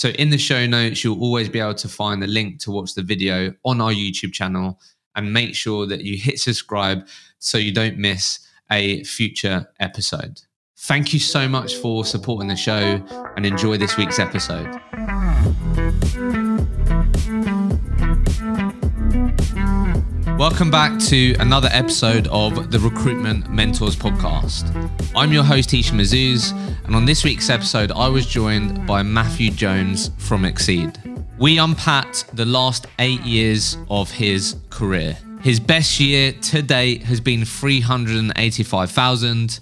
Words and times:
So 0.00 0.08
in 0.08 0.30
the 0.30 0.38
show 0.38 0.64
notes, 0.64 1.04
you'll 1.04 1.20
always 1.20 1.50
be 1.50 1.60
able 1.60 1.74
to 1.74 1.86
find 1.86 2.22
the 2.22 2.26
link 2.26 2.58
to 2.60 2.70
watch 2.70 2.94
the 2.94 3.02
video 3.02 3.52
on 3.66 3.82
our 3.82 3.92
YouTube 3.92 4.32
channel 4.32 4.80
and 5.14 5.30
make 5.30 5.54
sure 5.54 5.86
that 5.86 6.00
you 6.00 6.16
hit 6.16 6.40
subscribe 6.40 7.06
so 7.38 7.58
you 7.58 7.70
don't 7.70 7.98
miss 7.98 8.38
a 8.72 9.04
future 9.04 9.70
episode. 9.78 10.40
Thank 10.78 11.12
you 11.12 11.18
so 11.20 11.46
much 11.46 11.74
for 11.74 12.06
supporting 12.06 12.48
the 12.48 12.56
show 12.56 13.04
and 13.36 13.44
enjoy 13.44 13.76
this 13.76 13.98
week's 13.98 14.18
episode. 14.18 14.74
Welcome 20.40 20.70
back 20.70 20.98
to 21.00 21.34
another 21.38 21.68
episode 21.70 22.26
of 22.28 22.70
the 22.70 22.78
Recruitment 22.78 23.50
Mentors 23.50 23.94
podcast. 23.94 24.72
I'm 25.14 25.34
your 25.34 25.44
host, 25.44 25.70
Hisham 25.70 25.98
Azzouz, 25.98 26.52
and 26.86 26.96
on 26.96 27.04
this 27.04 27.24
week's 27.24 27.50
episode, 27.50 27.92
I 27.92 28.08
was 28.08 28.24
joined 28.24 28.86
by 28.86 29.02
Matthew 29.02 29.50
Jones 29.50 30.12
from 30.16 30.44
Xcede. 30.44 31.26
We 31.38 31.58
unpacked 31.58 32.34
the 32.34 32.46
last 32.46 32.86
eight 33.00 33.20
years 33.20 33.76
of 33.90 34.10
his 34.10 34.56
career. 34.70 35.14
His 35.42 35.60
best 35.60 36.00
year 36.00 36.32
to 36.32 36.62
date 36.62 37.02
has 37.02 37.20
been 37.20 37.44
385,000. 37.44 39.60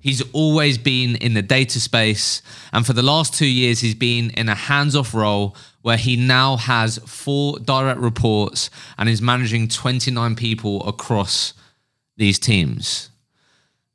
He's 0.00 0.22
always 0.32 0.78
been 0.78 1.16
in 1.16 1.34
the 1.34 1.42
data 1.42 1.78
space, 1.80 2.40
and 2.72 2.86
for 2.86 2.94
the 2.94 3.02
last 3.02 3.34
two 3.34 3.44
years, 3.44 3.80
he's 3.80 3.94
been 3.94 4.30
in 4.30 4.48
a 4.48 4.54
hands 4.54 4.96
off 4.96 5.12
role 5.12 5.54
where 5.84 5.98
he 5.98 6.16
now 6.16 6.56
has 6.56 6.96
four 7.04 7.58
direct 7.58 8.00
reports 8.00 8.70
and 8.96 9.06
is 9.06 9.20
managing 9.20 9.68
29 9.68 10.34
people 10.34 10.82
across 10.88 11.52
these 12.16 12.38
teams. 12.38 13.10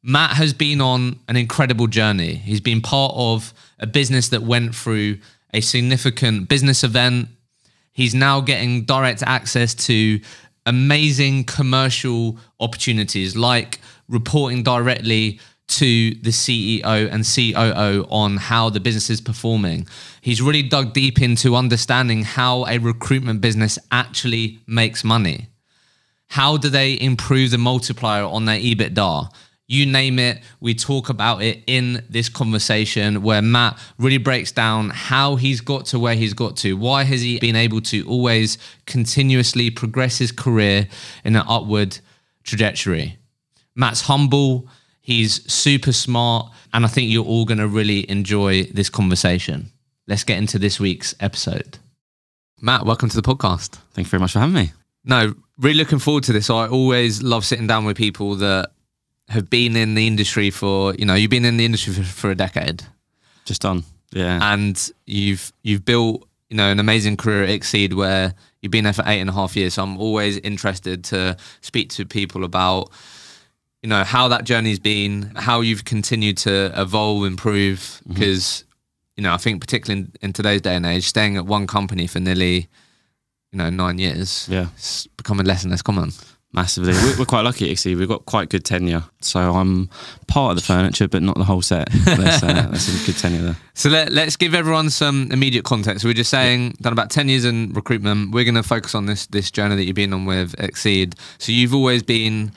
Matt 0.04 0.34
has 0.34 0.54
been 0.54 0.82
on 0.82 1.20
an 1.28 1.36
incredible 1.36 1.88
journey. 1.88 2.36
He's 2.36 2.62
been 2.62 2.80
part 2.80 3.14
of 3.16 3.56
a 3.80 3.88
business 3.88 4.30
that 4.30 4.44
went 4.44 4.76
through 4.76 5.18
a 5.52 5.62
significant 5.62 6.48
business 6.48 6.84
event. 6.84 7.30
He's 7.92 8.14
now 8.14 8.40
getting 8.40 8.86
direct 8.86 9.24
access 9.24 9.74
to 9.88 10.20
amazing 10.68 11.46
commercial 11.46 12.38
opportunities 12.60 13.36
like 13.36 13.80
reporting 14.08 14.62
directly 14.62 15.40
to 15.70 16.16
the 16.16 16.32
CEO 16.32 16.84
and 16.84 17.24
COO 17.26 18.06
on 18.10 18.38
how 18.38 18.70
the 18.70 18.80
business 18.80 19.10
is 19.10 19.22
performing. 19.22 19.88
He's 20.22 20.42
really 20.42 20.64
dug 20.64 20.94
deep 20.94 21.22
into 21.22 21.56
understanding 21.56 22.24
how 22.24 22.66
a 22.66 22.78
recruitment 22.80 23.42
business 23.42 23.80
actually 23.92 24.60
makes 24.68 25.04
money. 25.04 25.48
How 26.30 26.58
do 26.58 26.70
they 26.70 27.00
improve 27.00 27.52
the 27.52 27.58
multiplier 27.58 28.24
on 28.24 28.46
their 28.46 28.60
EBITDA? 28.60 29.32
You 29.68 29.86
name 29.86 30.18
it, 30.18 30.42
we 30.60 30.74
talk 30.74 31.10
about 31.10 31.44
it 31.44 31.64
in 31.68 32.04
this 32.10 32.28
conversation 32.28 33.22
where 33.22 33.42
Matt 33.42 33.78
really 34.00 34.18
breaks 34.18 34.52
down 34.52 34.90
how 34.90 35.36
he's 35.36 35.62
got 35.62 35.86
to 35.88 36.00
where 36.00 36.16
he's 36.16 36.34
got 36.34 36.58
to. 36.58 36.74
Why 36.74 37.04
has 37.04 37.22
he 37.22 37.40
been 37.40 37.56
able 37.56 37.82
to 37.82 38.08
always 38.08 38.58
continuously 38.88 39.70
progress 39.70 40.18
his 40.18 40.32
career 40.32 40.88
in 41.24 41.36
an 41.36 41.44
upward 41.48 42.00
trajectory? 42.44 43.20
Matt's 43.76 44.02
humble, 44.02 44.68
He's 45.10 45.52
super 45.52 45.92
smart, 45.92 46.52
and 46.72 46.86
I 46.86 46.88
think 46.88 47.10
you're 47.10 47.26
all 47.26 47.44
going 47.44 47.58
to 47.58 47.68
really 47.68 48.08
enjoy 48.12 48.66
this 48.66 48.92
conversation. 48.92 49.72
Let's 50.06 50.24
get 50.24 50.38
into 50.38 50.60
this 50.60 50.80
week's 50.80 51.16
episode. 51.20 51.80
Matt, 52.62 52.86
welcome 52.86 53.10
to 53.10 53.16
the 53.20 53.24
podcast. 53.24 53.80
Thank 53.94 54.06
you 54.06 54.10
very 54.12 54.22
much 54.22 54.34
for 54.34 54.40
having 54.40 54.54
me. 54.54 54.72
No, 55.04 55.34
really 55.58 55.80
looking 55.80 55.98
forward 55.98 56.26
to 56.26 56.32
this. 56.32 56.52
I 56.52 56.68
always 56.68 57.24
love 57.24 57.44
sitting 57.44 57.66
down 57.66 57.86
with 57.86 57.98
people 57.98 58.36
that 58.36 58.70
have 59.30 59.50
been 59.50 59.76
in 59.76 59.96
the 59.96 60.06
industry 60.06 60.52
for, 60.52 60.94
you 60.94 61.08
know, 61.08 61.16
you've 61.16 61.32
been 61.32 61.44
in 61.44 61.58
the 61.58 61.66
industry 61.66 61.92
for, 61.92 62.04
for 62.04 62.30
a 62.30 62.36
decade. 62.36 62.84
Just 63.46 63.66
on, 63.66 63.86
yeah. 64.12 64.54
And 64.54 64.92
you've 65.08 65.52
you've 65.64 65.86
built, 65.86 66.30
you 66.52 66.58
know, 66.58 66.70
an 66.70 66.80
amazing 66.80 67.18
career 67.18 67.46
at 67.46 67.50
Xcede 67.50 67.96
where 67.96 68.36
you've 68.62 68.72
been 68.72 68.84
there 68.84 68.94
for 68.94 69.06
eight 69.08 69.22
and 69.22 69.30
a 69.32 69.34
half 69.34 69.56
years. 69.56 69.74
So 69.74 69.82
I'm 69.82 69.98
always 69.98 70.38
interested 70.38 71.04
to 71.06 71.36
speak 71.62 71.90
to 71.94 72.06
people 72.06 72.44
about 72.44 72.92
you 73.82 73.90
know 73.90 74.04
how 74.04 74.28
that 74.28 74.44
journey's 74.44 74.80
been, 74.80 75.34
how 75.36 75.62
you've 75.62 75.86
continued 75.86 76.38
to 76.40 76.72
evolve, 76.76 77.26
improve. 77.26 78.02
Because 78.08 78.44
mm-hmm. 78.44 78.72
you 79.18 79.24
know, 79.24 79.34
I 79.34 79.38
think 79.38 79.62
particularly 79.62 80.02
in, 80.02 80.14
in, 80.22 80.34
today's 80.34 80.62
day 80.62 80.76
and 80.76 80.86
age, 80.86 81.08
staying 81.08 81.38
at 81.38 81.46
one 81.46 81.68
company 81.68 82.08
for 82.08 82.20
nearly 82.20 82.68
you 83.52 83.58
know 83.58 83.70
nine 83.70 83.98
years, 83.98 84.48
yeah, 84.50 84.68
it's 84.76 85.08
becoming 85.08 85.46
less 85.46 85.64
and 85.64 85.72
less 85.72 85.82
common. 85.82 86.12
Massively, 86.52 86.94
we're, 86.94 87.20
we're 87.20 87.26
quite 87.26 87.44
lucky. 87.44 87.70
Actually, 87.72 87.94
we've 87.94 88.08
got 88.08 88.26
quite 88.26 88.50
good 88.50 88.66
tenure. 88.66 89.04
So 89.22 89.40
I'm 89.40 89.88
part 90.26 90.50
of 90.50 90.56
the 90.58 90.64
furniture, 90.64 91.08
but 91.08 91.22
not 91.22 91.38
the 91.38 91.44
whole 91.44 91.62
set. 91.62 91.88
That's, 92.06 92.42
uh, 92.42 92.70
that's 92.72 93.04
a 93.04 93.06
good 93.06 93.20
tenure 93.20 93.42
there. 93.42 93.58
So 93.76 93.88
let, 93.90 94.12
us 94.18 94.36
give 94.36 94.56
everyone 94.56 94.90
some 94.90 95.32
immediate 95.32 95.64
context. 95.64 96.04
we're 96.04 96.16
just 96.16 96.32
saying 96.32 96.76
done 96.82 96.92
about 96.92 97.12
ten 97.12 97.30
years 97.30 97.46
in 97.46 97.72
recruitment. 97.74 98.32
We're 98.32 98.46
going 98.46 98.56
to 98.56 98.64
focus 98.64 98.96
on 98.96 99.06
this 99.06 99.28
this 99.28 99.52
journey 99.52 99.76
that 99.76 99.86
you've 99.86 99.96
been 99.96 100.12
on 100.12 100.26
with 100.26 100.56
Xcede. 100.56 101.14
So 101.38 101.52
you've 101.52 101.76
always 101.76 102.02
been 102.02 102.52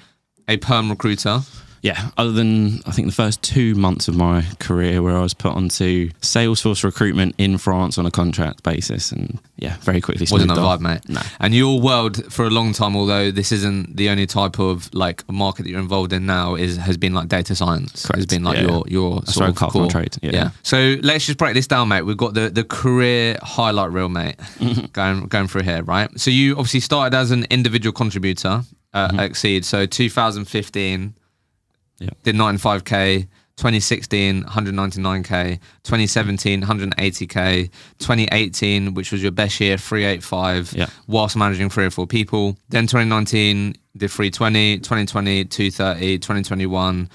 a 0.48 0.56
perm 0.56 0.90
recruiter. 0.90 1.40
Yeah, 1.82 2.10
other 2.16 2.30
than 2.30 2.80
I 2.86 2.92
think 2.92 3.08
the 3.08 3.12
first 3.12 3.42
two 3.42 3.74
months 3.74 4.06
of 4.06 4.14
my 4.14 4.44
career 4.60 5.02
where 5.02 5.16
I 5.16 5.20
was 5.20 5.34
put 5.34 5.52
onto 5.52 6.10
Salesforce 6.20 6.84
recruitment 6.84 7.34
in 7.38 7.58
France 7.58 7.98
on 7.98 8.06
a 8.06 8.10
contract 8.10 8.62
basis, 8.62 9.10
and 9.10 9.40
yeah, 9.56 9.78
very 9.80 10.00
quickly 10.00 10.24
wasn't 10.30 10.52
a 10.52 10.54
vibe, 10.54 10.80
mate. 10.80 11.00
No. 11.08 11.20
And 11.40 11.52
your 11.52 11.80
world 11.80 12.32
for 12.32 12.44
a 12.44 12.50
long 12.50 12.72
time, 12.72 12.94
although 12.94 13.32
this 13.32 13.50
isn't 13.50 13.96
the 13.96 14.10
only 14.10 14.26
type 14.26 14.60
of 14.60 14.94
like 14.94 15.28
market 15.28 15.64
that 15.64 15.70
you're 15.70 15.80
involved 15.80 16.12
in 16.12 16.24
now, 16.24 16.54
is 16.54 16.76
has 16.76 16.96
been 16.96 17.14
like 17.14 17.26
data 17.26 17.56
science. 17.56 18.06
Correct. 18.06 18.16
Has 18.18 18.26
been 18.26 18.44
like 18.44 18.58
yeah. 18.58 18.68
your 18.68 18.84
your 18.86 19.20
That's 19.20 19.34
sort 19.34 19.50
of 19.50 19.56
core 19.56 19.88
trade. 19.88 20.16
Yeah. 20.22 20.30
yeah. 20.30 20.50
So 20.62 20.94
let's 21.02 21.26
just 21.26 21.38
break 21.38 21.54
this 21.54 21.66
down, 21.66 21.88
mate. 21.88 22.02
We've 22.02 22.16
got 22.16 22.34
the 22.34 22.48
the 22.48 22.62
career 22.62 23.38
highlight 23.42 23.90
reel, 23.90 24.08
mate, 24.08 24.36
going 24.92 25.26
going 25.26 25.48
through 25.48 25.62
here, 25.62 25.82
right? 25.82 26.08
So 26.16 26.30
you 26.30 26.52
obviously 26.52 26.78
started 26.78 27.16
as 27.16 27.32
an 27.32 27.44
individual 27.50 27.92
contributor 27.92 28.62
uh, 28.92 29.08
mm-hmm. 29.08 29.18
Xcede. 29.18 29.64
So 29.64 29.86
2015 29.86 31.14
yeah. 31.98 32.08
did 32.22 32.34
95k. 32.34 33.28
2016 33.58 34.44
199k 34.44 35.60
2017 35.84 36.62
180k 36.62 37.70
2018 37.98 38.94
which 38.94 39.12
was 39.12 39.22
your 39.22 39.30
best 39.30 39.60
year 39.60 39.76
385 39.76 40.72
yeah. 40.72 40.86
whilst 41.06 41.36
managing 41.36 41.68
three 41.68 41.84
or 41.84 41.90
four 41.90 42.06
people 42.06 42.56
then 42.70 42.86
2019 42.86 43.74
did 43.94 44.10
320 44.10 44.78
2020 44.78 45.44
230 45.44 46.18
2021 46.18 47.10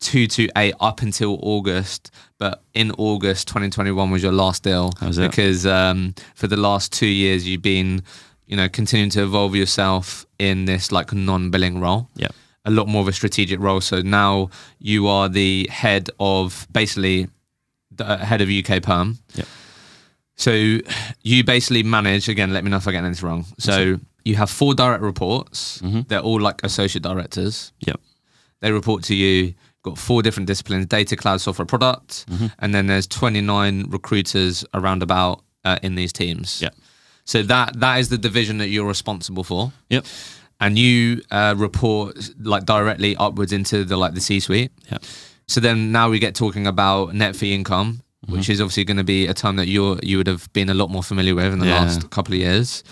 228 0.00 0.74
up 0.80 1.02
until 1.02 1.38
August, 1.42 2.12
but 2.38 2.62
in 2.72 2.92
August 2.92 3.48
2021 3.48 4.10
was 4.10 4.22
your 4.22 4.32
last 4.32 4.62
deal 4.62 4.92
because 5.00 5.66
um, 5.66 6.14
for 6.34 6.46
the 6.46 6.56
last 6.56 6.92
two 6.92 7.06
years 7.06 7.48
you've 7.48 7.62
been 7.62 8.02
you 8.48 8.56
know, 8.56 8.68
continuing 8.68 9.10
to 9.10 9.22
evolve 9.22 9.54
yourself 9.54 10.26
in 10.38 10.64
this 10.64 10.92
like 10.92 11.12
non-billing 11.12 11.80
role. 11.80 12.08
Yeah. 12.14 12.28
A 12.64 12.70
lot 12.70 12.86
more 12.86 13.02
of 13.02 13.08
a 13.08 13.12
strategic 13.12 13.60
role. 13.60 13.80
So 13.80 14.02
now 14.02 14.50
you 14.78 15.06
are 15.06 15.28
the 15.28 15.68
head 15.70 16.10
of 16.20 16.66
basically 16.72 17.28
the 17.90 18.06
uh, 18.06 18.18
head 18.18 18.40
of 18.40 18.50
UK 18.50 18.82
Perm. 18.82 19.18
Yeah. 19.34 19.44
So 20.36 20.52
you 21.22 21.44
basically 21.44 21.82
manage 21.82 22.28
again. 22.28 22.52
Let 22.52 22.64
me 22.64 22.70
know 22.70 22.76
if 22.76 22.86
I 22.86 22.92
get 22.92 23.04
anything 23.04 23.28
wrong. 23.28 23.44
So 23.58 23.98
you 24.24 24.36
have 24.36 24.50
four 24.50 24.74
direct 24.74 25.02
reports. 25.02 25.80
Mm-hmm. 25.82 26.02
They're 26.08 26.20
all 26.20 26.40
like 26.40 26.62
associate 26.62 27.02
directors. 27.02 27.72
Yep. 27.86 28.00
They 28.60 28.72
report 28.72 29.02
to 29.04 29.14
you. 29.14 29.54
Got 29.82 29.98
four 29.98 30.22
different 30.22 30.46
disciplines: 30.46 30.86
data, 30.86 31.16
cloud, 31.16 31.40
software, 31.40 31.66
product, 31.66 32.26
mm-hmm. 32.28 32.46
and 32.58 32.74
then 32.74 32.88
there's 32.88 33.06
29 33.06 33.86
recruiters 33.88 34.64
around 34.74 35.02
about 35.02 35.42
uh, 35.64 35.78
in 35.82 35.94
these 35.94 36.12
teams. 36.12 36.60
Yeah. 36.60 36.70
So 37.28 37.42
that 37.42 37.78
that 37.80 37.98
is 37.98 38.08
the 38.08 38.16
division 38.16 38.56
that 38.58 38.68
you're 38.68 38.88
responsible 38.88 39.44
for. 39.44 39.70
Yep. 39.90 40.06
And 40.60 40.78
you 40.78 41.22
uh, 41.30 41.54
report 41.58 42.16
like 42.40 42.64
directly 42.64 43.16
upwards 43.16 43.52
into 43.52 43.84
the 43.84 43.98
like 43.98 44.14
the 44.14 44.20
C-suite. 44.22 44.72
Yeah. 44.90 44.96
So 45.46 45.60
then 45.60 45.92
now 45.92 46.08
we 46.08 46.20
get 46.20 46.34
talking 46.34 46.66
about 46.66 47.14
net 47.14 47.36
fee 47.36 47.54
income, 47.54 48.00
mm-hmm. 48.24 48.32
which 48.32 48.48
is 48.48 48.62
obviously 48.62 48.84
going 48.84 48.96
to 48.96 49.04
be 49.04 49.26
a 49.26 49.34
term 49.34 49.56
that 49.56 49.68
you 49.68 49.98
you 50.02 50.16
would 50.16 50.26
have 50.26 50.50
been 50.54 50.70
a 50.70 50.74
lot 50.74 50.88
more 50.88 51.02
familiar 51.02 51.34
with 51.34 51.52
in 51.52 51.58
the 51.58 51.66
yeah. 51.66 51.82
last 51.82 52.08
couple 52.08 52.32
of 52.32 52.40
years. 52.40 52.82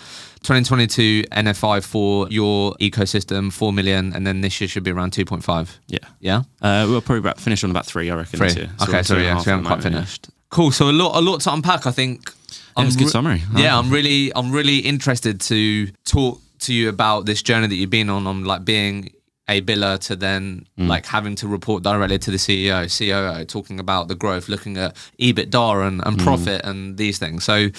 2022 0.43 1.23
NFI 1.31 1.83
for 1.83 2.29
your 2.29 2.73
ecosystem, 2.75 3.51
4 3.51 3.73
million, 3.73 4.13
and 4.13 4.25
then 4.25 4.41
this 4.41 4.61
year 4.61 4.67
should 4.67 4.83
be 4.83 4.91
around 4.91 5.13
2.5. 5.13 5.79
Yeah. 5.87 5.97
Yeah? 6.19 6.43
Uh, 6.61 6.85
we'll 6.87 7.01
probably 7.01 7.19
about 7.19 7.39
finish 7.39 7.63
on 7.63 7.71
about 7.71 7.87
three, 7.87 8.11
I 8.11 8.15
reckon. 8.15 8.37
Three. 8.37 8.69
okay, 8.83 9.01
so 9.01 9.17
yeah, 9.17 9.39
so 9.39 9.45
we 9.45 9.51
haven't 9.51 9.65
quite 9.65 9.81
finished. 9.81 10.29
Cool. 10.49 10.71
So 10.71 10.91
a 10.91 10.91
lot, 10.91 11.17
a 11.17 11.21
lot 11.21 11.41
to 11.41 11.53
unpack. 11.53 11.87
I 11.87 11.91
think. 11.91 12.31
Yeah, 12.77 12.83
it 12.83 12.85
was 12.85 12.95
a 12.95 12.99
good 12.99 13.09
summary. 13.09 13.41
Yeah, 13.55 13.77
I'm 13.77 13.89
really, 13.89 14.31
I'm 14.35 14.51
really 14.51 14.77
interested 14.79 15.41
to 15.41 15.87
talk 16.05 16.39
to 16.59 16.73
you 16.73 16.89
about 16.89 17.25
this 17.25 17.41
journey 17.41 17.67
that 17.67 17.75
you've 17.75 17.89
been 17.89 18.09
on. 18.09 18.27
On 18.27 18.43
like 18.45 18.63
being 18.65 19.11
a 19.49 19.61
biller 19.61 19.97
to 20.07 20.15
then 20.15 20.65
Mm. 20.77 20.87
like 20.87 21.05
having 21.05 21.35
to 21.35 21.47
report 21.47 21.81
directly 21.83 22.19
to 22.19 22.31
the 22.31 22.37
CEO, 22.37 22.85
COO, 22.87 23.45
talking 23.45 23.79
about 23.79 24.07
the 24.09 24.15
growth, 24.15 24.49
looking 24.49 24.77
at 24.77 24.95
EBITDA 25.19 25.87
and, 25.87 26.01
Mm. 26.01 26.07
and 26.07 26.19
profit 26.19 26.61
and 26.65 26.97
these 26.97 27.17
things. 27.17 27.43
So 27.45 27.69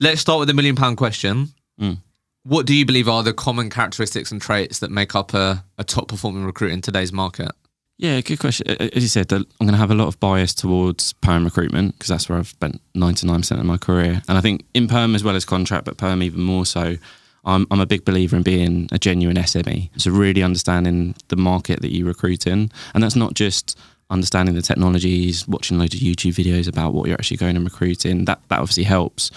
let's 0.00 0.20
start 0.20 0.38
with 0.38 0.48
the 0.48 0.54
million 0.54 0.74
pound 0.76 0.96
question. 0.96 1.50
Mm. 1.80 1.98
What 2.44 2.64
do 2.66 2.74
you 2.74 2.86
believe 2.86 3.08
are 3.08 3.22
the 3.22 3.32
common 3.34 3.70
characteristics 3.70 4.30
and 4.32 4.40
traits 4.40 4.78
that 4.78 4.90
make 4.90 5.14
up 5.14 5.34
a, 5.34 5.64
a 5.78 5.84
top 5.84 6.08
performing 6.08 6.44
recruit 6.44 6.72
in 6.72 6.80
today's 6.80 7.12
market? 7.12 7.50
Yeah, 7.98 8.20
good 8.20 8.38
question. 8.38 8.68
As 8.68 9.02
you 9.02 9.08
said, 9.08 9.32
I'm 9.32 9.46
going 9.58 9.72
to 9.72 9.78
have 9.78 9.90
a 9.90 9.94
lot 9.94 10.08
of 10.08 10.20
bias 10.20 10.52
towards 10.52 11.14
perm 11.14 11.44
recruitment 11.44 11.94
because 11.94 12.08
that's 12.08 12.28
where 12.28 12.38
I've 12.38 12.48
spent 12.48 12.80
99% 12.94 13.58
of 13.58 13.64
my 13.64 13.78
career. 13.78 14.22
And 14.28 14.36
I 14.36 14.42
think 14.42 14.66
in 14.74 14.86
perm 14.86 15.14
as 15.14 15.24
well 15.24 15.34
as 15.34 15.46
contract, 15.46 15.86
but 15.86 15.96
perm 15.96 16.22
even 16.22 16.42
more 16.42 16.66
so, 16.66 16.96
I'm, 17.46 17.66
I'm 17.70 17.80
a 17.80 17.86
big 17.86 18.04
believer 18.04 18.36
in 18.36 18.42
being 18.42 18.88
a 18.92 18.98
genuine 18.98 19.36
SME. 19.36 19.88
So 19.96 20.10
really 20.10 20.42
understanding 20.42 21.14
the 21.28 21.36
market 21.36 21.80
that 21.80 21.92
you 21.92 22.04
recruit 22.04 22.46
in. 22.46 22.70
And 22.92 23.02
that's 23.02 23.16
not 23.16 23.32
just 23.32 23.78
understanding 24.10 24.54
the 24.54 24.62
technologies, 24.62 25.48
watching 25.48 25.78
loads 25.78 25.94
of 25.94 26.00
YouTube 26.00 26.32
videos 26.32 26.68
about 26.68 26.92
what 26.92 27.08
you're 27.08 27.16
actually 27.16 27.38
going 27.38 27.56
and 27.56 27.64
recruiting. 27.64 28.26
That, 28.26 28.40
that 28.48 28.58
obviously 28.58 28.84
helps, 28.84 29.30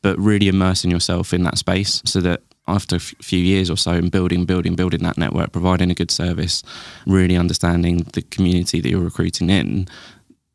but 0.00 0.18
really 0.18 0.48
immersing 0.48 0.90
yourself 0.90 1.34
in 1.34 1.42
that 1.42 1.58
space 1.58 2.00
so 2.06 2.20
that 2.22 2.40
after 2.68 2.96
a 2.96 3.00
few 3.00 3.38
years 3.38 3.70
or 3.70 3.76
so 3.76 3.92
and 3.92 4.10
building, 4.10 4.44
building, 4.44 4.74
building 4.74 5.02
that 5.02 5.18
network, 5.18 5.52
providing 5.52 5.90
a 5.90 5.94
good 5.94 6.10
service, 6.10 6.62
really 7.06 7.36
understanding 7.36 7.98
the 8.12 8.22
community 8.22 8.80
that 8.80 8.88
you're 8.88 9.00
recruiting 9.00 9.50
in, 9.50 9.88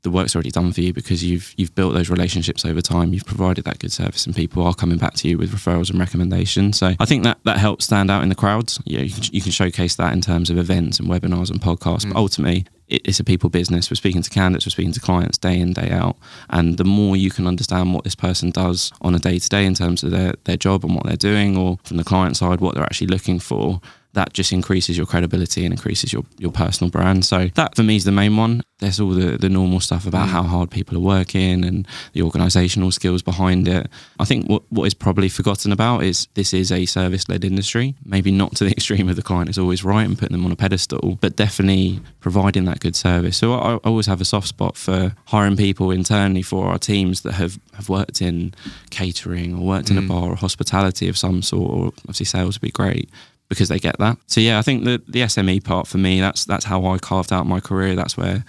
the 0.04 0.10
work's 0.10 0.36
already 0.36 0.52
done 0.52 0.72
for 0.72 0.82
you 0.82 0.94
because 0.94 1.24
you've 1.24 1.54
you've 1.58 1.76
built 1.76 1.94
those 1.94 2.10
relationships 2.10 2.66
over 2.66 2.82
time. 2.82 3.14
You've 3.14 3.26
provided 3.26 3.66
that 3.66 3.80
good 3.80 3.92
service, 3.92 4.26
and 4.26 4.36
people 4.36 4.64
are 4.64 4.74
coming 4.74 4.98
back 4.98 5.14
to 5.16 5.28
you 5.28 5.38
with 5.38 5.52
referrals 5.52 5.90
and 5.90 6.00
recommendations. 6.00 6.80
So 6.80 6.94
I 7.00 7.06
think 7.06 7.24
that 7.24 7.38
that 7.44 7.58
helps 7.58 7.86
stand 7.86 8.10
out 8.10 8.24
in 8.24 8.30
the 8.30 8.36
crowds. 8.36 8.82
Yeah, 8.86 9.02
you 9.02 9.14
can, 9.14 9.24
you 9.32 9.42
can 9.42 9.52
showcase 9.52 9.96
that 9.96 10.14
in 10.14 10.22
terms 10.22 10.50
of 10.50 10.58
events 10.58 11.00
and 11.00 11.08
webinars 11.08 11.52
and 11.52 11.62
podcasts. 11.62 12.04
But 12.04 12.14
mm. 12.14 12.18
ultimately, 12.18 12.66
it's 12.92 13.20
a 13.20 13.24
people 13.24 13.50
business. 13.50 13.90
We're 13.90 13.96
speaking 13.96 14.22
to 14.22 14.30
candidates, 14.30 14.66
we're 14.66 14.72
speaking 14.72 14.92
to 14.94 15.00
clients 15.00 15.38
day 15.38 15.60
in 15.60 15.74
day 15.74 15.90
out, 15.92 16.18
and 16.50 16.78
the 16.78 16.84
more 16.84 17.16
you 17.16 17.32
can 17.32 17.48
understand 17.48 17.94
what 17.94 18.04
this 18.04 18.16
person 18.16 18.52
does 18.52 18.92
on 19.02 19.16
a 19.16 19.20
day 19.20 19.40
to 19.40 19.50
day 19.50 19.66
in 19.66 19.74
terms 19.74 20.04
of 20.04 20.12
their 20.12 20.34
their 20.44 20.58
job 20.58 20.84
and 20.84 20.96
what 20.96 21.06
they're 21.06 21.16
doing, 21.16 21.58
or 21.58 21.80
from 21.84 21.98
the 21.98 22.04
client 22.04 22.38
side 22.38 22.60
what 22.60 22.76
they're 22.76 22.84
actually 22.84 23.08
looking 23.08 23.40
for, 23.40 23.82
that 24.14 24.34
just 24.34 24.52
increases 24.52 24.98
your 24.98 25.06
credibility 25.06 25.64
and 25.64 25.74
increases 25.74 26.12
your, 26.12 26.24
your 26.38 26.52
personal 26.52 26.92
brand. 26.92 27.26
So 27.26 27.50
that 27.56 27.76
for 27.76 27.84
me 27.84 27.96
is 27.96 28.04
the 28.04 28.12
main 28.12 28.36
one. 28.36 28.62
There's 28.80 29.00
all 29.00 29.12
the, 29.12 29.38
the 29.38 29.50
normal 29.50 29.80
stuff 29.80 30.06
about 30.06 30.28
mm. 30.28 30.32
how 30.32 30.44
hard 30.44 30.72
people 30.72 30.98
are 30.98 31.02
working 31.02 31.64
and 31.64 31.88
the 32.14 32.24
organizational 32.24 32.92
skills 32.92 33.22
behind 33.22 33.68
it. 33.68 33.88
I 34.20 34.26
think 34.26 34.50
what, 34.50 34.64
what 34.70 34.86
is 34.86 34.94
probably 34.94 35.30
forgotten 35.30 35.72
about 35.72 36.04
is 36.04 36.28
this 36.34 36.54
is 36.54 36.72
a 36.72 36.86
service 36.86 37.30
led 37.30 37.46
industry. 37.46 37.96
Maybe 38.04 38.32
not 38.32 38.56
to 38.58 38.66
the 38.66 38.72
extreme 38.78 39.08
of 39.08 39.16
the 39.16 39.22
client 39.22 39.50
is 39.50 39.58
always 39.58 39.84
right 39.84 40.06
and 40.06 40.18
putting 40.18 40.36
them 40.36 40.46
on 40.46 40.52
a 40.52 40.56
pedestal, 40.56 41.18
but 41.22 41.36
definitely 41.36 42.02
providing 42.20 42.66
that 42.66 42.80
good 42.80 42.96
service. 42.96 43.38
So 43.38 43.54
I, 43.54 43.74
I 43.74 43.78
always 43.78 44.08
have 44.08 44.20
a 44.20 44.26
soft 44.26 44.48
spot 44.48 44.76
for 44.76 45.16
hiring 45.26 45.58
people 45.58 45.92
internally 45.92 46.42
for 46.42 46.68
our 46.68 46.80
teams 46.80 47.22
that 47.22 47.34
have, 47.34 47.60
have 47.76 47.88
worked 47.88 48.22
in 48.22 48.54
catering 48.90 49.56
or 49.56 49.62
worked 49.62 49.90
in 49.90 49.98
a 49.98 50.02
mm. 50.02 50.08
bar 50.10 50.32
or 50.32 50.36
hospitality 50.36 51.08
of 51.08 51.18
some 51.18 51.42
sort, 51.42 51.72
or 51.72 51.88
obviously 52.00 52.26
sales 52.26 52.56
would 52.56 52.62
be 52.62 52.72
great 52.72 53.10
because 53.52 53.68
they 53.68 53.80
get 53.80 54.00
that. 54.00 54.18
So 54.28 54.40
yeah, 54.40 54.60
I 54.60 54.62
think 54.62 54.86
the 54.86 55.02
the 55.10 55.20
SME 55.24 55.62
part 55.66 55.86
for 55.86 55.98
me, 55.98 56.22
that's 56.22 56.46
that's 56.46 56.64
how 56.64 56.86
I 56.86 56.98
carved 56.98 57.34
out 57.34 57.46
my 57.46 57.60
career. 57.60 57.98
That's 57.98 58.16
where 58.16 58.46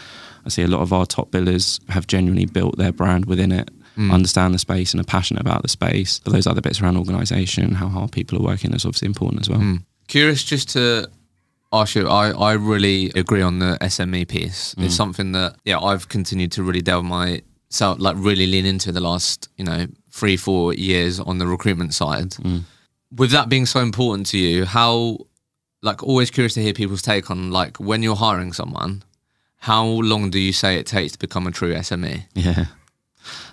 I 0.46 0.48
see 0.48 0.62
a 0.62 0.68
lot 0.68 0.80
of 0.80 0.92
our 0.92 1.06
top 1.06 1.32
billers 1.32 1.80
have 1.90 2.06
genuinely 2.06 2.46
built 2.46 2.78
their 2.78 2.92
brand 2.92 3.26
within 3.26 3.50
it, 3.50 3.68
understand 3.98 4.54
the 4.54 4.60
space 4.60 4.92
and 4.92 5.00
are 5.00 5.04
passionate 5.04 5.40
about 5.40 5.62
the 5.62 5.68
space. 5.68 6.20
But 6.20 6.32
those 6.32 6.46
other 6.46 6.60
bits 6.60 6.80
around 6.80 6.96
organisation, 6.98 7.72
how 7.72 7.88
hard 7.88 8.12
people 8.12 8.38
are 8.38 8.42
working, 8.42 8.72
is 8.72 8.84
obviously 8.84 9.06
important 9.06 9.40
as 9.40 9.50
well. 9.50 9.78
Curious 10.06 10.44
just 10.44 10.68
to 10.70 11.08
ask 11.72 11.96
you, 11.96 12.08
I, 12.08 12.30
I 12.30 12.52
really 12.52 13.10
agree 13.16 13.42
on 13.42 13.58
the 13.58 13.78
SME 13.80 14.28
piece. 14.28 14.74
Mm. 14.76 14.84
It's 14.84 14.94
something 14.94 15.32
that, 15.32 15.56
yeah, 15.64 15.78
I've 15.80 16.08
continued 16.08 16.52
to 16.52 16.62
really 16.62 16.82
delve 16.82 17.04
my 17.04 17.42
myself, 17.70 17.98
like 17.98 18.16
really 18.18 18.46
lean 18.46 18.66
into 18.66 18.92
the 18.92 19.00
last, 19.00 19.48
you 19.56 19.64
know, 19.64 19.86
three, 20.10 20.36
four 20.36 20.74
years 20.74 21.18
on 21.18 21.38
the 21.38 21.46
recruitment 21.46 21.94
side. 21.94 22.30
Mm. 22.30 22.62
With 23.16 23.30
that 23.32 23.48
being 23.48 23.66
so 23.66 23.80
important 23.80 24.26
to 24.28 24.38
you, 24.38 24.64
how, 24.64 25.18
like, 25.82 26.02
always 26.02 26.30
curious 26.30 26.54
to 26.54 26.62
hear 26.62 26.72
people's 26.72 27.02
take 27.02 27.30
on, 27.30 27.50
like, 27.50 27.78
when 27.78 28.02
you're 28.02 28.16
hiring 28.16 28.52
someone, 28.52 29.02
how 29.58 29.84
long 29.84 30.30
do 30.30 30.38
you 30.38 30.52
say 30.52 30.76
it 30.76 30.86
takes 30.86 31.12
to 31.12 31.18
become 31.18 31.46
a 31.46 31.50
true 31.50 31.74
SME? 31.74 32.24
Yeah. 32.34 32.64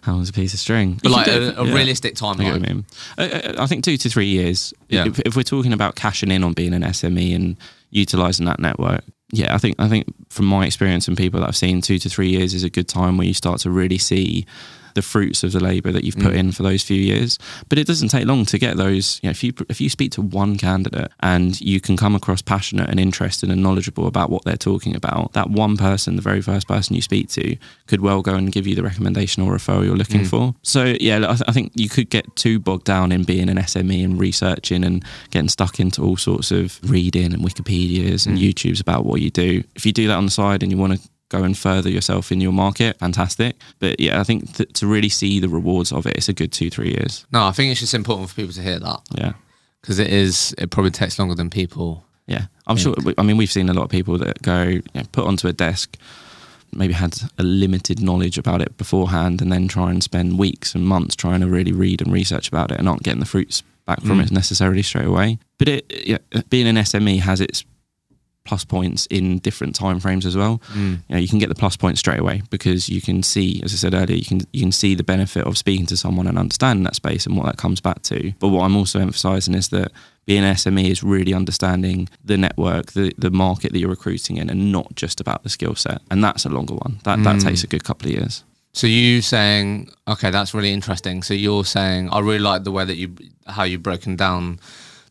How 0.01 0.13
long's 0.13 0.29
a 0.29 0.33
piece 0.33 0.53
of 0.53 0.59
string? 0.59 0.94
But 1.03 1.09
You 1.09 1.15
like 1.15 1.27
a, 1.27 1.61
a 1.61 1.65
yeah. 1.65 1.73
realistic 1.73 2.11
I 2.23 2.33
get 2.33 2.38
what 2.38 2.39
you 2.39 2.51
timeline. 2.53 2.67
mean. 2.67 2.85
I, 3.17 3.23
I- 3.59 3.63
I 3.63 3.67
think 3.67 3.83
two 3.83 3.97
to 3.97 4.09
three 4.09 4.25
years. 4.27 4.73
Yeah. 4.88 5.06
If, 5.07 5.19
if 5.19 5.35
we're 5.35 5.44
talking 5.44 5.73
about 5.73 5.95
cashing 5.95 6.31
in 6.31 6.44
on 6.44 6.53
being 6.53 6.73
an 6.73 6.81
SME 6.81 7.35
and 7.35 7.57
utilizing 7.91 8.45
that 8.47 8.59
network, 8.59 9.03
yeah, 9.31 9.53
I 9.53 9.59
think 9.59 9.75
I 9.77 9.88
think 9.88 10.07
from 10.29 10.45
my 10.47 10.65
experience 10.65 11.07
and 11.07 11.15
people 11.15 11.39
that 11.41 11.47
I've 11.47 11.56
seen, 11.56 11.81
two 11.81 12.00
to 12.00 12.09
three 12.09 12.29
years 12.29 12.56
is 12.56 12.63
a 12.63 12.69
good 12.69 12.88
time 12.88 13.17
where 13.17 13.27
you 13.27 13.33
start 13.35 13.59
to 13.61 13.69
really 13.69 14.00
see 14.00 14.47
the 14.95 15.01
fruits 15.01 15.44
of 15.44 15.51
the 15.51 15.59
labour 15.59 15.91
that 15.91 16.03
you've 16.03 16.18
put 16.18 16.33
mm. 16.33 16.38
in 16.38 16.51
for 16.51 16.63
those 16.63 16.83
few 16.83 17.00
years. 17.00 17.38
But 17.68 17.77
it 17.77 17.88
doesn't 17.88 18.09
take 18.09 18.25
long 18.25 18.45
to 18.45 18.57
get 18.57 18.77
those. 18.77 19.19
You 19.21 19.27
know, 19.27 19.31
if 19.31 19.44
you 19.44 19.53
if 19.69 19.81
you 19.81 19.89
speak 19.89 20.12
to 20.13 20.21
one 20.21 20.57
candidate 20.57 21.12
and 21.21 21.59
you 21.62 21.80
can 21.80 21.97
come 21.97 22.15
across 22.15 22.41
passionate 22.41 22.89
and 22.89 23.00
interested 23.00 23.50
and 23.50 23.62
knowledgeable 23.62 24.07
about 24.07 24.30
what 24.30 24.44
they're 24.45 24.57
talking 24.57 24.95
about, 24.95 25.33
that 25.33 25.50
one 25.50 25.77
person, 25.77 26.15
the 26.15 26.21
very 26.21 26.41
first 26.41 26.68
person 26.68 26.95
you 26.95 27.01
speak 27.01 27.30
to, 27.30 27.56
could 27.88 28.01
well 28.01 28.21
go 28.21 28.36
and 28.36 28.51
give 28.51 28.68
you 28.68 28.75
the 28.75 28.83
recommendation 28.83 29.44
or 29.44 29.53
referral 29.53 29.86
you're 29.86 29.95
looking 29.95 30.21
mm. 30.21 30.27
for. 30.27 30.56
So 30.63 30.95
yeah, 31.00 31.18
I, 31.18 31.35
th- 31.35 31.44
I 31.47 31.51
think 31.51 31.71
you 31.75 31.89
could 31.89 32.09
get 32.09 32.35
too 32.35 32.59
bogged 32.59 32.85
down 32.85 33.12
in 33.12 33.24
being 33.24 33.50
an 33.50 33.57
SME 33.57 34.03
and 34.03 34.19
researching 34.19 34.83
and 34.83 35.03
getting 35.31 35.50
stuck 35.50 35.80
into 35.80 36.03
all 36.03 36.18
sorts 36.18 36.51
of 36.51 36.80
reading 36.89 37.33
and 37.33 37.44
Wikipedias 37.44 38.25
and 38.25 38.38
mm. 38.38 38.53
YouTubes 38.53 38.81
about 38.81 39.06
what 39.06 39.21
you 39.21 39.30
do. 39.30 39.63
If 39.75 39.85
you 39.85 39.92
do 39.92 40.07
that 40.07 40.15
on 40.15 40.25
the 40.25 40.31
side 40.31 40.63
and 40.63 40.71
you 40.71 40.77
want 40.77 40.94
to 40.94 41.09
go 41.29 41.43
and 41.43 41.57
further 41.57 41.89
yourself 41.89 42.31
in 42.31 42.41
your 42.41 42.51
market, 42.51 42.97
fantastic. 42.99 43.55
But 43.79 43.99
yeah, 43.99 44.19
I 44.19 44.23
think 44.23 44.53
th- 44.53 44.73
to 44.73 44.87
really 44.87 45.09
see 45.09 45.39
the 45.39 45.49
rewards 45.49 45.91
of 45.91 46.05
it, 46.05 46.17
it's 46.17 46.29
a 46.29 46.33
good 46.33 46.51
two, 46.51 46.69
three 46.69 46.89
years. 46.89 47.25
No, 47.31 47.45
I 47.45 47.51
think 47.51 47.71
it's 47.71 47.79
just 47.79 47.93
important 47.93 48.29
for 48.29 48.35
people 48.35 48.53
to 48.53 48.61
hear 48.61 48.79
that 48.79 49.01
Yeah. 49.15 49.33
because 49.81 49.99
it 49.99 50.09
is, 50.09 50.53
it 50.57 50.71
probably 50.71 50.91
takes 50.91 51.17
longer 51.19 51.35
than 51.35 51.49
people. 51.49 52.03
Yeah, 52.27 52.45
I'm 52.67 52.77
sure. 52.77 52.95
I 53.17 53.23
mean, 53.23 53.37
we've 53.37 53.51
seen 53.51 53.69
a 53.69 53.73
lot 53.73 53.83
of 53.83 53.89
people 53.89 54.19
that 54.19 54.39
go 54.43 54.61
you 54.63 54.83
know, 54.93 55.01
put 55.11 55.25
onto 55.25 55.47
a 55.47 55.53
desk, 55.53 55.97
maybe 56.71 56.93
had 56.93 57.17
a 57.39 57.43
limited 57.43 58.01
knowledge 58.01 58.37
about 58.37 58.61
it 58.61 58.77
beforehand, 58.77 59.41
and 59.41 59.51
then 59.51 59.67
try 59.67 59.89
and 59.89 60.03
spend 60.03 60.37
weeks 60.37 60.75
and 60.75 60.85
months 60.85 61.15
trying 61.15 61.39
to 61.39 61.47
really 61.47 61.71
read 61.71 62.01
and 62.01 62.13
research 62.13 62.47
about 62.47 62.71
it, 62.71 62.77
and 62.77 62.87
aren't 62.87 63.01
getting 63.01 63.19
the 63.19 63.25
fruits 63.25 63.63
back 63.87 64.01
from 64.01 64.19
mm. 64.19 64.25
it 64.25 64.31
necessarily 64.31 64.83
straight 64.83 65.07
away. 65.07 65.39
But 65.57 65.69
it, 65.69 66.07
yeah, 66.07 66.19
being 66.51 66.67
an 66.67 66.75
SME 66.75 67.21
has 67.21 67.42
its 67.42 67.65
plus 68.49 68.65
points 68.65 69.06
in 69.11 69.37
different 69.39 69.75
time 69.75 69.99
frames 69.99 70.25
as 70.25 70.35
well. 70.35 70.59
Hmm. 70.65 70.95
You 71.07 71.15
know, 71.15 71.18
you 71.18 71.27
can 71.27 71.37
get 71.37 71.49
the 71.49 71.56
plus 71.56 71.77
points 71.77 71.99
straight 71.99 72.19
away 72.19 72.41
because 72.49 72.89
you 72.89 72.99
can 72.99 73.21
see, 73.21 73.61
as 73.63 73.71
I 73.73 73.77
said 73.77 73.94
earlier, 73.94 74.18
you 74.18 74.25
can 74.25 74.41
you 74.51 74.61
can 74.61 74.71
see 74.71 74.95
the 74.95 75.03
benefit 75.03 75.45
of 75.45 75.56
speaking 75.56 75.85
to 75.85 75.95
someone 75.95 76.25
and 76.25 76.37
understanding 76.37 76.83
that 76.85 76.95
space 76.95 77.27
and 77.27 77.37
what 77.37 77.45
that 77.45 77.57
comes 77.57 77.79
back 77.79 78.01
to. 78.03 78.33
But 78.39 78.47
what 78.49 78.63
I'm 78.63 78.75
also 78.75 78.99
emphasising 78.99 79.53
is 79.53 79.69
that 79.69 79.91
being 80.25 80.44
an 80.44 80.56
SME 80.56 80.89
is 80.89 81.03
really 81.03 81.33
understanding 81.33 82.09
the 82.25 82.37
network, 82.37 82.94
the 82.94 83.13
the 83.19 83.29
market 83.29 83.71
that 83.71 83.79
you're 83.79 83.95
recruiting 83.97 84.37
in, 84.37 84.49
and 84.49 84.71
not 84.71 84.95
just 84.95 85.21
about 85.21 85.44
the 85.44 85.49
skill 85.49 85.75
set. 85.75 86.01
And 86.09 86.23
that's 86.23 86.44
a 86.45 86.49
longer 86.49 86.73
one. 86.73 86.99
That 87.03 87.23
that 87.23 87.35
hmm. 87.35 87.47
takes 87.47 87.63
a 87.63 87.68
good 87.68 87.83
couple 87.83 88.07
of 88.09 88.15
years. 88.15 88.44
So 88.73 88.87
you 88.87 89.21
saying, 89.21 89.91
okay, 90.07 90.31
that's 90.31 90.53
really 90.53 90.73
interesting. 90.73 91.23
So 91.23 91.33
you're 91.33 91.65
saying, 91.65 92.09
I 92.11 92.19
really 92.19 92.39
like 92.39 92.63
the 92.63 92.71
way 92.71 92.85
that 92.85 92.97
you, 92.97 93.15
how 93.47 93.63
you've 93.63 93.81
broken 93.81 94.15
down 94.15 94.59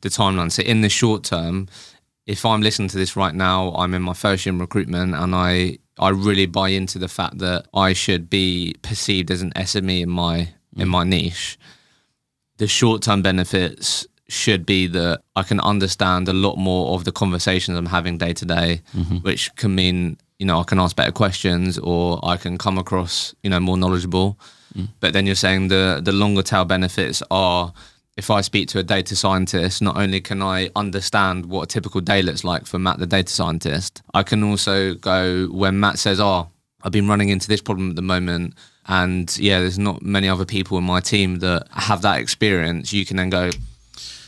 the 0.02 0.08
timeline. 0.08 0.52
So 0.52 0.62
in 0.62 0.80
the 0.82 0.88
short 0.88 1.24
term, 1.24 1.66
if 2.28 2.44
I'm 2.44 2.60
listening 2.60 2.88
to 2.88 2.98
this 2.98 3.16
right 3.16 3.34
now, 3.34 3.72
I'm 3.72 3.94
in 3.94 4.02
my 4.02 4.12
first 4.12 4.44
year 4.44 4.52
in 4.52 4.60
recruitment, 4.60 5.14
and 5.14 5.34
I 5.34 5.78
I 5.98 6.10
really 6.10 6.44
buy 6.46 6.68
into 6.68 6.98
the 6.98 7.08
fact 7.08 7.38
that 7.38 7.66
I 7.74 7.94
should 7.94 8.28
be 8.28 8.76
perceived 8.82 9.30
as 9.30 9.40
an 9.40 9.50
SME 9.56 10.02
in 10.02 10.10
my 10.10 10.50
in 10.76 10.88
mm. 10.88 10.90
my 10.90 11.04
niche. 11.04 11.58
The 12.58 12.68
short 12.68 13.02
term 13.02 13.22
benefits 13.22 14.06
should 14.28 14.66
be 14.66 14.86
that 14.88 15.22
I 15.36 15.42
can 15.42 15.58
understand 15.60 16.28
a 16.28 16.34
lot 16.34 16.56
more 16.56 16.94
of 16.94 17.04
the 17.04 17.12
conversations 17.12 17.78
I'm 17.78 17.86
having 17.86 18.18
day 18.18 18.34
to 18.34 18.44
day, 18.44 18.82
mm-hmm. 18.94 19.16
which 19.16 19.54
can 19.56 19.74
mean 19.74 20.18
you 20.38 20.44
know 20.44 20.60
I 20.60 20.64
can 20.64 20.78
ask 20.78 20.94
better 20.94 21.12
questions 21.12 21.78
or 21.78 22.20
I 22.22 22.36
can 22.36 22.58
come 22.58 22.76
across 22.76 23.34
you 23.42 23.48
know 23.48 23.58
more 23.58 23.78
knowledgeable. 23.78 24.38
Mm. 24.76 24.88
But 25.00 25.14
then 25.14 25.24
you're 25.24 25.34
saying 25.34 25.68
the 25.68 26.02
the 26.04 26.12
longer 26.12 26.42
tail 26.42 26.66
benefits 26.66 27.22
are 27.30 27.72
if 28.18 28.30
I 28.30 28.40
speak 28.42 28.68
to 28.68 28.78
a 28.80 28.82
data 28.82 29.14
scientist, 29.14 29.80
not 29.80 29.96
only 29.96 30.20
can 30.20 30.42
I 30.42 30.70
understand 30.74 31.46
what 31.46 31.62
a 31.62 31.66
typical 31.66 32.00
day 32.00 32.20
looks 32.20 32.42
like 32.42 32.66
for 32.66 32.78
Matt, 32.78 32.98
the 32.98 33.06
data 33.06 33.32
scientist, 33.32 34.02
I 34.12 34.24
can 34.24 34.42
also 34.42 34.94
go 34.94 35.46
when 35.46 35.78
Matt 35.78 35.98
says, 35.98 36.18
"Oh, 36.20 36.48
I've 36.82 36.92
been 36.92 37.08
running 37.08 37.28
into 37.28 37.48
this 37.48 37.62
problem 37.62 37.90
at 37.90 37.96
the 37.96 38.02
moment." 38.02 38.54
And 38.86 39.36
yeah, 39.38 39.60
there's 39.60 39.78
not 39.78 40.02
many 40.02 40.28
other 40.28 40.44
people 40.46 40.78
in 40.78 40.84
my 40.84 41.00
team 41.00 41.38
that 41.40 41.66
have 41.72 42.02
that 42.02 42.20
experience. 42.20 42.92
You 42.92 43.04
can 43.04 43.18
then 43.18 43.28
go, 43.28 43.50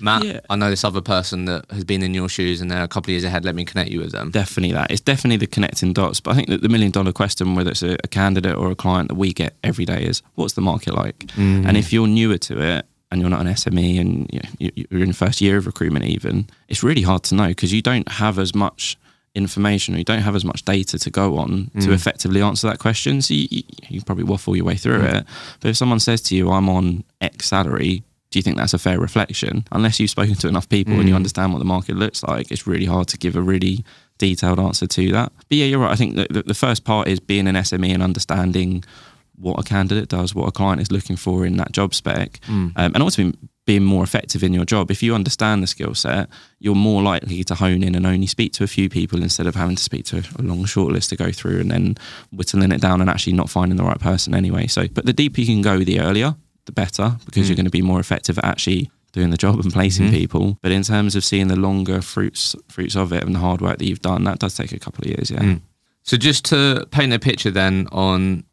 Matt, 0.00 0.22
Yeah. 0.24 0.40
I 0.50 0.56
know 0.56 0.68
this 0.68 0.84
other 0.84 1.00
person 1.00 1.46
that 1.46 1.64
has 1.70 1.82
been 1.84 2.02
in 2.02 2.12
your 2.12 2.28
shoes 2.28 2.60
and 2.60 2.70
they're 2.70 2.82
a 2.82 2.88
couple 2.88 3.08
of 3.08 3.12
years 3.12 3.24
ahead. 3.24 3.44
Let 3.44 3.54
me 3.54 3.64
connect 3.64 3.90
you 3.90 4.00
with 4.00 4.12
them. 4.12 4.30
definitely 4.30 4.72
that. 4.72 4.90
It's 4.90 5.00
definitely 5.00 5.38
the 5.38 5.46
connecting 5.46 5.94
dots. 5.94 6.20
But 6.20 6.32
I 6.32 6.34
think 6.34 6.48
that 6.48 6.60
the 6.60 6.68
million 6.68 6.90
dollar 6.90 7.12
question, 7.12 7.54
whether 7.54 7.70
it's 7.70 7.82
a, 7.82 7.96
a 8.04 8.08
candidate 8.08 8.54
or 8.56 8.70
a 8.70 8.74
client 8.74 9.08
that 9.08 9.14
we 9.14 9.32
get 9.32 9.56
every 9.64 9.86
day, 9.86 10.04
is 10.04 10.22
what's 10.34 10.52
the 10.52 10.60
market 10.60 10.94
like? 10.94 11.18
Mm. 11.36 11.66
And 11.66 11.76
if 11.78 11.90
you're 11.92 12.06
newer 12.06 12.36
to 12.38 12.60
it 12.60 12.86
and 13.10 13.20
you're 13.20 13.30
not 13.30 13.40
an 13.40 13.48
SME 13.48 14.00
and 14.00 14.30
you 14.32 14.40
know, 14.40 14.70
you're 14.90 15.02
in 15.02 15.08
the 15.08 15.14
first 15.14 15.40
year 15.40 15.56
of 15.56 15.66
recruitment, 15.66 16.04
even, 16.04 16.48
it's 16.68 16.82
really 16.82 17.02
hard 17.02 17.22
to 17.24 17.34
know 17.34 17.48
because 17.48 17.72
you 17.72 17.82
don't 17.82 18.08
have 18.08 18.38
as 18.38 18.54
much 18.54 18.96
information 19.34 19.94
or 19.94 19.98
you 19.98 20.04
don't 20.04 20.22
have 20.22 20.34
as 20.34 20.44
much 20.44 20.64
data 20.64 20.98
to 20.98 21.10
go 21.10 21.38
on 21.38 21.70
to 21.80 21.88
mm. 21.88 21.92
effectively 21.92 22.42
answer 22.42 22.68
that 22.68 22.78
question. 22.78 23.22
So 23.22 23.34
you, 23.34 23.46
you, 23.50 23.62
you 23.88 24.02
probably 24.02 24.24
waffle 24.24 24.56
your 24.56 24.64
way 24.64 24.76
through 24.76 25.00
mm. 25.00 25.14
it. 25.14 25.26
But 25.60 25.68
if 25.68 25.76
someone 25.76 26.00
says 26.00 26.20
to 26.22 26.36
you, 26.36 26.50
I'm 26.50 26.68
on 26.68 27.04
X 27.20 27.46
salary, 27.48 28.02
do 28.30 28.38
you 28.38 28.42
think 28.42 28.56
that's 28.56 28.74
a 28.74 28.78
fair 28.78 28.98
reflection? 28.98 29.66
Unless 29.72 29.98
you've 29.98 30.10
spoken 30.10 30.34
to 30.36 30.48
enough 30.48 30.68
people 30.68 30.94
and 30.94 31.08
you 31.08 31.14
mm. 31.14 31.16
understand 31.16 31.52
what 31.52 31.58
the 31.58 31.64
market 31.64 31.96
looks 31.96 32.22
like, 32.22 32.50
it's 32.50 32.66
really 32.66 32.86
hard 32.86 33.08
to 33.08 33.18
give 33.18 33.34
a 33.36 33.42
really 33.42 33.84
detailed 34.18 34.60
answer 34.60 34.86
to 34.86 35.12
that. 35.12 35.32
But 35.48 35.58
yeah, 35.58 35.66
you're 35.66 35.80
right. 35.80 35.90
I 35.90 35.96
think 35.96 36.14
the, 36.14 36.44
the 36.46 36.54
first 36.54 36.84
part 36.84 37.08
is 37.08 37.18
being 37.18 37.48
an 37.48 37.56
SME 37.56 37.92
and 37.92 38.02
understanding 38.02 38.84
what 39.40 39.58
a 39.58 39.62
candidate 39.62 40.08
does, 40.08 40.34
what 40.34 40.48
a 40.48 40.52
client 40.52 40.80
is 40.80 40.92
looking 40.92 41.16
for 41.16 41.46
in 41.46 41.56
that 41.56 41.72
job 41.72 41.94
spec, 41.94 42.40
hmm. 42.44 42.68
um, 42.76 42.92
and 42.94 43.02
also 43.02 43.22
being, 43.22 43.48
being 43.66 43.84
more 43.84 44.04
effective 44.04 44.42
in 44.42 44.52
your 44.52 44.64
job. 44.64 44.90
If 44.90 45.02
you 45.02 45.14
understand 45.14 45.62
the 45.62 45.66
skill 45.66 45.94
set, 45.94 46.28
you're 46.58 46.74
more 46.74 47.02
likely 47.02 47.42
to 47.44 47.54
hone 47.54 47.82
in 47.82 47.94
and 47.94 48.06
only 48.06 48.26
speak 48.26 48.52
to 48.54 48.64
a 48.64 48.66
few 48.66 48.88
people 48.88 49.22
instead 49.22 49.46
of 49.46 49.54
having 49.54 49.76
to 49.76 49.82
speak 49.82 50.04
to 50.06 50.22
a 50.38 50.42
long 50.42 50.64
short 50.64 50.92
list 50.92 51.10
to 51.10 51.16
go 51.16 51.32
through 51.32 51.60
and 51.60 51.70
then 51.70 51.96
whittling 52.32 52.72
it 52.72 52.80
down 52.80 53.00
and 53.00 53.08
actually 53.08 53.32
not 53.32 53.50
finding 53.50 53.76
the 53.76 53.84
right 53.84 54.00
person 54.00 54.34
anyway. 54.34 54.66
So, 54.66 54.88
but 54.88 55.06
the 55.06 55.12
deeper 55.12 55.40
you 55.40 55.46
can 55.46 55.62
go, 55.62 55.78
the 55.78 56.00
earlier, 56.00 56.34
the 56.66 56.72
better, 56.72 57.16
because 57.24 57.48
you're 57.48 57.54
hmm. 57.54 57.60
going 57.60 57.64
to 57.66 57.70
be 57.70 57.82
more 57.82 58.00
effective 58.00 58.38
at 58.38 58.44
actually 58.44 58.90
doing 59.12 59.30
the 59.30 59.36
job 59.36 59.58
and 59.60 59.72
placing 59.72 60.06
hmm. 60.06 60.12
people. 60.12 60.58
But 60.62 60.72
in 60.72 60.82
terms 60.82 61.16
of 61.16 61.24
seeing 61.24 61.48
the 61.48 61.56
longer 61.56 62.00
fruits 62.00 62.54
fruits 62.68 62.96
of 62.96 63.12
it 63.12 63.24
and 63.24 63.34
the 63.34 63.40
hard 63.40 63.60
work 63.60 63.78
that 63.78 63.86
you've 63.86 64.02
done, 64.02 64.24
that 64.24 64.38
does 64.38 64.54
take 64.54 64.72
a 64.72 64.78
couple 64.78 65.04
of 65.04 65.10
years. 65.10 65.30
Yeah. 65.30 65.56
So 66.02 66.16
just 66.16 66.44
to 66.46 66.86
paint 66.90 67.12
a 67.12 67.18
picture 67.18 67.50
then 67.50 67.86
on 67.92 68.44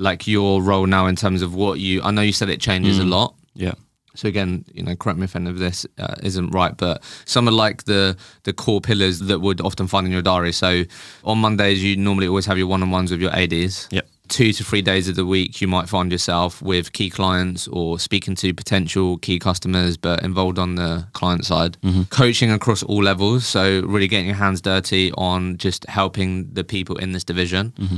like 0.00 0.26
your 0.26 0.62
role 0.62 0.86
now 0.86 1.06
in 1.06 1.14
terms 1.14 1.42
of 1.42 1.54
what 1.54 1.78
you, 1.78 2.02
I 2.02 2.10
know 2.10 2.22
you 2.22 2.32
said 2.32 2.48
it 2.48 2.60
changes 2.60 2.98
a 2.98 3.02
mm. 3.02 3.10
lot. 3.10 3.34
Yeah. 3.54 3.74
So 4.14 4.28
again, 4.28 4.64
you 4.72 4.82
know, 4.82 4.96
correct 4.96 5.18
me 5.18 5.24
if 5.24 5.36
any 5.36 5.48
of 5.48 5.58
this 5.58 5.86
uh, 5.98 6.16
isn't 6.22 6.50
right, 6.50 6.76
but 6.76 7.04
some 7.26 7.46
are 7.48 7.52
like 7.52 7.84
the 7.84 8.16
the 8.42 8.52
core 8.52 8.80
pillars 8.80 9.20
that 9.20 9.38
would 9.38 9.60
often 9.60 9.86
find 9.86 10.06
in 10.06 10.12
your 10.12 10.22
diary. 10.22 10.52
So 10.52 10.82
on 11.22 11.38
Mondays, 11.38 11.82
you 11.82 11.96
normally 11.96 12.26
always 12.26 12.46
have 12.46 12.58
your 12.58 12.66
one-on-ones 12.66 13.10
with 13.12 13.20
your 13.20 13.32
ADs. 13.32 13.88
Yep. 13.90 14.06
Two 14.28 14.52
to 14.52 14.62
three 14.62 14.82
days 14.82 15.08
of 15.08 15.16
the 15.16 15.26
week, 15.26 15.60
you 15.60 15.66
might 15.66 15.88
find 15.88 16.12
yourself 16.12 16.62
with 16.62 16.92
key 16.92 17.10
clients 17.10 17.66
or 17.68 17.98
speaking 17.98 18.36
to 18.36 18.54
potential 18.54 19.18
key 19.18 19.40
customers, 19.40 19.96
but 19.96 20.22
involved 20.22 20.58
on 20.58 20.76
the 20.76 21.06
client 21.14 21.44
side. 21.44 21.76
Mm-hmm. 21.82 22.02
Coaching 22.10 22.50
across 22.52 22.84
all 22.84 23.02
levels, 23.02 23.44
so 23.44 23.80
really 23.82 24.06
getting 24.06 24.26
your 24.26 24.36
hands 24.36 24.60
dirty 24.60 25.10
on 25.12 25.56
just 25.56 25.84
helping 25.86 26.52
the 26.52 26.62
people 26.62 26.96
in 26.96 27.10
this 27.12 27.24
division 27.24 27.72
mm-hmm. 27.76 27.96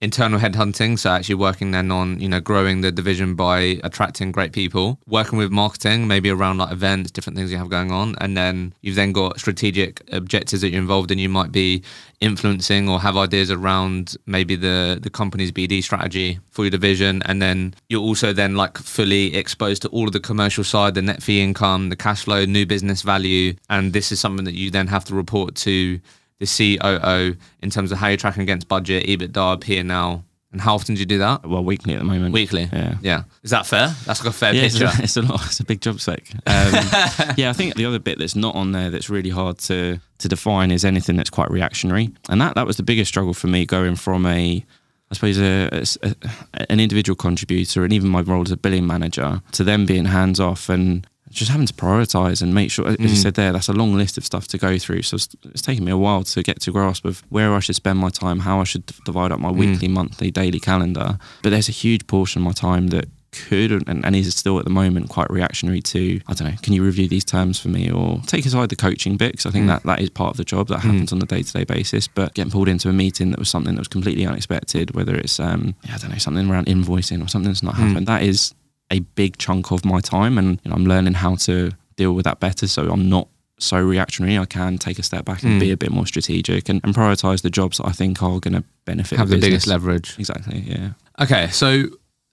Internal 0.00 0.40
headhunting 0.40 0.98
so 0.98 1.10
actually 1.10 1.34
working 1.34 1.72
then 1.72 1.90
on 1.90 2.18
you 2.18 2.28
know 2.28 2.40
growing 2.40 2.80
the 2.80 2.90
division 2.90 3.34
by 3.34 3.78
attracting 3.84 4.32
great 4.32 4.52
people 4.52 4.98
working 5.06 5.38
with 5.38 5.50
marketing 5.50 6.08
maybe 6.08 6.30
around 6.30 6.56
like 6.56 6.72
events 6.72 7.10
different 7.10 7.36
things 7.36 7.52
you 7.52 7.58
have 7.58 7.68
going 7.68 7.92
on 7.92 8.14
and 8.18 8.34
then 8.34 8.72
you've 8.80 8.96
then 8.96 9.12
got 9.12 9.38
strategic 9.38 10.02
objectives 10.12 10.62
that 10.62 10.70
you're 10.70 10.80
involved 10.80 11.10
in. 11.10 11.18
You 11.18 11.28
might 11.28 11.52
be 11.52 11.82
influencing 12.20 12.88
or 12.88 13.00
have 13.00 13.16
ideas 13.16 13.50
around 13.50 14.16
maybe 14.26 14.56
the 14.56 14.98
the 15.02 15.10
company's 15.10 15.52
bd 15.52 15.82
strategy 15.82 16.38
for 16.50 16.64
your 16.64 16.70
division 16.70 17.22
and 17.26 17.40
then 17.42 17.74
you're 17.88 18.00
also 18.00 18.32
then 18.32 18.56
like 18.56 18.78
fully 18.78 19.34
exposed 19.34 19.82
to 19.82 19.88
all 19.88 20.06
of 20.06 20.12
the 20.12 20.20
commercial 20.20 20.64
side 20.64 20.94
the 20.94 21.02
net 21.02 21.22
fee 21.22 21.42
income 21.42 21.90
the 21.90 21.96
cash 21.96 22.24
flow 22.24 22.44
new 22.46 22.64
business 22.64 23.02
value 23.02 23.54
and 23.68 23.92
this 23.92 24.12
is 24.12 24.20
something 24.20 24.44
that 24.44 24.54
you 24.54 24.70
then 24.70 24.86
have 24.86 25.04
to 25.04 25.14
report 25.14 25.54
to 25.54 26.00
the 26.40 26.46
COO 26.46 27.36
in 27.62 27.70
terms 27.70 27.92
of 27.92 27.98
how 27.98 28.08
you're 28.08 28.16
tracking 28.16 28.42
against 28.42 28.66
budget, 28.66 29.06
EBITDA, 29.06 29.60
P&L, 29.60 30.24
and 30.52 30.60
how 30.60 30.74
often 30.74 30.96
do 30.96 31.00
you 31.00 31.06
do 31.06 31.18
that? 31.18 31.46
Well, 31.48 31.62
weekly 31.62 31.94
at 31.94 32.00
the 32.00 32.04
moment. 32.04 32.32
Weekly. 32.34 32.68
Yeah. 32.72 32.96
Yeah. 33.02 33.22
Is 33.44 33.50
that 33.52 33.66
fair? 33.66 33.94
That's 34.04 34.20
like 34.24 34.30
a 34.30 34.36
fair 34.36 34.52
Yeah, 34.52 34.62
it's 34.62 34.76
picture. 34.76 34.98
a, 34.98 35.02
it's 35.04 35.16
a 35.16 35.22
lot. 35.22 35.44
It's 35.46 35.60
a 35.60 35.64
big 35.64 35.80
job 35.80 36.00
spec. 36.00 36.24
Um, 36.34 36.72
yeah, 37.36 37.50
I 37.50 37.52
think 37.52 37.76
the 37.76 37.84
other 37.86 38.00
bit 38.00 38.18
that's 38.18 38.34
not 38.34 38.56
on 38.56 38.72
there 38.72 38.90
that's 38.90 39.08
really 39.08 39.30
hard 39.30 39.58
to 39.58 40.00
to 40.18 40.28
define 40.28 40.72
is 40.72 40.84
anything 40.84 41.14
that's 41.16 41.30
quite 41.30 41.50
reactionary, 41.52 42.10
and 42.28 42.40
that 42.40 42.56
that 42.56 42.66
was 42.66 42.76
the 42.78 42.82
biggest 42.82 43.08
struggle 43.10 43.32
for 43.32 43.46
me 43.46 43.64
going 43.64 43.94
from 43.94 44.26
a 44.26 44.64
I 45.12 45.14
suppose 45.14 45.38
a, 45.38 45.84
a- 46.02 46.72
an 46.72 46.80
individual 46.80 47.14
contributor 47.16 47.84
and 47.84 47.92
even 47.92 48.08
my 48.08 48.20
role 48.22 48.42
as 48.42 48.50
a 48.50 48.56
billing 48.56 48.86
manager 48.88 49.42
to 49.52 49.62
them 49.62 49.86
being 49.86 50.06
hands 50.06 50.40
off 50.40 50.68
and 50.68 51.06
just 51.30 51.50
having 51.50 51.66
to 51.66 51.74
prioritize 51.74 52.42
and 52.42 52.54
make 52.54 52.70
sure, 52.70 52.88
as 52.88 52.98
you 52.98 53.08
hmm. 53.08 53.14
said 53.14 53.34
there, 53.34 53.52
that's 53.52 53.68
a 53.68 53.72
long 53.72 53.94
list 53.94 54.18
of 54.18 54.24
stuff 54.24 54.48
to 54.48 54.58
go 54.58 54.78
through. 54.78 55.02
So 55.02 55.14
it's, 55.14 55.28
it's 55.44 55.62
taken 55.62 55.84
me 55.84 55.92
a 55.92 55.96
while 55.96 56.24
to 56.24 56.42
get 56.42 56.60
to 56.62 56.72
grasp 56.72 57.04
of 57.04 57.22
where 57.28 57.54
I 57.54 57.60
should 57.60 57.76
spend 57.76 57.98
my 57.98 58.10
time, 58.10 58.40
how 58.40 58.60
I 58.60 58.64
should 58.64 58.86
d- 58.86 58.94
divide 59.04 59.32
up 59.32 59.38
my 59.38 59.50
hmm. 59.50 59.58
weekly, 59.58 59.88
monthly, 59.88 60.30
daily 60.30 60.60
calendar. 60.60 61.18
But 61.42 61.50
there's 61.50 61.68
a 61.68 61.72
huge 61.72 62.06
portion 62.06 62.42
of 62.42 62.46
my 62.46 62.52
time 62.52 62.88
that 62.88 63.08
could 63.32 63.70
and, 63.70 64.04
and 64.04 64.16
is 64.16 64.34
still 64.34 64.58
at 64.58 64.64
the 64.64 64.70
moment 64.72 65.08
quite 65.08 65.30
reactionary 65.30 65.80
to 65.80 66.20
I 66.26 66.32
don't 66.34 66.50
know 66.50 66.56
can 66.62 66.72
you 66.72 66.82
review 66.82 67.06
these 67.06 67.24
terms 67.24 67.60
for 67.60 67.68
me? 67.68 67.90
Or 67.90 68.20
take 68.26 68.44
aside 68.44 68.70
the 68.70 68.76
coaching 68.76 69.16
bit 69.16 69.32
because 69.32 69.46
I 69.46 69.50
think 69.50 69.64
hmm. 69.64 69.68
that 69.68 69.84
that 69.84 70.00
is 70.00 70.10
part 70.10 70.32
of 70.32 70.36
the 70.36 70.44
job 70.44 70.66
that 70.68 70.80
happens 70.80 71.12
on 71.12 71.22
a 71.22 71.26
day-to-day 71.26 71.64
basis. 71.64 72.08
But 72.08 72.34
getting 72.34 72.50
pulled 72.50 72.68
into 72.68 72.88
a 72.88 72.92
meeting 72.92 73.30
that 73.30 73.38
was 73.38 73.48
something 73.48 73.74
that 73.74 73.80
was 73.80 73.88
completely 73.88 74.26
unexpected 74.26 74.94
whether 74.96 75.14
it's 75.14 75.38
um 75.38 75.76
yeah, 75.84 75.94
I 75.94 75.98
don't 75.98 76.10
know 76.10 76.18
something 76.18 76.50
around 76.50 76.66
invoicing 76.66 77.24
or 77.24 77.28
something 77.28 77.50
that's 77.50 77.62
not 77.62 77.76
happened 77.76 78.06
that 78.08 78.22
is 78.22 78.52
a 78.90 79.00
big 79.00 79.36
chunk 79.38 79.70
of 79.72 79.84
my 79.84 80.00
time 80.00 80.36
and 80.38 80.60
you 80.64 80.70
know, 80.70 80.76
I'm 80.76 80.84
learning 80.86 81.14
how 81.14 81.36
to 81.36 81.70
deal 81.96 82.12
with 82.14 82.24
that 82.24 82.40
better 82.40 82.66
so 82.66 82.90
I'm 82.90 83.08
not 83.08 83.28
so 83.58 83.78
reactionary 83.78 84.38
I 84.38 84.46
can 84.46 84.78
take 84.78 84.98
a 84.98 85.02
step 85.02 85.24
back 85.26 85.42
and 85.42 85.52
Hmm. 85.54 85.58
be 85.58 85.70
a 85.70 85.76
bit 85.76 85.90
more 85.90 86.06
strategic 86.06 86.68
and, 86.68 86.80
and 86.82 86.94
prioritize 86.94 87.42
the 87.42 87.50
jobs 87.50 87.76
that 87.78 87.86
I 87.86 87.92
think 87.92 88.22
are 88.22 88.40
going 88.40 88.54
to 88.54 88.64
benefit 88.86 89.18
have 89.18 89.28
the 89.28 89.36
biggest 89.38 89.66
leverage. 89.66 90.14
exactly 90.18 90.60
yeah 90.66 90.90
Okay, 91.20 91.48
so 91.48 91.84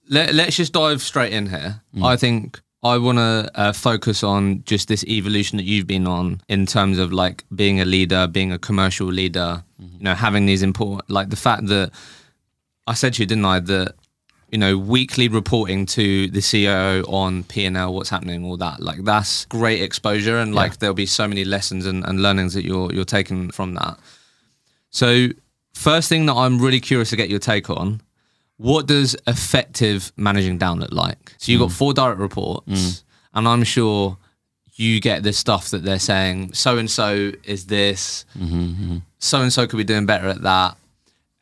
let, 0.08 0.34
let's 0.34 0.56
just 0.56 0.72
dive 0.72 1.02
straight 1.02 1.32
in 1.34 1.50
here. 1.50 1.82
I 2.02 2.16
think 2.16 2.58
I 2.82 2.96
want 2.96 3.18
to 3.18 3.50
uh, 3.54 3.72
focus 3.74 4.22
on 4.22 4.62
just 4.64 4.88
this 4.88 5.04
evolution 5.04 5.58
that 5.58 5.64
you've 5.64 5.86
been 5.86 6.06
on 6.06 6.40
in 6.48 6.64
terms 6.64 6.98
of 6.98 7.12
like 7.12 7.44
being 7.54 7.80
a 7.80 7.84
leader, 7.84 8.26
being 8.26 8.50
a 8.50 8.58
commercial 8.58 9.08
leader, 9.08 9.62
you 9.78 10.04
know, 10.04 10.14
having 10.14 10.46
these 10.46 10.62
important, 10.62 11.10
like 11.10 11.28
the 11.28 11.36
fact 11.36 11.66
that 11.66 11.90
I 12.86 12.94
said 12.94 13.12
to 13.14 13.22
you, 13.22 13.26
didn't 13.26 13.44
I, 13.44 13.60
that 13.60 13.94
you 14.50 14.58
know, 14.58 14.78
weekly 14.78 15.28
reporting 15.28 15.84
to 15.86 16.28
the 16.28 16.40
CEO 16.40 17.06
on 17.12 17.44
P 17.44 17.66
and 17.66 17.76
L, 17.76 17.92
what's 17.92 18.08
happening, 18.08 18.44
all 18.44 18.56
that. 18.56 18.80
Like 18.80 19.04
that's 19.04 19.44
great 19.46 19.82
exposure, 19.82 20.38
and 20.38 20.54
like 20.54 20.78
there'll 20.78 20.94
be 20.94 21.06
so 21.06 21.28
many 21.28 21.44
lessons 21.44 21.86
and, 21.86 22.04
and 22.04 22.22
learnings 22.22 22.54
that 22.54 22.64
you're 22.64 22.92
you're 22.92 23.04
taking 23.04 23.50
from 23.50 23.74
that. 23.74 23.98
So, 24.90 25.28
first 25.74 26.08
thing 26.08 26.26
that 26.26 26.34
I'm 26.34 26.58
really 26.58 26.80
curious 26.80 27.10
to 27.10 27.16
get 27.16 27.28
your 27.28 27.38
take 27.38 27.68
on, 27.68 28.00
what 28.56 28.86
does 28.86 29.16
effective 29.26 30.12
managing 30.16 30.58
down 30.58 30.80
look 30.80 30.92
like? 30.92 31.34
So 31.38 31.52
you've 31.52 31.60
got 31.60 31.70
mm. 31.70 31.76
four 31.76 31.92
direct 31.92 32.18
reports, 32.18 32.68
mm. 32.68 33.02
and 33.34 33.46
I'm 33.46 33.64
sure 33.64 34.16
you 34.74 35.00
get 35.00 35.24
the 35.24 35.32
stuff 35.32 35.70
that 35.70 35.84
they're 35.84 35.98
saying, 35.98 36.54
so 36.54 36.78
and 36.78 36.90
so 36.90 37.32
is 37.44 37.66
this, 37.66 38.24
mm-hmm, 38.38 38.60
mm-hmm. 38.60 38.96
so 39.18 39.42
and 39.42 39.52
so 39.52 39.66
could 39.66 39.76
be 39.76 39.84
doing 39.84 40.06
better 40.06 40.28
at 40.28 40.42
that. 40.42 40.76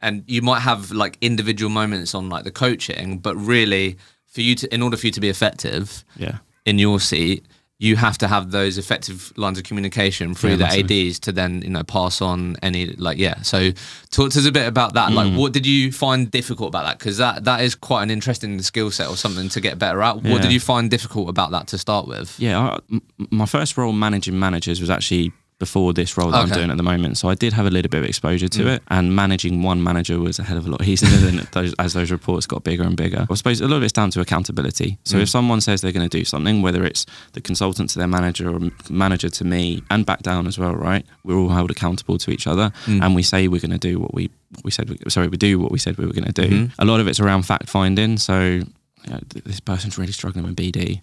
And 0.06 0.22
you 0.26 0.40
might 0.50 0.60
have 0.60 0.90
like 1.02 1.14
individual 1.20 1.70
moments 1.70 2.14
on 2.14 2.28
like 2.34 2.44
the 2.44 2.52
coaching, 2.64 3.18
but 3.18 3.34
really 3.54 3.96
for 4.34 4.40
you 4.40 4.54
to, 4.60 4.66
in 4.74 4.80
order 4.82 4.96
for 4.96 5.06
you 5.06 5.12
to 5.12 5.20
be 5.20 5.28
effective 5.36 6.04
yeah 6.16 6.38
in 6.64 6.78
your 6.78 6.98
seat, 7.00 7.40
you 7.78 7.94
have 7.96 8.16
to 8.18 8.26
have 8.28 8.44
those 8.50 8.78
effective 8.78 9.32
lines 9.36 9.58
of 9.58 9.64
communication 9.64 10.34
through 10.34 10.54
Yeah, 10.56 10.70
the. 10.82 11.08
ADs 11.08 11.18
to 11.20 11.30
then, 11.32 11.62
you 11.62 11.70
know, 11.70 11.82
pass 11.84 12.20
on 12.22 12.56
any 12.62 12.86
like, 13.06 13.18
yeah. 13.18 13.42
So 13.42 13.70
talk 14.10 14.30
to 14.32 14.38
us 14.38 14.46
a 14.46 14.52
bit 14.52 14.66
about 14.66 14.94
that. 14.94 15.12
Like, 15.12 15.28
Mm. 15.32 15.36
what 15.40 15.52
did 15.52 15.66
you 15.66 15.92
find 15.92 16.30
difficult 16.30 16.68
about 16.68 16.84
that? 16.86 16.98
Because 16.98 17.18
that, 17.18 17.44
that 17.44 17.60
is 17.66 17.74
quite 17.74 18.02
an 18.02 18.10
interesting 18.10 18.60
skill 18.62 18.90
set 18.90 19.08
or 19.08 19.16
something 19.16 19.48
to 19.50 19.60
get 19.60 19.78
better 19.78 20.00
at. 20.02 20.16
What 20.16 20.24
Yeah. 20.26 20.42
did 20.42 20.52
you 20.52 20.60
find 20.60 20.90
difficult 20.90 21.28
about 21.28 21.50
that 21.50 21.66
to 21.72 21.76
start 21.78 22.04
with? 22.08 22.28
Yeah, 22.40 22.58
I, 22.58 22.78
m- 22.90 23.02
my 23.30 23.46
first 23.46 23.76
role 23.76 23.92
managing 23.92 24.38
managers 24.38 24.80
was 24.80 24.90
actually 24.90 25.32
before 25.58 25.94
this 25.94 26.18
role 26.18 26.30
that 26.30 26.42
I'm 26.42 26.48
doing 26.50 26.70
at 26.70 26.76
the 26.76 26.82
moment. 26.82 27.16
So 27.16 27.28
I 27.28 27.34
did 27.34 27.54
have 27.54 27.66
a 27.66 27.70
little 27.70 27.88
bit 27.88 27.98
of 27.98 28.04
exposure 28.04 28.48
to 28.48 28.62
mm. 28.62 28.76
it, 28.76 28.82
and 28.88 29.16
managing 29.16 29.62
one 29.62 29.82
manager 29.82 30.18
was 30.20 30.38
a 30.38 30.42
hell 30.42 30.58
of 30.58 30.66
a 30.66 30.70
lot 30.70 30.82
easier 30.82 31.08
than 31.18 31.48
those 31.52 31.74
as 31.78 31.94
those 31.94 32.10
reports 32.10 32.46
got 32.46 32.62
bigger 32.62 32.82
and 32.82 32.96
bigger. 32.96 33.26
I 33.30 33.34
suppose 33.34 33.60
a 33.60 33.68
lot 33.68 33.78
of 33.78 33.82
it's 33.82 33.92
down 33.92 34.10
to 34.10 34.20
accountability. 34.20 34.98
So 35.04 35.16
mm. 35.16 35.22
if 35.22 35.28
someone 35.28 35.60
says 35.60 35.80
they're 35.80 35.92
going 35.92 36.08
to 36.08 36.18
do 36.18 36.24
something, 36.24 36.60
whether 36.60 36.84
it's 36.84 37.06
the 37.32 37.40
consultant 37.40 37.90
to 37.90 37.98
their 37.98 38.08
manager 38.08 38.54
or 38.54 38.60
manager 38.90 39.30
to 39.30 39.44
me, 39.44 39.82
and 39.90 40.04
back 40.04 40.22
down 40.22 40.46
as 40.46 40.58
well, 40.58 40.74
right? 40.74 41.06
We're 41.24 41.36
all 41.36 41.48
held 41.48 41.70
accountable 41.70 42.18
to 42.18 42.30
each 42.30 42.46
other, 42.46 42.72
mm. 42.84 43.02
and 43.02 43.14
we 43.14 43.22
say 43.22 43.48
we're 43.48 43.60
going 43.60 43.70
to 43.70 43.78
do 43.78 43.98
what 43.98 44.14
we 44.14 44.30
we 44.62 44.70
said. 44.70 44.90
We, 44.90 44.98
sorry, 45.08 45.28
we 45.28 45.38
do 45.38 45.58
what 45.58 45.72
we 45.72 45.78
said 45.78 45.96
we 45.96 46.06
were 46.06 46.12
going 46.12 46.32
to 46.32 46.32
do. 46.32 46.48
Mm-hmm. 46.48 46.82
A 46.82 46.84
lot 46.84 47.00
of 47.00 47.08
it's 47.08 47.20
around 47.20 47.42
fact 47.42 47.70
finding. 47.70 48.18
So 48.18 48.40
you 48.40 49.10
know, 49.12 49.20
th- 49.30 49.44
this 49.44 49.60
person's 49.60 49.96
really 49.96 50.12
struggling 50.12 50.44
with 50.44 50.56
BD 50.56 51.00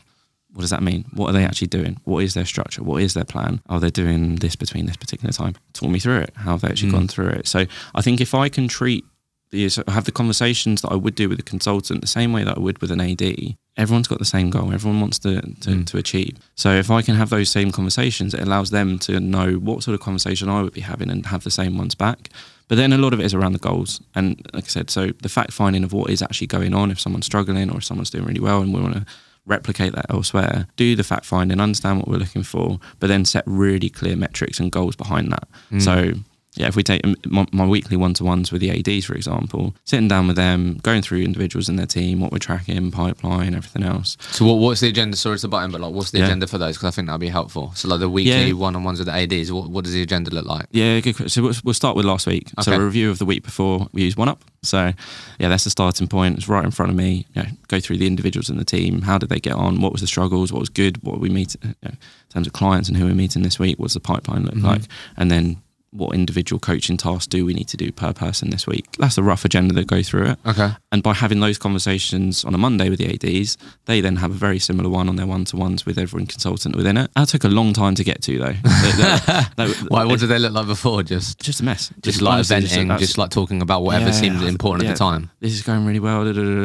what 0.53 0.61
does 0.61 0.69
that 0.69 0.83
mean? 0.83 1.05
What 1.13 1.29
are 1.29 1.33
they 1.33 1.43
actually 1.45 1.67
doing? 1.67 1.99
What 2.03 2.23
is 2.23 2.33
their 2.35 2.45
structure? 2.45 2.83
What 2.83 3.01
is 3.01 3.13
their 3.13 3.25
plan? 3.25 3.61
Are 3.69 3.79
they 3.79 3.89
doing 3.89 4.35
this 4.37 4.55
between 4.55 4.85
this 4.85 4.97
particular 4.97 5.31
time? 5.33 5.55
Talk 5.73 5.89
me 5.89 5.99
through 5.99 6.19
it. 6.19 6.31
How 6.35 6.51
have 6.51 6.61
they 6.61 6.69
actually 6.69 6.91
gone 6.91 7.07
through 7.07 7.29
it? 7.29 7.47
So 7.47 7.65
I 7.95 8.01
think 8.01 8.21
if 8.21 8.33
I 8.35 8.49
can 8.49 8.67
treat 8.67 9.03
these, 9.51 9.79
have 9.87 10.05
the 10.05 10.11
conversations 10.11 10.81
that 10.81 10.91
I 10.91 10.95
would 10.95 11.13
do 11.15 11.29
with 11.29 11.39
a 11.39 11.43
consultant 11.43 12.01
the 12.01 12.07
same 12.07 12.33
way 12.33 12.43
that 12.43 12.57
I 12.57 12.59
would 12.59 12.79
with 12.81 12.91
an 12.91 13.01
AD. 13.01 13.55
Everyone's 13.77 14.07
got 14.07 14.19
the 14.19 14.25
same 14.25 14.49
goal. 14.49 14.71
Everyone 14.73 14.99
wants 15.01 15.19
to 15.19 15.41
to, 15.41 15.69
Mm. 15.71 15.85
to 15.87 15.97
achieve. 15.97 16.37
So 16.55 16.71
if 16.73 16.89
I 16.91 17.01
can 17.01 17.15
have 17.15 17.29
those 17.29 17.49
same 17.49 17.71
conversations, 17.71 18.33
it 18.33 18.41
allows 18.41 18.69
them 18.71 18.97
to 18.99 19.19
know 19.19 19.53
what 19.53 19.83
sort 19.83 19.93
of 19.95 20.01
conversation 20.01 20.49
I 20.49 20.61
would 20.61 20.73
be 20.73 20.81
having 20.81 21.09
and 21.09 21.25
have 21.27 21.43
the 21.43 21.51
same 21.51 21.77
ones 21.77 21.95
back. 21.95 22.29
But 22.67 22.75
then 22.77 22.93
a 22.93 22.97
lot 22.97 23.13
of 23.13 23.19
it 23.19 23.25
is 23.25 23.33
around 23.33 23.53
the 23.53 23.59
goals. 23.59 24.01
And 24.15 24.41
like 24.53 24.65
I 24.65 24.67
said, 24.67 24.89
so 24.89 25.11
the 25.21 25.29
fact 25.29 25.51
finding 25.51 25.83
of 25.83 25.93
what 25.93 26.09
is 26.11 26.21
actually 26.21 26.47
going 26.47 26.73
on, 26.73 26.91
if 26.91 26.99
someone's 26.99 27.25
struggling 27.25 27.69
or 27.71 27.77
if 27.77 27.83
someone's 27.83 28.09
doing 28.11 28.25
really 28.25 28.39
well 28.39 28.61
and 28.61 28.73
we 28.73 28.81
want 28.81 28.93
to 28.95 29.05
replicate 29.45 29.93
that 29.93 30.05
elsewhere, 30.09 30.67
do 30.75 30.95
the 30.95 31.03
fact 31.03 31.25
finding, 31.25 31.59
understand 31.59 31.99
what 31.99 32.07
we're 32.07 32.17
looking 32.17 32.43
for, 32.43 32.79
but 32.99 33.07
then 33.07 33.25
set 33.25 33.43
really 33.45 33.89
clear 33.89 34.15
metrics 34.15 34.59
and 34.59 34.71
goals 34.71 34.95
behind 34.95 35.31
that. 35.31 35.47
Mm. 35.71 35.81
So 35.81 36.13
yeah, 36.55 36.67
if 36.67 36.75
we 36.75 36.83
take 36.83 37.01
my, 37.25 37.45
my 37.51 37.65
weekly 37.65 37.97
one-to-ones 37.97 38.51
with 38.51 38.61
the 38.61 38.69
ADs, 38.71 39.05
for 39.05 39.15
example, 39.15 39.73
sitting 39.85 40.07
down 40.07 40.27
with 40.27 40.35
them, 40.35 40.79
going 40.83 41.01
through 41.01 41.21
individuals 41.23 41.67
in 41.69 41.75
their 41.77 41.85
team, 41.85 42.19
what 42.19 42.31
we're 42.31 42.37
tracking, 42.37 42.91
pipeline, 42.91 43.55
everything 43.55 43.83
else. 43.83 44.17
So 44.31 44.45
what, 44.45 44.55
what's 44.55 44.81
the 44.81 44.89
agenda? 44.89 45.17
Sorry 45.17 45.37
to 45.39 45.47
butt 45.47 45.63
in, 45.65 45.71
but 45.71 45.81
like, 45.81 45.93
what's 45.93 46.11
the 46.11 46.19
Yeah. 46.19 46.25
agenda 46.25 46.47
for 46.47 46.57
those? 46.57 46.75
Because 46.77 46.89
I 46.89 46.91
think 46.91 47.07
that'd 47.07 47.19
be 47.21 47.27
helpful. 47.29 47.71
So 47.75 47.87
like 47.87 47.99
the 47.99 48.09
weekly 48.09 48.47
Yeah. 48.47 48.53
one-on-ones 48.53 48.99
with 48.99 49.07
the 49.07 49.13
ADs. 49.13 49.51
What, 49.51 49.69
what 49.69 49.83
does 49.83 49.93
the 49.93 50.01
agenda 50.03 50.31
look 50.31 50.45
like? 50.45 50.67
Yeah, 50.71 50.99
good. 50.99 51.31
So 51.31 51.41
we'll, 51.41 51.53
we'll 51.63 51.73
start 51.73 51.95
with 51.95 52.05
last 52.05 52.27
week. 52.27 52.49
So 52.61 52.71
a 52.73 52.79
review 52.79 53.09
of 53.09 53.17
the 53.19 53.25
week 53.25 53.43
before 53.43 53.87
we 53.91 54.03
use 54.03 54.15
OneUp. 54.15 54.37
So 54.61 54.93
yeah, 55.39 55.49
that's 55.49 55.63
the 55.65 55.69
starting 55.69 56.07
point. 56.07 56.37
It's 56.37 56.47
right 56.47 56.63
in 56.63 56.71
front 56.71 56.89
of 56.91 56.95
me. 56.95 57.25
You 57.33 57.43
know, 57.43 57.49
go 57.67 57.79
through 57.79 57.97
the 57.97 58.07
individuals 58.07 58.49
in 58.49 58.57
the 58.57 58.63
team. 58.65 59.01
How 59.01 59.17
did 59.17 59.29
they 59.29 59.39
get 59.39 59.53
on? 59.53 59.81
What 59.81 59.91
was 59.91 60.01
the 60.01 60.07
struggles? 60.07 60.53
What 60.53 60.59
was 60.59 60.69
good? 60.69 61.01
What 61.03 61.19
we 61.19 61.29
meet 61.29 61.55
you 61.63 61.69
know, 61.83 61.89
in 61.91 61.97
terms 62.29 62.47
of 62.47 62.53
clients 62.53 62.87
and 62.87 62.97
who 62.97 63.05
we're 63.05 63.13
meeting 63.15 63.41
this 63.43 63.59
week? 63.59 63.79
What's 63.79 63.95
the 63.95 63.99
pipeline 63.99 64.43
look 64.45 64.53
Mhm. 64.55 64.63
like? 64.63 64.81
And 65.17 65.29
then 65.29 65.57
what 65.93 66.15
individual 66.15 66.59
coaching 66.59 66.97
tasks 66.97 67.27
do 67.27 67.45
we 67.45 67.53
need 67.53 67.67
to 67.69 67.77
do 67.77 67.91
per 67.91 68.13
person 68.13 68.49
this 68.49 68.65
week? 68.67 68.85
That's 68.97 69.17
a 69.17 69.23
rough 69.23 69.45
agenda 69.45 69.73
that 69.75 69.87
go 69.87 70.01
through 70.03 70.25
it. 70.31 70.39
Okay. 70.45 70.71
And 70.91 71.03
by 71.03 71.13
having 71.13 71.39
those 71.39 71.57
conversations 71.57 72.43
on 72.43 72.53
a 72.53 72.57
Monday 72.57 72.89
with 72.89 72.99
the 72.99 73.13
ADs, 73.13 73.57
they 73.85 74.01
then 74.01 74.15
have 74.17 74.31
a 74.31 74.33
very 74.35 74.59
similar 74.59 74.89
one 74.89 75.07
on 75.09 75.15
their 75.15 75.27
one 75.27 75.45
to 75.45 75.55
ones 75.57 75.85
with 75.85 75.97
every 75.97 76.25
consultant 76.25 76.75
within 76.75 76.97
it. 76.97 77.11
That 77.15 77.27
took 77.29 77.43
a 77.43 77.47
long 77.49 77.73
time 77.73 77.95
to 77.95 78.03
get 78.03 78.21
to 78.23 78.39
though. 78.39 78.53
Why? 79.87 80.05
What 80.05 80.19
did 80.19 80.27
they 80.27 80.39
look 80.39 80.53
like 80.53 80.67
before? 80.67 81.03
Just 81.03 81.39
just 81.39 81.61
a 81.61 81.63
mess. 81.63 81.91
just 82.01 82.21
like 82.21 82.33
honestly, 82.33 82.59
venting, 82.61 82.87
that's- 82.87 83.01
just 83.07 83.17
like 83.17 83.29
talking 83.29 83.61
about 83.61 83.83
whatever 83.83 84.05
Yeah, 84.05 84.11
seemed 84.11 84.37
I- 84.37 84.47
important 84.47 84.87
at 84.89 84.93
the 84.93 84.99
time. 84.99 85.29
this 85.39 85.53
is 85.53 85.61
going 85.61 85.85
really 85.85 85.99
well, 85.99 86.23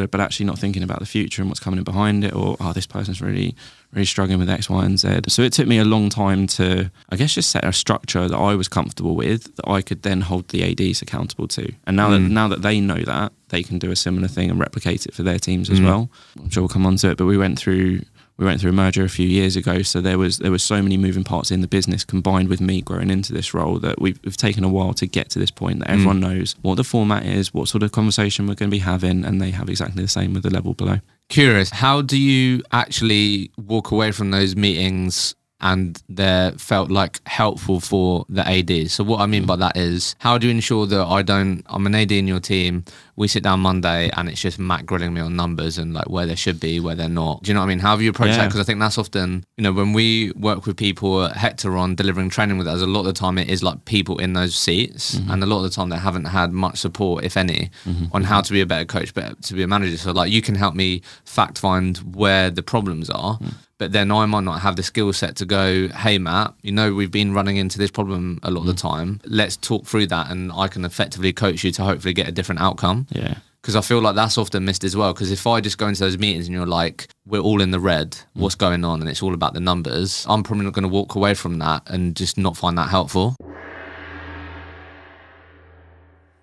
but 0.08 0.20
actually 0.20 0.46
not 0.46 0.58
thinking 0.58 0.82
about 0.82 1.00
the 1.00 1.06
future 1.06 1.42
and 1.42 1.50
what's 1.50 1.60
coming 1.60 1.78
in 1.78 1.84
behind 1.84 2.24
it, 2.24 2.34
or 2.34 2.56
oh, 2.60 2.72
this 2.72 2.86
person's 2.86 3.20
really, 3.20 3.54
really 3.92 4.04
struggling 4.04 4.38
with 4.38 4.50
X, 4.50 4.68
Y, 4.68 4.84
and 4.84 4.98
Z. 4.98 5.20
So 5.28 5.42
it 5.42 5.52
took 5.52 5.66
me 5.66 5.78
a 5.78 5.84
long 5.84 6.08
time 6.10 6.46
to, 6.48 6.90
I 7.10 7.16
guess, 7.16 7.34
just 7.34 7.50
set 7.50 7.64
a 7.64 7.72
structure 7.72 8.28
that 8.28 8.36
I 8.36 8.54
was 8.54 8.68
comfortable 8.68 9.16
with 9.16 9.54
that 9.56 9.66
I 9.68 9.80
could 9.82 10.02
then 10.02 10.20
hold 10.20 10.48
the 10.48 10.62
ADs 10.62 11.00
accountable 11.02 11.48
to. 11.48 11.72
And 11.86 11.96
now 11.96 12.10
that 12.10 12.20
Mm. 12.20 12.30
now 12.30 12.48
that 12.48 12.62
they 12.62 12.80
know 12.80 12.98
that, 13.02 13.32
they 13.48 13.62
can 13.62 13.78
do 13.78 13.90
a 13.90 13.96
similar 13.96 14.28
thing 14.28 14.50
and 14.50 14.60
replicate 14.60 15.06
it 15.06 15.14
for 15.14 15.22
their 15.22 15.38
teams 15.38 15.70
as 15.70 15.80
Mm. 15.80 15.84
well. 15.84 16.10
I'm 16.38 16.50
sure 16.50 16.62
we'll 16.62 16.68
come 16.68 16.84
on 16.86 16.96
to 16.96 17.10
it, 17.10 17.16
but 17.18 17.26
we 17.26 17.38
went 17.38 17.58
through. 17.58 18.02
We 18.36 18.44
went 18.44 18.60
through 18.60 18.70
a 18.70 18.74
merger 18.74 19.02
a 19.02 19.08
few 19.08 19.26
years 19.26 19.56
ago, 19.56 19.82
so 19.82 20.00
there 20.00 20.16
was 20.16 20.38
there 20.38 20.52
was 20.52 20.62
so 20.62 20.80
many 20.80 20.96
moving 20.96 21.24
parts 21.24 21.50
in 21.50 21.60
the 21.60 21.66
business 21.66 22.04
combined 22.04 22.48
with 22.48 22.60
me 22.60 22.80
growing 22.82 23.10
into 23.10 23.32
this 23.32 23.52
role 23.52 23.80
that 23.80 24.00
we've, 24.00 24.20
we've 24.24 24.36
taken 24.36 24.62
a 24.62 24.68
while 24.68 24.94
to 24.94 25.06
get 25.08 25.28
to 25.30 25.40
this 25.40 25.50
point 25.50 25.80
that 25.80 25.90
everyone 25.90 26.20
knows 26.20 26.54
what 26.62 26.76
the 26.76 26.84
format 26.84 27.26
is, 27.26 27.52
what 27.52 27.66
sort 27.66 27.82
of 27.82 27.90
conversation 27.90 28.46
we're 28.46 28.54
going 28.54 28.70
to 28.70 28.74
be 28.76 28.78
having, 28.78 29.24
and 29.24 29.40
they 29.42 29.50
have 29.50 29.68
exactly 29.68 30.02
the 30.04 30.08
same 30.08 30.34
with 30.34 30.44
the 30.44 30.50
level 30.50 30.72
below. 30.72 31.00
Curious, 31.28 31.68
how 31.70 32.00
do 32.00 32.18
you 32.18 32.62
actually 32.72 33.50
walk 33.58 33.90
away 33.90 34.12
from 34.12 34.30
those 34.30 34.56
meetings 34.56 35.34
and 35.60 36.02
they're 36.08 36.52
felt 36.52 36.90
like 36.90 37.20
helpful 37.26 37.80
for 37.80 38.24
the 38.30 38.48
AD? 38.48 38.90
So 38.90 39.04
what 39.04 39.20
I 39.20 39.26
mean 39.26 39.44
by 39.44 39.56
that 39.56 39.76
is, 39.76 40.16
how 40.20 40.38
do 40.38 40.46
you 40.46 40.50
ensure 40.50 40.86
that 40.86 41.04
I 41.04 41.20
don't? 41.20 41.62
I'm 41.66 41.86
an 41.86 41.94
AD 41.94 42.12
in 42.12 42.28
your 42.28 42.40
team. 42.40 42.84
We 43.18 43.28
sit 43.28 43.42
down 43.42 43.60
Monday 43.60 44.10
and 44.16 44.28
it's 44.28 44.40
just 44.40 44.58
Matt 44.58 44.86
grilling 44.86 45.12
me 45.12 45.20
on 45.20 45.34
numbers 45.34 45.76
and 45.76 45.92
like 45.92 46.08
where 46.08 46.24
they 46.24 46.36
should 46.36 46.60
be, 46.60 46.78
where 46.78 46.94
they're 46.94 47.08
not. 47.08 47.42
Do 47.42 47.50
you 47.50 47.54
know 47.54 47.60
what 47.60 47.66
I 47.66 47.68
mean? 47.68 47.80
How 47.80 47.90
have 47.90 48.00
you 48.00 48.10
approached 48.10 48.36
that? 48.36 48.46
Because 48.46 48.60
I 48.60 48.62
think 48.62 48.78
that's 48.78 48.96
often, 48.96 49.44
you 49.56 49.64
know, 49.64 49.72
when 49.72 49.92
we 49.92 50.30
work 50.36 50.66
with 50.66 50.76
people 50.76 51.24
at 51.24 51.36
Hector 51.36 51.76
on 51.76 51.96
delivering 51.96 52.30
training 52.30 52.58
with 52.58 52.68
us, 52.68 52.80
a 52.80 52.86
lot 52.86 53.00
of 53.00 53.06
the 53.06 53.12
time 53.12 53.36
it 53.36 53.48
is 53.50 53.62
like 53.62 53.84
people 53.86 54.18
in 54.18 54.34
those 54.34 54.54
seats, 54.54 55.16
mm-hmm. 55.16 55.30
and 55.32 55.42
a 55.42 55.46
lot 55.46 55.58
of 55.58 55.64
the 55.64 55.70
time 55.70 55.88
they 55.88 55.96
haven't 55.96 56.26
had 56.26 56.52
much 56.52 56.78
support, 56.78 57.24
if 57.24 57.36
any, 57.36 57.70
mm-hmm. 57.84 58.06
on 58.12 58.22
how 58.22 58.40
to 58.40 58.52
be 58.52 58.60
a 58.60 58.66
better 58.66 58.84
coach, 58.84 59.12
but 59.12 59.42
to 59.42 59.54
be 59.54 59.62
a 59.64 59.68
manager. 59.68 59.96
So 59.96 60.12
like 60.12 60.30
you 60.30 60.40
can 60.40 60.54
help 60.54 60.74
me 60.74 61.02
fact 61.24 61.58
find 61.58 61.98
where 62.14 62.50
the 62.50 62.62
problems 62.62 63.10
are. 63.10 63.38
Mm. 63.38 63.54
But 63.78 63.92
then 63.92 64.10
I 64.10 64.26
might 64.26 64.42
not 64.42 64.60
have 64.62 64.74
the 64.74 64.82
skill 64.82 65.12
set 65.12 65.36
to 65.36 65.46
go, 65.46 65.86
hey, 65.88 66.18
Matt, 66.18 66.52
you 66.62 66.72
know, 66.72 66.92
we've 66.92 67.12
been 67.12 67.32
running 67.32 67.58
into 67.58 67.78
this 67.78 67.92
problem 67.92 68.40
a 68.42 68.50
lot 68.50 68.62
of 68.62 68.66
the 68.66 68.72
mm. 68.72 68.80
time. 68.80 69.20
Let's 69.24 69.56
talk 69.56 69.86
through 69.86 70.08
that 70.08 70.32
and 70.32 70.50
I 70.52 70.66
can 70.66 70.84
effectively 70.84 71.32
coach 71.32 71.62
you 71.62 71.70
to 71.70 71.84
hopefully 71.84 72.12
get 72.12 72.26
a 72.26 72.32
different 72.32 72.60
outcome 72.60 73.06
Yeah, 73.10 73.38
because 73.60 73.76
I 73.76 73.82
feel 73.82 74.00
like 74.00 74.14
that's 74.14 74.38
often 74.38 74.64
missed 74.64 74.82
as 74.82 74.96
well. 74.96 75.12
Because 75.12 75.30
if 75.30 75.46
I 75.46 75.60
just 75.60 75.76
go 75.76 75.88
into 75.88 76.00
those 76.00 76.16
meetings 76.16 76.46
and 76.46 76.54
you're 76.54 76.66
like, 76.66 77.08
we're 77.26 77.40
all 77.40 77.60
in 77.60 77.70
the 77.70 77.78
red, 77.80 78.12
mm. 78.12 78.24
what's 78.34 78.54
going 78.54 78.82
on, 78.82 79.00
and 79.00 79.10
it's 79.10 79.22
all 79.22 79.34
about 79.34 79.54
the 79.54 79.60
numbers, 79.60 80.24
I'm 80.28 80.42
probably 80.42 80.64
not 80.64 80.72
going 80.72 80.84
to 80.84 80.88
walk 80.88 81.14
away 81.14 81.34
from 81.34 81.58
that 81.58 81.82
and 81.90 82.16
just 82.16 82.38
not 82.38 82.56
find 82.56 82.78
that 82.78 82.88
helpful. 82.88 83.36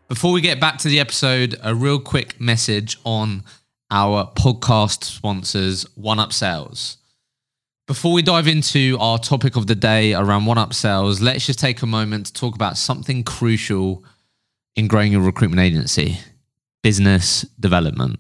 Before 0.08 0.32
we 0.32 0.42
get 0.42 0.60
back 0.60 0.78
to 0.80 0.88
the 0.88 1.00
episode, 1.00 1.56
a 1.64 1.74
real 1.74 2.00
quick 2.00 2.40
message 2.40 3.00
on 3.06 3.44
our 3.90 4.32
podcast 4.36 5.04
sponsors, 5.04 5.84
One 5.96 6.20
Up 6.20 6.32
Sales. 6.32 6.98
Before 7.88 8.14
we 8.14 8.22
dive 8.22 8.48
into 8.48 8.98
our 9.00 9.18
topic 9.18 9.56
of 9.56 9.66
the 9.66 9.74
day 9.74 10.14
around 10.14 10.46
One 10.46 10.60
Up 10.60 10.76
Sales, 10.76 11.22
let's 11.22 11.48
just 11.48 11.58
take 11.58 11.82
a 11.82 11.88
moment 11.88 12.28
to 12.28 12.34
talk 12.34 12.54
about 12.54 12.78
something 12.78 13.24
crucial 13.24 14.04
in 14.76 14.88
growing 14.88 15.12
your 15.12 15.22
recruitment 15.22 15.62
agency 15.62 16.20
business 16.86 17.42
development. 17.60 18.20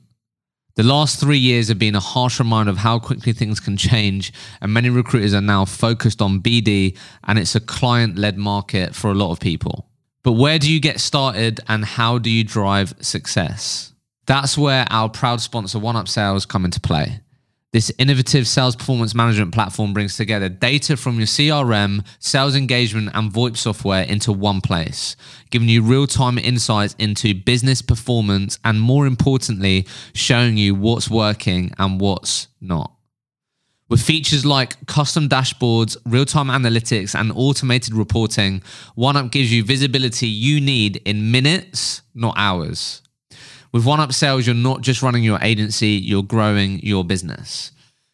The 0.73 0.81
last 0.81 1.19
three 1.19 1.37
years 1.37 1.67
have 1.67 1.77
been 1.77 1.93
a 1.93 1.99
harsh 1.99 2.39
reminder 2.39 2.71
of 2.71 2.77
how 2.77 2.97
quickly 2.97 3.31
things 3.31 3.59
can 3.59 3.77
change, 3.77 4.33
and 4.59 4.73
many 4.73 4.89
recruiters 4.89 5.35
are 5.35 5.49
now 5.55 5.65
focused 5.65 6.19
on 6.19 6.41
BD, 6.41 6.97
and 7.25 7.37
it's 7.37 7.53
a 7.53 7.59
client 7.59 8.17
led 8.17 8.39
market 8.39 8.95
for 8.95 9.11
a 9.11 9.13
lot 9.13 9.29
of 9.29 9.39
people. 9.39 9.87
But 10.23 10.31
where 10.31 10.57
do 10.57 10.73
you 10.73 10.79
get 10.79 10.99
started, 10.99 11.59
and 11.67 11.85
how 11.85 12.17
do 12.17 12.31
you 12.31 12.43
drive 12.43 12.95
success? 13.01 13.93
That's 14.25 14.57
where 14.57 14.87
our 14.89 15.09
proud 15.09 15.41
sponsor, 15.41 15.77
One 15.77 15.95
Up 15.95 16.07
Sales, 16.07 16.47
come 16.47 16.65
into 16.65 16.79
play. 16.79 17.19
This 17.75 17.91
innovative 17.97 18.47
sales 18.47 18.73
performance 18.73 19.13
management 19.13 19.53
platform 19.53 19.91
brings 19.91 20.15
together 20.15 20.47
data 20.47 20.95
from 20.95 21.17
your 21.17 21.25
CRM, 21.27 22.05
sales 22.19 22.55
engagement, 22.55 23.09
and 23.13 23.29
VoIP 23.29 23.57
software 23.57 24.03
into 24.03 24.31
one 24.31 24.61
place, 24.61 25.17
giving 25.49 25.67
you 25.67 25.81
real 25.81 26.07
time 26.07 26.37
insights 26.37 26.95
into 26.99 27.33
business 27.33 27.81
performance 27.81 28.59
and, 28.63 28.79
more 28.79 29.05
importantly, 29.05 29.85
showing 30.13 30.55
you 30.55 30.73
what's 30.73 31.09
working 31.09 31.73
and 31.77 31.99
what's 31.99 32.47
not. 32.61 32.93
With 33.89 34.01
features 34.01 34.45
like 34.45 34.87
custom 34.87 35.27
dashboards, 35.27 35.97
real 36.05 36.23
time 36.23 36.47
analytics, 36.47 37.13
and 37.13 37.29
automated 37.33 37.93
reporting, 37.93 38.61
OneUp 38.97 39.31
gives 39.31 39.51
you 39.51 39.65
visibility 39.65 40.27
you 40.27 40.61
need 40.61 41.01
in 41.03 41.29
minutes, 41.29 42.03
not 42.13 42.35
hours. 42.37 43.01
With 43.75 43.83
OneUp 43.83 44.13
Sales, 44.13 44.47
you're 44.47 44.55
not 44.55 44.79
just 44.79 45.01
running 45.01 45.21
your 45.21 45.37
agency, 45.41 45.89
you're 45.89 46.23
growing 46.23 46.79
your 46.79 47.03
business. 47.03 47.73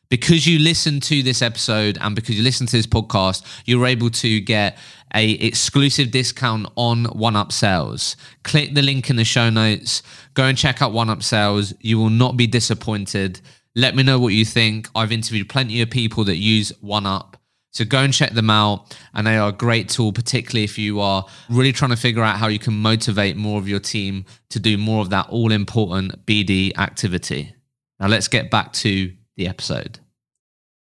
Because 0.10 0.48
you 0.48 0.58
listen 0.58 1.00
to 1.02 1.22
this 1.22 1.44
episode 1.44 2.00
and 2.02 2.16
because 2.16 2.36
you 2.36 2.44
listen 2.44 2.66
to 2.66 2.78
this 2.78 2.88
podcast, 2.88 3.46
you're 3.66 3.86
able 3.86 4.10
to 4.10 4.40
get 4.40 4.76
a 5.14 5.34
exclusive 5.34 6.10
discount 6.10 6.66
on 6.78 7.06
OneUp 7.06 7.52
Sales. 7.52 8.18
Click 8.42 8.74
the 8.74 8.82
link 8.82 9.12
in 9.12 9.18
the 9.18 9.24
show 9.24 9.52
notes. 9.52 10.02
Go 10.34 10.46
and 10.46 10.58
check 10.58 10.82
out 10.82 10.94
OneUp 10.94 11.22
Sales. 11.22 11.76
You 11.80 12.00
will 12.00 12.10
not 12.10 12.38
be 12.38 12.48
disappointed. 12.48 13.40
Let 13.76 13.96
me 13.96 14.02
know 14.02 14.18
what 14.18 14.34
you 14.34 14.46
think. 14.46 14.90
I've 14.96 15.12
interviewed 15.12 15.48
plenty 15.48 15.80
of 15.84 15.92
people 15.92 16.24
that 16.24 16.38
use 16.38 16.72
OneUp. 16.84 17.36
So 17.72 17.86
go 17.86 18.00
and 18.00 18.14
check 18.14 18.32
them 18.34 18.50
out. 18.50 18.96
And 19.14 19.26
they 19.26 19.38
are 19.38 19.50
a 19.50 19.54
great 19.54 19.88
tool, 19.90 20.12
particularly 20.12 20.64
if 20.66 20.78
you 20.78 21.00
are 21.00 21.26
really 21.50 21.72
trying 21.72 21.92
to 21.92 21.98
figure 21.98 22.22
out 22.24 22.38
how 22.38 22.48
you 22.48 22.60
can 22.60 22.74
motivate 22.74 23.38
more 23.38 23.58
of 23.60 23.68
your 23.68 23.80
team 23.80 24.26
to 24.50 24.60
do 24.60 24.78
more 24.78 25.02
of 25.02 25.10
that 25.12 25.28
all 25.30 25.52
important 25.52 26.26
BD 26.26 26.78
activity. 26.78 27.56
Now 28.00 28.08
let's 28.08 28.28
get 28.28 28.52
back 28.52 28.74
to 28.74 29.14
the 29.38 29.48
episode. 29.48 30.00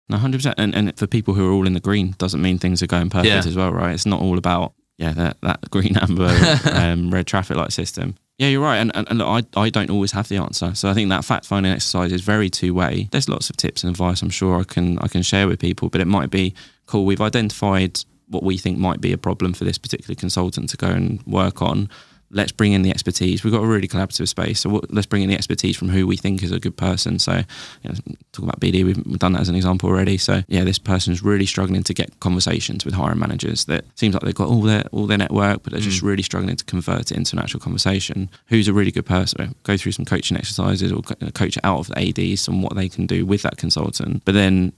no, 0.08 0.16
hundred 0.18 0.38
percent. 0.38 0.54
And 0.58 0.74
and 0.74 0.96
for 0.98 1.06
people 1.06 1.34
who 1.34 1.48
are 1.48 1.52
all 1.52 1.66
in 1.66 1.72
the 1.74 1.80
green, 1.80 2.14
doesn't 2.18 2.40
mean 2.40 2.58
things 2.58 2.82
are 2.82 2.86
going 2.86 3.10
perfect 3.10 3.26
Yeah. 3.32 3.38
as 3.38 3.56
well, 3.56 3.72
right? 3.72 3.92
It's 3.94 4.06
not 4.06 4.20
all 4.22 4.38
about 4.38 4.74
yeah 4.98 5.12
that 5.12 5.36
that 5.42 5.70
green 5.70 5.96
amber 5.96 6.30
um, 6.72 7.10
red 7.10 7.26
traffic 7.26 7.56
light 7.56 7.72
system. 7.72 8.14
Yeah, 8.38 8.48
you're 8.48 8.62
right. 8.62 8.76
And, 8.76 8.92
and, 8.94 9.08
and 9.10 9.18
look, 9.18 9.44
I, 9.56 9.60
I 9.60 9.68
don't 9.68 9.90
always 9.90 10.12
have 10.12 10.28
the 10.28 10.36
answer. 10.36 10.72
So 10.74 10.88
I 10.88 10.94
think 10.94 11.10
that 11.10 11.24
fact 11.24 11.44
finding 11.44 11.72
exercise 11.72 12.12
is 12.12 12.22
very 12.22 12.48
two 12.48 12.72
way. 12.72 13.08
There's 13.10 13.28
lots 13.28 13.50
of 13.50 13.56
tips 13.56 13.82
and 13.82 13.90
advice 13.90 14.22
I'm 14.22 14.30
sure 14.30 14.60
I 14.60 14.64
can 14.64 14.98
I 15.00 15.08
can 15.08 15.22
share 15.22 15.48
with 15.48 15.58
people, 15.58 15.88
but 15.88 16.00
it 16.00 16.06
might 16.06 16.30
be 16.30 16.54
cool. 16.86 17.04
We've 17.04 17.20
identified 17.20 17.98
what 18.28 18.44
we 18.44 18.56
think 18.56 18.78
might 18.78 19.00
be 19.00 19.12
a 19.12 19.18
problem 19.18 19.54
for 19.54 19.64
this 19.64 19.78
particular 19.78 20.14
consultant 20.14 20.70
to 20.70 20.76
go 20.76 20.86
and 20.86 21.20
work 21.26 21.62
on. 21.62 21.88
Let's 22.30 22.52
bring 22.52 22.72
in 22.72 22.82
the 22.82 22.90
expertise. 22.90 23.42
We've 23.42 23.52
got 23.52 23.62
a 23.62 23.66
really 23.66 23.88
collaborative 23.88 24.28
space, 24.28 24.60
so 24.60 24.80
let's 24.90 25.06
bring 25.06 25.22
in 25.22 25.28
the 25.28 25.34
expertise 25.34 25.76
from 25.76 25.88
who 25.88 26.06
we 26.06 26.16
think 26.16 26.42
is 26.42 26.52
a 26.52 26.60
good 26.60 26.76
person. 26.76 27.18
So, 27.18 27.42
you 27.82 27.90
know, 27.90 27.94
talk 28.32 28.44
about 28.44 28.60
BD, 28.60 28.84
we've 28.84 29.18
done 29.18 29.32
that 29.32 29.40
as 29.40 29.48
an 29.48 29.54
example 29.54 29.88
already. 29.88 30.18
So, 30.18 30.42
yeah, 30.48 30.64
this 30.64 30.78
person's 30.78 31.22
really 31.22 31.46
struggling 31.46 31.82
to 31.84 31.94
get 31.94 32.20
conversations 32.20 32.84
with 32.84 32.94
hiring 32.94 33.18
managers. 33.18 33.64
That 33.66 33.84
seems 33.94 34.14
like 34.14 34.22
they've 34.22 34.34
got 34.34 34.48
all 34.48 34.62
their 34.62 34.84
all 34.92 35.06
their 35.06 35.18
network, 35.18 35.62
but 35.62 35.72
they're 35.72 35.80
just 35.80 36.02
mm. 36.02 36.08
really 36.08 36.22
struggling 36.22 36.56
to 36.56 36.64
convert 36.64 37.10
it 37.10 37.16
into 37.16 37.36
an 37.36 37.42
actual 37.42 37.60
conversation. 37.60 38.30
Who's 38.46 38.68
a 38.68 38.72
really 38.72 38.92
good 38.92 39.06
person? 39.06 39.54
Go 39.62 39.76
through 39.76 39.92
some 39.92 40.04
coaching 40.04 40.36
exercises 40.36 40.92
or 40.92 41.02
coach 41.02 41.58
out 41.64 41.78
of 41.78 41.88
the 41.88 42.32
ADs 42.32 42.48
and 42.48 42.62
what 42.62 42.74
they 42.74 42.88
can 42.88 43.06
do 43.06 43.24
with 43.24 43.42
that 43.42 43.56
consultant. 43.56 44.24
But 44.24 44.34
then 44.34 44.72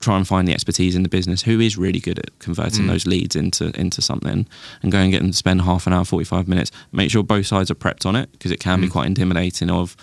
try 0.00 0.16
and 0.16 0.28
find 0.28 0.46
the 0.46 0.52
expertise 0.52 0.94
in 0.94 1.02
the 1.02 1.08
business 1.08 1.42
who 1.42 1.58
is 1.60 1.76
really 1.76 1.98
good 2.00 2.18
at 2.20 2.38
converting 2.38 2.84
Mm. 2.84 2.88
those 2.88 3.06
leads 3.06 3.34
into 3.34 3.72
into 3.78 4.00
something 4.00 4.46
and 4.82 4.92
go 4.92 4.98
and 4.98 5.10
get 5.10 5.20
them 5.22 5.30
to 5.32 5.36
spend 5.36 5.62
half 5.62 5.86
an 5.88 5.92
hour 5.92 6.04
45 6.04 6.46
minutes 6.46 6.70
make 6.92 7.10
sure 7.10 7.22
both 7.22 7.46
sides 7.46 7.70
are 7.70 7.74
prepped 7.74 8.06
on 8.06 8.14
it 8.14 8.30
because 8.32 8.50
it 8.52 8.60
can 8.60 8.80
be 8.80 8.86
Mm. 8.86 8.90
quite 8.92 9.06
intimidating 9.06 9.70
of 9.70 9.96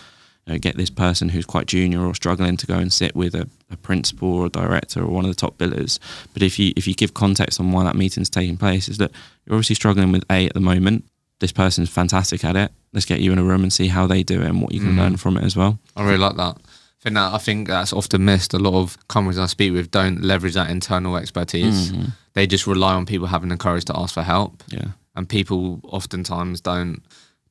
you 0.46 0.54
know, 0.54 0.60
get 0.60 0.78
this 0.78 0.92
person 0.92 1.30
who's 1.30 1.46
quite 1.46 1.66
junior 1.66 2.02
or 2.06 2.14
struggling 2.14 2.56
to 2.58 2.68
go 2.68 2.76
and 2.76 2.94
sit 2.94 3.16
with 3.16 3.34
a, 3.34 3.48
a 3.72 3.78
principal 3.78 4.28
or 4.32 4.46
a 4.46 4.50
director 4.50 5.02
or 5.02 5.08
one 5.08 5.26
of 5.26 5.32
the 5.32 5.36
top 5.36 5.58
billers 5.58 5.98
but 6.34 6.44
if 6.44 6.60
you 6.60 6.74
if 6.76 6.88
you 6.88 6.94
give 6.94 7.14
context 7.14 7.60
on 7.60 7.72
why 7.72 7.84
that 7.84 7.96
meeting's 7.96 8.30
taking 8.30 8.58
place 8.58 8.90
is 8.90 8.98
that 8.98 9.12
you're 9.46 9.56
obviously 9.56 9.76
struggling 9.76 10.12
with 10.12 10.24
a 10.30 10.46
at 10.48 10.54
the 10.54 10.60
moment 10.60 11.06
this 11.40 11.52
person's 11.54 11.90
fantastic 11.90 12.44
at 12.44 12.56
it 12.58 12.72
let's 12.94 13.06
get 13.06 13.22
you 13.22 13.32
in 13.32 13.40
a 13.40 13.44
room 13.44 13.64
and 13.64 13.72
see 13.74 13.88
how 13.88 14.06
they 14.06 14.24
do 14.24 14.42
it 14.42 14.48
and 14.48 14.62
what 14.62 14.72
you 14.74 14.80
can 14.82 14.94
Mm. 14.94 14.98
learn 14.98 15.18
from 15.18 15.38
it 15.38 15.44
as 15.44 15.56
well 15.56 15.80
I 15.96 16.04
really 16.04 16.18
like 16.18 16.36
that. 16.36 16.58
I 17.00 17.04
think 17.04 17.16
that 17.16 17.34
I 17.34 17.38
think 17.38 17.68
that's 17.68 17.94
often 17.94 18.26
missed. 18.26 18.54
A 18.54 18.60
lot 18.60 18.74
of 18.82 18.98
companies 19.08 19.38
I 19.38 19.46
speak 19.48 19.74
with 19.74 19.92
don't 19.92 20.22
leverage 20.22 20.54
that 20.56 20.70
internal 20.70 21.18
expertise. 21.18 21.92
Mhm. 21.92 22.12
They 22.34 22.48
just 22.48 22.66
rely 22.68 22.94
on 22.94 23.06
people 23.06 23.28
having 23.28 23.50
the 23.50 23.58
courage 23.58 23.86
to 23.86 23.98
ask 23.98 24.14
for 24.14 24.24
help, 24.24 24.64
yeah 24.68 24.88
and 25.18 25.30
people 25.30 25.80
oftentimes 25.84 26.60
don't 26.62 27.02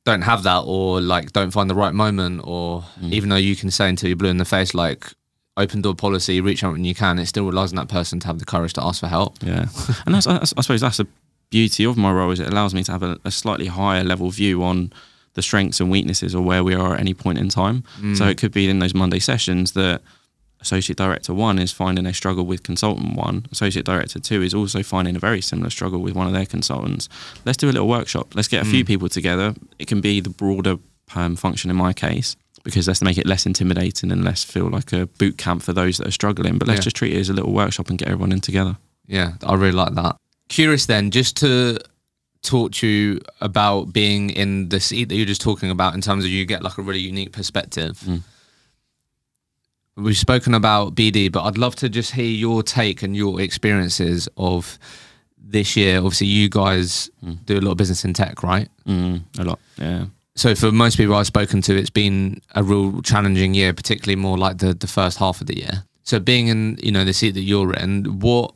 don't 0.05 0.21
have 0.21 0.43
that, 0.43 0.59
or 0.67 1.01
like 1.01 1.31
don't 1.33 1.49
find 1.51 1.67
the 1.69 1.73
right 1.75 1.93
moment, 1.95 2.41
or 2.43 2.83
even 3.09 3.29
though 3.29 3.35
you 3.37 3.55
can 3.55 3.71
say 3.71 3.89
until 3.89 4.07
you're 4.09 4.15
blue 4.15 4.29
in 4.29 4.37
the 4.37 4.45
face, 4.45 4.73
like 4.75 5.11
open 5.57 5.81
door 5.81 5.95
policy, 5.95 6.39
reach 6.41 6.63
out 6.63 6.73
when 6.73 6.85
you 6.85 6.93
can, 6.93 7.17
it 7.17 7.25
still 7.25 7.45
relies 7.45 7.71
on 7.71 7.77
that 7.77 7.87
person 7.87 8.19
to 8.19 8.27
have 8.27 8.37
the 8.37 8.45
courage 8.45 8.73
to 8.73 8.83
ask 8.83 8.99
for 8.99 9.07
help. 9.07 9.37
Yeah, 9.41 9.65
and 10.05 10.13
that's, 10.13 10.27
I, 10.27 10.37
I 10.37 10.43
suppose 10.61 10.81
that's 10.81 10.97
the 10.97 11.07
beauty 11.49 11.85
of 11.85 11.97
my 11.97 12.11
role 12.11 12.29
is 12.31 12.39
it 12.39 12.47
allows 12.47 12.73
me 12.75 12.83
to 12.83 12.91
have 12.91 13.01
a, 13.01 13.17
a 13.25 13.31
slightly 13.31 13.65
higher 13.67 14.03
level 14.03 14.29
view 14.29 14.63
on 14.63 14.91
the 15.35 15.41
strengths 15.41 15.79
and 15.79 15.89
weaknesses 15.91 16.33
or 16.35 16.41
where 16.43 16.63
we 16.63 16.73
are 16.73 16.95
at 16.95 16.99
any 16.99 17.13
point 17.13 17.37
in 17.37 17.47
time. 17.49 17.83
Mm. 18.01 18.17
So 18.17 18.25
it 18.27 18.37
could 18.37 18.51
be 18.51 18.67
in 18.69 18.79
those 18.79 18.93
Monday 18.93 19.19
sessions 19.19 19.71
that 19.73 20.01
associate 20.61 20.97
director 20.97 21.33
one 21.33 21.59
is 21.59 21.71
finding 21.71 22.05
a 22.07 22.13
struggle 22.13 22.45
with 22.45 22.63
consultant 22.63 23.15
one. 23.15 23.45
Associate 23.51 23.85
director 23.85 24.19
two 24.19 24.41
is 24.41 24.53
also 24.53 24.81
finding 24.81 25.15
a 25.15 25.19
very 25.19 25.41
similar 25.41 25.69
struggle 25.69 25.99
with 25.99 26.15
one 26.15 26.25
of 26.27 26.33
their 26.33 26.45
consultants. 26.45 27.07
Let's 27.45 27.57
do 27.57 27.67
a 27.69 27.71
little 27.73 27.87
workshop. 27.87 28.33
Let's 28.33 28.47
get 28.47 28.63
a 28.65 28.69
few 28.69 28.83
Mm. 28.83 28.87
people 28.87 29.09
together. 29.09 29.53
It 29.77 29.87
can 29.87 30.01
be 30.01 30.19
the 30.21 30.29
broader 30.31 30.77
perm 31.07 31.35
function 31.35 31.69
in 31.69 31.75
my 31.77 31.93
case. 31.93 32.35
Because 32.63 32.87
let's 32.87 33.03
make 33.03 33.19
it 33.19 33.27
less 33.27 33.45
intimidating 33.45 34.11
and 34.11 34.23
less 34.23 34.43
feel 34.43 34.67
like 34.67 34.91
a 34.91 35.05
boot 35.05 35.37
camp 35.37 35.61
for 35.61 35.71
those 35.71 35.97
that 35.97 36.07
are 36.07 36.11
struggling. 36.11 36.57
But 36.57 36.67
let's 36.67 36.79
Yeah. 36.79 36.83
just 36.85 36.95
treat 36.95 37.13
it 37.13 37.19
as 37.19 37.29
a 37.29 37.33
little 37.33 37.53
workshop 37.53 37.89
and 37.91 37.99
get 37.99 38.07
everyone 38.07 38.31
in 38.31 38.41
together. 38.41 38.77
Yeah, 39.07 39.33
I 39.43 39.53
really 39.53 39.71
like 39.73 39.93
that. 39.93 40.15
Curious 40.49 40.87
then, 40.87 41.11
just 41.11 41.35
to 41.37 41.77
talk 42.45 42.71
to 42.73 42.87
you 42.87 43.19
about 43.41 43.91
being 43.93 44.29
in 44.29 44.69
the 44.69 44.79
seat 44.79 45.09
that 45.09 45.15
you're 45.15 45.25
just 45.25 45.41
talking 45.41 45.69
about 45.71 45.93
in 45.95 46.01
terms 46.01 46.23
of 46.23 46.29
you 46.31 46.45
get 46.45 46.63
like 46.63 46.77
a 46.77 46.81
really 46.81 46.99
unique 46.99 47.31
perspective. 47.31 47.99
Mm. 48.05 48.21
We've 49.97 50.17
spoken 50.17 50.53
about 50.53 50.93
BD, 50.95 51.31
but 51.31 51.43
I'd 51.43 51.57
love 51.57 51.75
to 51.77 51.87
just 51.89 52.11
hear 52.11 52.25
your 52.25 52.63
take 52.63 53.01
and 53.01 53.15
your 53.15 53.39
experiences 53.39 54.27
of 54.35 54.77
this 55.37 55.77
year. 55.77 55.97
Obviously, 55.99 56.27
you 56.27 56.49
guys 56.49 57.09
Mm. 57.23 57.45
do 57.45 57.57
a 57.59 57.61
lot 57.61 57.71
of 57.71 57.77
business 57.77 58.03
in 58.03 58.13
tech, 58.13 58.43
right? 58.43 58.67
Mm, 58.87 59.21
a 59.37 59.43
lot, 59.45 59.59
yeah. 59.77 60.05
So 60.35 60.53
for 60.53 60.69
most 60.71 60.97
people 60.97 61.15
I've 61.15 61.27
spoken 61.27 61.61
to, 61.61 61.77
it's 61.77 61.89
been 61.89 62.41
a 62.55 62.61
real 62.63 63.01
challenging 63.03 63.53
year, 63.53 63.73
particularly 63.73 64.17
more 64.17 64.37
like 64.37 64.57
the 64.57 64.73
the 64.73 64.87
first 64.87 65.17
half 65.17 65.39
of 65.39 65.47
the 65.47 65.57
year. 65.57 65.83
So 66.03 66.19
being 66.19 66.47
in 66.49 66.77
you 66.83 66.91
know 66.91 67.05
the 67.05 67.13
seat 67.13 67.31
that 67.35 67.41
you're 67.43 67.73
in, 67.73 68.19
what 68.19 68.53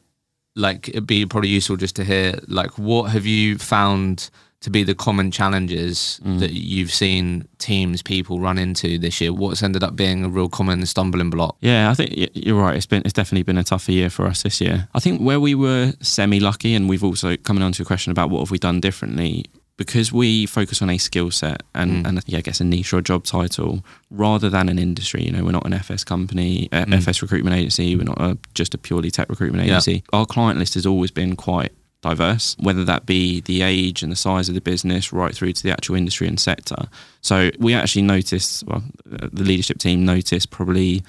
like 0.60 0.90
it'd 0.90 1.08
be 1.08 1.26
probably 1.26 1.50
useful 1.50 1.78
just 1.78 1.96
to 1.96 2.04
hear 2.04 2.40
like 2.48 2.78
what 2.78 3.12
have 3.12 3.26
you 3.26 3.58
found 3.58 4.30
to 4.62 4.70
be 4.70 4.84
the 4.84 4.94
common 4.94 5.32
challenges 5.32 6.20
mm. 6.24 6.40
that 6.40 6.52
you've 6.52 6.92
seen 6.92 7.48
teams 7.60 8.02
people 8.02 8.40
run 8.40 8.58
into 8.58 8.98
this 8.98 9.22
year? 9.22 9.32
What's 9.32 9.64
ended 9.64 9.84
up 9.84 9.96
being 9.96 10.26
a 10.26 10.30
real 10.30 10.50
common 10.50 10.86
stumbling 10.86 11.30
block? 11.30 11.56
Yeah, 11.62 11.90
I 11.90 11.94
think 11.94 12.30
you're 12.34 12.62
right. 12.62 12.76
It's 12.76 12.86
been 12.86 13.02
it's 13.06 13.14
definitely 13.14 13.44
been 13.44 13.58
a 13.58 13.64
tougher 13.64 13.92
year 13.92 14.10
for 14.10 14.26
us 14.26 14.44
this 14.44 14.60
year. 14.60 14.88
I 14.94 15.00
think 15.00 15.22
where 15.22 15.40
we 15.40 15.56
were 15.56 15.94
semi 16.02 16.40
lucky, 16.40 16.76
and 16.76 16.90
we've 16.90 17.04
also 17.04 17.38
coming 17.38 17.64
on 17.64 17.72
to 17.74 17.84
a 17.84 17.86
question 17.86 18.12
about 18.12 18.30
what 18.30 18.40
have 18.40 18.52
we 18.52 18.60
done 18.60 18.82
differently. 18.82 19.46
Because 19.80 20.12
we 20.14 20.46
focus 20.46 20.82
on 20.82 20.90
a 20.90 20.98
skill 20.98 21.32
set 21.32 21.64
and, 21.74 21.92
Mm. 22.06 22.08
and 22.10 22.24
yeah, 22.28 22.40
I 22.40 22.42
guess 22.42 22.60
a 22.60 22.66
niche 22.66 22.92
or 22.94 22.98
a 22.98 23.02
job 23.02 23.24
title 23.24 23.84
rather 24.12 24.50
than 24.50 24.68
an 24.70 24.78
industry. 24.78 25.24
You 25.24 25.32
know, 25.32 25.44
we're 25.46 25.52
not 25.60 25.66
an 25.66 25.74
FS 25.74 26.04
company, 26.04 26.68
uh, 26.74 26.84
Mm. 26.86 26.94
FS 26.96 27.22
recruitment 27.22 27.56
agency. 27.56 27.96
We're 27.96 28.04
not 28.04 28.20
a, 28.22 28.38
just 28.54 28.74
a 28.74 28.78
purely 28.78 29.10
tech 29.10 29.30
recruitment 29.30 29.66
Yeah. 29.66 29.76
agency. 29.76 30.04
Our 30.12 30.26
client 30.26 30.60
list 30.60 30.74
has 30.74 30.86
always 30.86 31.12
been 31.12 31.38
quite 31.38 31.72
diverse, 32.02 32.56
whether 32.60 32.84
that 32.86 33.06
be 33.06 33.42
the 33.42 33.62
age 33.62 34.04
and 34.04 34.12
the 34.12 34.16
size 34.18 34.50
of 34.50 34.56
the 34.56 34.62
business, 34.62 35.12
right 35.14 35.34
through 35.36 35.54
to 35.54 35.64
the 35.64 35.72
actual 35.72 35.96
industry 35.96 36.28
and 36.28 36.40
sector. 36.40 36.88
So 37.22 37.50
we 37.58 37.74
actually 37.74 38.04
noticed, 38.04 38.64
well, 38.68 38.84
uh, 39.12 39.28
the 39.32 39.44
leadership 39.44 39.80
team 39.80 40.06
noticed 40.06 40.50
probably 40.50 41.04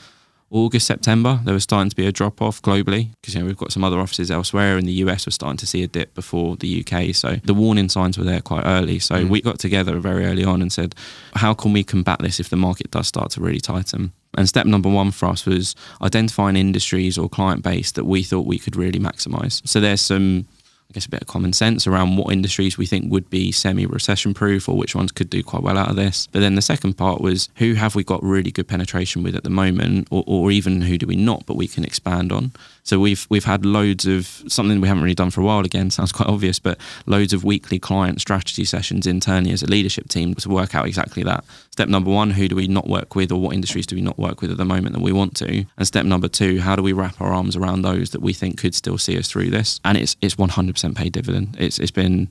August, 0.52 0.86
September, 0.86 1.38
there 1.44 1.54
was 1.54 1.62
starting 1.62 1.88
to 1.90 1.94
be 1.96 2.06
a 2.06 2.12
drop 2.12 2.42
off 2.42 2.60
globally 2.60 3.10
because 3.20 3.34
you 3.34 3.40
know 3.40 3.46
we've 3.46 3.56
got 3.56 3.70
some 3.70 3.84
other 3.84 4.00
offices 4.00 4.30
elsewhere 4.32 4.76
in 4.78 4.84
the 4.84 4.92
US. 5.04 5.24
We're 5.26 5.30
starting 5.30 5.58
to 5.58 5.66
see 5.66 5.84
a 5.84 5.86
dip 5.86 6.12
before 6.14 6.56
the 6.56 6.80
UK, 6.84 7.14
so 7.14 7.36
the 7.44 7.54
warning 7.54 7.88
signs 7.88 8.18
were 8.18 8.24
there 8.24 8.40
quite 8.40 8.64
early. 8.66 8.98
So 8.98 9.14
Mm. 9.14 9.28
we 9.28 9.40
got 9.40 9.60
together 9.60 9.98
very 10.00 10.24
early 10.26 10.42
on 10.44 10.60
and 10.60 10.72
said, 10.72 10.96
how 11.34 11.54
can 11.54 11.72
we 11.72 11.84
combat 11.84 12.18
this 12.18 12.40
if 12.40 12.48
the 12.48 12.56
market 12.56 12.90
does 12.90 13.06
start 13.06 13.30
to 13.32 13.40
really 13.40 13.60
tighten? 13.60 14.12
And 14.36 14.48
step 14.48 14.66
number 14.66 14.88
one 14.88 15.12
for 15.12 15.26
us 15.28 15.46
was 15.46 15.74
identifying 16.02 16.56
industries 16.56 17.16
or 17.16 17.28
client 17.28 17.62
base 17.62 17.92
that 17.92 18.04
we 18.04 18.22
thought 18.24 18.46
we 18.46 18.58
could 18.58 18.74
really 18.76 18.98
maximise. 18.98 19.60
So 19.68 19.80
there's 19.80 20.00
some 20.00 20.46
I 20.90 20.92
guess 20.92 21.06
a 21.06 21.10
bit 21.10 21.22
of 21.22 21.28
common 21.28 21.52
sense 21.52 21.86
around 21.86 22.16
what 22.16 22.32
industries 22.32 22.76
we 22.76 22.84
think 22.84 23.12
would 23.12 23.30
be 23.30 23.52
semi 23.52 23.86
recession 23.86 24.34
proof 24.34 24.68
or 24.68 24.76
which 24.76 24.96
ones 24.96 25.12
could 25.12 25.30
do 25.30 25.40
quite 25.40 25.62
well 25.62 25.78
out 25.78 25.88
of 25.88 25.94
this. 25.94 26.26
But 26.32 26.40
then 26.40 26.56
the 26.56 26.62
second 26.62 26.94
part 26.94 27.20
was 27.20 27.48
who 27.56 27.74
have 27.74 27.94
we 27.94 28.02
got 28.02 28.20
really 28.24 28.50
good 28.50 28.66
penetration 28.66 29.22
with 29.22 29.36
at 29.36 29.44
the 29.44 29.50
moment 29.50 30.08
or, 30.10 30.24
or 30.26 30.50
even 30.50 30.82
who 30.82 30.98
do 30.98 31.06
we 31.06 31.14
not 31.14 31.46
but 31.46 31.56
we 31.56 31.68
can 31.68 31.84
expand 31.84 32.32
on. 32.32 32.50
So 32.82 32.98
we've 32.98 33.26
we've 33.30 33.44
had 33.44 33.64
loads 33.64 34.06
of 34.06 34.26
something 34.48 34.80
we 34.80 34.88
haven't 34.88 35.02
really 35.02 35.14
done 35.14 35.30
for 35.30 35.40
a 35.40 35.44
while 35.44 35.60
again, 35.60 35.90
sounds 35.90 36.12
quite 36.12 36.28
obvious, 36.28 36.58
but 36.58 36.78
loads 37.06 37.32
of 37.32 37.44
weekly 37.44 37.78
client 37.78 38.20
strategy 38.20 38.64
sessions 38.64 39.06
internally 39.06 39.52
as 39.52 39.62
a 39.62 39.66
leadership 39.66 40.08
team 40.08 40.34
to 40.34 40.48
work 40.48 40.74
out 40.74 40.86
exactly 40.86 41.22
that. 41.22 41.44
Step 41.70 41.88
number 41.88 42.10
one, 42.10 42.30
who 42.30 42.48
do 42.48 42.56
we 42.56 42.66
not 42.66 42.88
work 42.88 43.14
with 43.14 43.32
or 43.32 43.40
what 43.40 43.54
industries 43.54 43.86
do 43.86 43.96
we 43.96 44.02
not 44.02 44.18
work 44.18 44.40
with 44.40 44.50
at 44.50 44.56
the 44.56 44.64
moment 44.64 44.94
that 44.94 45.02
we 45.02 45.12
want 45.12 45.36
to? 45.36 45.64
And 45.76 45.86
step 45.86 46.04
number 46.04 46.28
two, 46.28 46.60
how 46.60 46.76
do 46.76 46.82
we 46.82 46.92
wrap 46.92 47.20
our 47.20 47.32
arms 47.32 47.56
around 47.56 47.82
those 47.82 48.10
that 48.10 48.22
we 48.22 48.32
think 48.32 48.58
could 48.58 48.74
still 48.74 48.98
see 48.98 49.18
us 49.18 49.28
through 49.28 49.50
this? 49.50 49.80
And 49.84 49.96
it's 49.96 50.16
it's 50.20 50.34
100% 50.34 50.94
paid 50.96 51.12
dividend. 51.12 51.56
It's 51.58 51.78
it's 51.78 51.90
been 51.90 52.28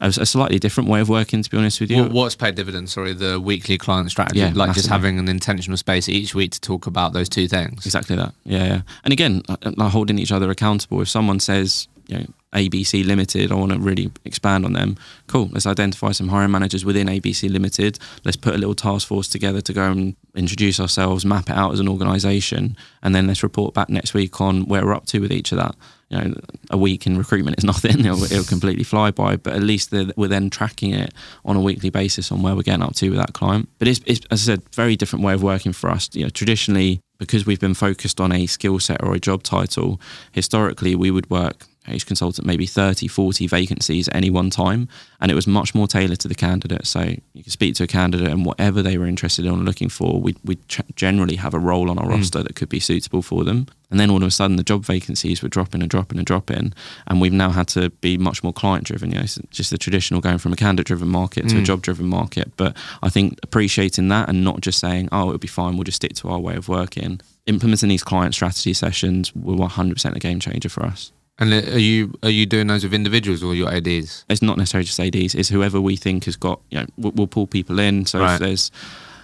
a, 0.00 0.08
a 0.08 0.26
slightly 0.26 0.58
different 0.58 0.88
way 0.88 1.00
of 1.00 1.08
working, 1.08 1.42
to 1.42 1.50
be 1.50 1.56
honest 1.56 1.80
with 1.80 1.90
you. 1.90 2.02
What, 2.02 2.12
what's 2.12 2.34
paid 2.34 2.54
dividends? 2.54 2.92
Sorry, 2.92 3.12
the 3.12 3.40
weekly 3.40 3.78
client 3.78 4.10
strategy, 4.10 4.40
Yeah, 4.40 4.52
like 4.54 4.74
just 4.74 4.88
having 4.88 5.18
an 5.18 5.28
intentional 5.28 5.76
space 5.76 6.08
each 6.08 6.34
week 6.34 6.52
to 6.52 6.60
talk 6.60 6.86
about 6.86 7.12
those 7.12 7.28
two 7.28 7.48
things. 7.48 7.84
Exactly 7.86 8.16
that. 8.16 8.34
Yeah, 8.44 8.64
yeah. 8.64 8.82
And 9.04 9.12
again, 9.12 9.42
uh, 9.48 9.88
holding 9.88 10.18
each 10.18 10.32
other 10.32 10.50
accountable. 10.50 11.00
If 11.00 11.08
someone 11.08 11.40
says, 11.40 11.88
you 12.08 12.18
know, 12.18 12.26
ABC 12.52 13.04
Limited, 13.04 13.52
I 13.52 13.54
want 13.54 13.72
to 13.72 13.78
really 13.78 14.10
expand 14.24 14.64
on 14.64 14.72
them. 14.72 14.96
Cool. 15.26 15.50
Let's 15.52 15.66
identify 15.66 16.12
some 16.12 16.28
hiring 16.28 16.50
managers 16.50 16.84
within 16.84 17.06
ABC 17.06 17.50
Limited. 17.50 17.98
Let's 18.24 18.36
put 18.36 18.54
a 18.54 18.58
little 18.58 18.74
task 18.74 19.06
force 19.06 19.28
together 19.28 19.60
to 19.60 19.72
go 19.72 19.90
and 19.90 20.16
introduce 20.34 20.80
ourselves, 20.80 21.26
map 21.26 21.50
it 21.50 21.56
out 21.56 21.72
as 21.72 21.80
an 21.80 21.88
organisation, 21.88 22.76
and 23.02 23.14
then 23.14 23.26
let's 23.26 23.42
report 23.42 23.74
back 23.74 23.90
next 23.90 24.14
week 24.14 24.40
on 24.40 24.66
where 24.66 24.84
we're 24.84 24.94
up 24.94 25.06
to 25.06 25.20
with 25.20 25.32
each 25.32 25.52
of 25.52 25.58
that. 25.58 25.74
You 26.08 26.18
know, 26.18 26.34
a 26.70 26.78
week 26.78 27.06
in 27.06 27.18
recruitment 27.18 27.58
is 27.58 27.64
nothing; 27.72 28.00
it'll, 28.00 28.22
it'll 28.24 28.44
completely 28.44 28.84
fly 28.84 29.10
by. 29.10 29.36
But 29.36 29.54
at 29.54 29.62
least 29.62 29.92
we're 30.16 30.28
then 30.28 30.48
tracking 30.48 30.94
it 30.94 31.12
on 31.44 31.56
a 31.56 31.60
weekly 31.60 31.90
basis 31.90 32.32
on 32.32 32.42
where 32.42 32.54
we're 32.54 32.62
getting 32.62 32.82
up 32.82 32.94
to 32.96 33.10
with 33.10 33.18
that 33.18 33.34
client. 33.34 33.68
But 33.78 33.88
it's, 33.88 34.00
it's 34.06 34.24
as 34.30 34.48
I 34.48 34.52
said, 34.52 34.62
very 34.72 34.96
different 34.96 35.24
way 35.24 35.34
of 35.34 35.42
working 35.42 35.72
for 35.72 35.90
us. 35.90 36.08
You 36.14 36.24
know, 36.24 36.30
traditionally 36.30 37.00
because 37.18 37.46
we've 37.46 37.60
been 37.60 37.74
focused 37.74 38.20
on 38.20 38.32
a 38.32 38.46
skill 38.46 38.78
set 38.78 39.02
or 39.02 39.14
a 39.14 39.18
job 39.18 39.42
title, 39.42 40.00
historically 40.32 40.94
we 40.94 41.10
would 41.10 41.28
work 41.30 41.64
each 41.92 42.06
consultant 42.06 42.46
maybe 42.46 42.66
30, 42.66 43.08
40 43.08 43.46
vacancies 43.46 44.08
at 44.08 44.16
any 44.16 44.30
one 44.30 44.50
time. 44.50 44.88
And 45.20 45.30
it 45.30 45.34
was 45.34 45.46
much 45.46 45.74
more 45.74 45.86
tailored 45.86 46.18
to 46.20 46.28
the 46.28 46.34
candidate. 46.34 46.86
So 46.86 47.14
you 47.32 47.42
could 47.42 47.52
speak 47.52 47.74
to 47.76 47.84
a 47.84 47.86
candidate 47.86 48.28
and 48.28 48.44
whatever 48.44 48.82
they 48.82 48.98
were 48.98 49.06
interested 49.06 49.44
in 49.46 49.52
or 49.52 49.56
looking 49.58 49.88
for, 49.88 50.20
we'd, 50.20 50.36
we'd 50.44 50.68
ch- 50.68 50.80
generally 50.94 51.36
have 51.36 51.54
a 51.54 51.58
role 51.58 51.90
on 51.90 51.98
our 51.98 52.08
roster 52.08 52.42
that 52.42 52.54
could 52.56 52.68
be 52.68 52.80
suitable 52.80 53.22
for 53.22 53.44
them. 53.44 53.66
And 53.90 54.00
then 54.00 54.10
all 54.10 54.16
of 54.16 54.24
a 54.24 54.30
sudden 54.30 54.56
the 54.56 54.64
job 54.64 54.84
vacancies 54.84 55.42
were 55.42 55.48
dropping 55.48 55.80
and 55.80 55.88
dropping 55.88 56.18
and 56.18 56.26
dropping. 56.26 56.72
And 57.06 57.20
we've 57.20 57.32
now 57.32 57.50
had 57.50 57.68
to 57.68 57.90
be 57.90 58.18
much 58.18 58.42
more 58.42 58.52
client 58.52 58.84
driven. 58.84 59.10
You 59.10 59.16
know, 59.18 59.22
it's 59.22 59.38
just 59.50 59.70
the 59.70 59.78
traditional 59.78 60.20
going 60.20 60.38
from 60.38 60.52
a 60.52 60.56
candidate 60.56 60.86
driven 60.88 61.08
market 61.08 61.48
to 61.48 61.56
a 61.56 61.60
Mm. 61.60 61.64
job 61.64 61.82
driven 61.82 62.06
market. 62.06 62.52
But 62.56 62.76
I 63.02 63.08
think 63.08 63.38
appreciating 63.42 64.08
that 64.08 64.28
and 64.28 64.42
not 64.44 64.60
just 64.60 64.78
saying, 64.80 65.08
oh, 65.12 65.28
it'll 65.28 65.38
be 65.38 65.46
fine, 65.48 65.76
we'll 65.76 65.84
just 65.84 65.96
stick 65.96 66.14
to 66.16 66.28
our 66.28 66.38
way 66.40 66.56
of 66.56 66.68
working. 66.68 67.20
Implementing 67.46 67.88
these 67.88 68.02
client 68.02 68.34
strategy 68.34 68.72
sessions 68.74 69.32
were 69.36 69.54
100% 69.54 70.16
a 70.16 70.18
game 70.18 70.40
changer 70.40 70.68
for 70.68 70.82
us. 70.84 71.12
And 71.38 71.52
are 71.52 71.78
you 71.78 72.14
are 72.22 72.30
you 72.30 72.46
doing 72.46 72.66
those 72.66 72.82
with 72.82 72.94
individuals 72.94 73.42
or 73.42 73.54
your 73.54 73.68
ADs? 73.72 74.24
It's 74.30 74.40
not 74.42 74.56
necessarily 74.56 74.86
just 74.86 74.98
ADs. 75.00 75.34
It's 75.34 75.50
whoever 75.50 75.80
we 75.80 75.96
think 75.96 76.24
has 76.24 76.36
got. 76.36 76.60
You 76.70 76.80
know, 76.80 76.86
we'll, 76.96 77.12
we'll 77.12 77.26
pull 77.26 77.46
people 77.46 77.78
in. 77.78 78.06
So 78.06 78.20
Right. 78.20 78.34
if 78.34 78.40
there's 78.40 78.70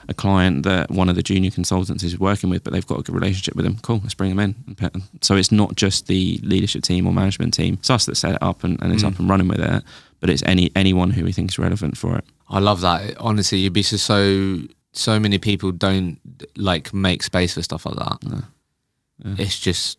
a 0.08 0.14
client 0.14 0.64
that 0.64 0.90
one 0.90 1.08
of 1.08 1.14
the 1.16 1.22
junior 1.22 1.50
consultants 1.50 2.02
is 2.02 2.18
working 2.18 2.50
with, 2.50 2.64
but 2.64 2.72
they've 2.72 2.86
got 2.86 2.98
a 2.98 3.02
good 3.02 3.14
relationship 3.14 3.54
with 3.54 3.64
them, 3.64 3.78
cool, 3.82 4.00
let's 4.02 4.14
bring 4.14 4.34
them 4.34 4.40
in. 4.40 4.76
So 5.22 5.36
it's 5.36 5.52
not 5.52 5.76
just 5.76 6.06
the 6.08 6.38
leadership 6.42 6.82
team 6.82 7.06
or 7.06 7.12
management 7.14 7.54
team. 7.54 7.74
It's 7.74 7.88
us 7.88 8.04
that 8.06 8.16
set 8.16 8.32
it 8.34 8.42
up 8.42 8.64
and, 8.64 8.82
and 8.82 8.92
it's 8.92 9.04
Mm. 9.04 9.12
up 9.12 9.18
and 9.20 9.30
running 9.30 9.48
with 9.48 9.60
it. 9.60 9.82
But 10.20 10.28
it's 10.28 10.42
any 10.44 10.70
anyone 10.76 11.10
who 11.10 11.24
we 11.24 11.32
think 11.32 11.50
is 11.50 11.58
relevant 11.58 11.96
for 11.96 12.18
it. 12.18 12.24
I 12.48 12.58
love 12.58 12.80
that. 12.82 13.16
Honestly, 13.18 13.58
you'd 13.58 13.72
be 13.72 13.82
so 13.82 13.96
so 13.96 14.58
so 14.92 15.18
many 15.18 15.38
people 15.38 15.72
don't 15.72 16.18
like 16.56 16.92
make 16.92 17.22
space 17.22 17.54
for 17.54 17.62
stuff 17.62 17.86
like 17.86 17.96
that. 17.96 18.18
No. 18.22 18.42
Yeah. 19.24 19.34
It's 19.38 19.58
just 19.58 19.98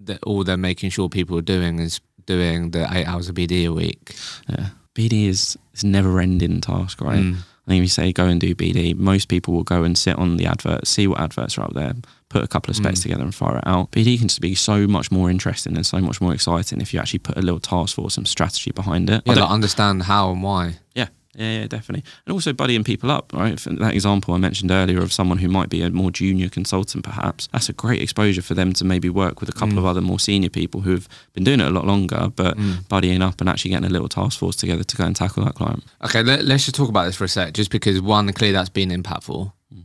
that 0.00 0.22
all 0.24 0.44
they're 0.44 0.56
making 0.56 0.90
sure 0.90 1.08
people 1.08 1.36
are 1.38 1.42
doing 1.42 1.78
is 1.78 2.00
doing 2.26 2.70
the 2.70 2.86
eight 2.92 3.06
hours 3.06 3.28
of 3.28 3.34
BD 3.34 3.64
a 3.66 3.72
week. 3.72 4.14
Yeah. 4.48 4.68
BD 4.94 5.26
is 5.28 5.56
is 5.74 5.84
never 5.84 6.20
ending 6.20 6.60
task, 6.60 7.00
right? 7.00 7.18
Mm. 7.22 7.36
I 7.66 7.70
think 7.72 7.78
if 7.80 7.84
you 7.84 7.88
say 7.88 8.12
go 8.12 8.24
and 8.26 8.40
do 8.40 8.54
BD, 8.54 8.96
most 8.96 9.28
people 9.28 9.54
will 9.54 9.62
go 9.62 9.84
and 9.84 9.96
sit 9.96 10.16
on 10.16 10.36
the 10.38 10.46
advert, 10.46 10.86
see 10.86 11.06
what 11.06 11.20
adverts 11.20 11.56
are 11.56 11.62
out 11.62 11.74
there, 11.74 11.92
put 12.28 12.42
a 12.42 12.48
couple 12.48 12.70
of 12.70 12.76
specs 12.76 13.00
Mm. 13.00 13.02
together 13.02 13.22
and 13.22 13.34
fire 13.34 13.58
it 13.58 13.66
out. 13.66 13.92
BD 13.92 14.18
can 14.18 14.26
just 14.28 14.40
be 14.40 14.54
so 14.56 14.86
much 14.88 15.10
more 15.12 15.30
interesting 15.30 15.76
and 15.76 15.86
so 15.86 15.98
much 16.00 16.20
more 16.20 16.34
exciting 16.34 16.80
if 16.80 16.92
you 16.92 16.98
actually 16.98 17.20
put 17.20 17.36
a 17.36 17.42
little 17.42 17.60
task 17.60 17.94
force, 17.94 18.14
some 18.14 18.26
strategy 18.26 18.72
behind 18.72 19.08
it. 19.10 19.22
Yeah, 19.24 19.34
like 19.34 19.50
understand 19.50 20.02
how 20.04 20.32
and 20.32 20.42
why. 20.42 20.78
yeah, 20.94 21.08
yeah, 21.40 21.60
yeah, 21.60 21.66
definitely. 21.66 22.04
And 22.26 22.32
also 22.34 22.52
buddying 22.52 22.84
people 22.84 23.10
up, 23.10 23.32
right? 23.32 23.58
For 23.58 23.70
that 23.70 23.94
example 23.94 24.34
I 24.34 24.38
mentioned 24.38 24.70
earlier 24.70 25.00
of 25.00 25.12
someone 25.12 25.38
who 25.38 25.48
might 25.48 25.68
be 25.70 25.80
a 25.82 25.90
more 25.90 26.10
junior 26.10 26.48
consultant, 26.48 27.02
perhaps, 27.04 27.48
that's 27.52 27.68
a 27.68 27.72
great 27.72 28.02
exposure 28.02 28.42
for 28.42 28.54
them 28.54 28.72
to 28.74 28.84
maybe 28.84 29.08
work 29.08 29.40
with 29.40 29.48
a 29.48 29.52
couple 29.52 29.74
Mm. 29.76 29.78
of 29.78 29.86
other 29.86 30.00
more 30.00 30.20
senior 30.20 30.50
people 30.50 30.82
who've 30.82 31.08
been 31.32 31.44
doing 31.44 31.60
it 31.60 31.66
a 31.66 31.70
lot 31.70 31.86
longer, 31.86 32.30
but 32.36 32.56
Mm. 32.58 32.86
buddying 32.88 33.22
up 33.22 33.40
and 33.40 33.48
actually 33.48 33.70
getting 33.70 33.86
a 33.86 33.92
little 33.92 34.08
task 34.08 34.38
force 34.38 34.56
together 34.56 34.84
to 34.84 34.96
go 34.96 35.04
and 35.04 35.16
tackle 35.16 35.44
that 35.44 35.54
client. 35.54 35.82
Okay, 36.04 36.22
let, 36.22 36.44
let's 36.44 36.64
just 36.66 36.76
talk 36.76 36.88
about 36.90 37.06
this 37.06 37.16
for 37.16 37.24
a 37.24 37.28
sec, 37.28 37.54
just 37.54 37.70
because 37.70 38.00
one, 38.02 38.30
clearly 38.32 38.52
that's 38.52 38.68
been 38.68 38.90
impactful, 38.90 39.52
Mm. 39.74 39.82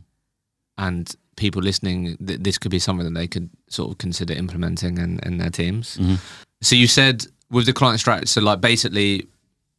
and 0.78 1.14
people 1.36 1.62
listening, 1.62 2.16
th- 2.26 2.40
this 2.40 2.58
could 2.58 2.70
be 2.70 2.78
something 2.78 3.04
that 3.04 3.18
they 3.18 3.26
could 3.26 3.48
sort 3.68 3.90
of 3.92 3.98
consider 3.98 4.32
implementing 4.34 4.98
in, 4.98 5.20
in 5.24 5.38
their 5.38 5.50
teams. 5.50 5.96
Mhm. 6.00 6.18
So 6.62 6.74
you 6.76 6.86
said 6.86 7.26
with 7.50 7.66
the 7.66 7.72
client 7.72 8.00
strategy, 8.00 8.26
so 8.26 8.40
like 8.40 8.60
basically 8.60 9.26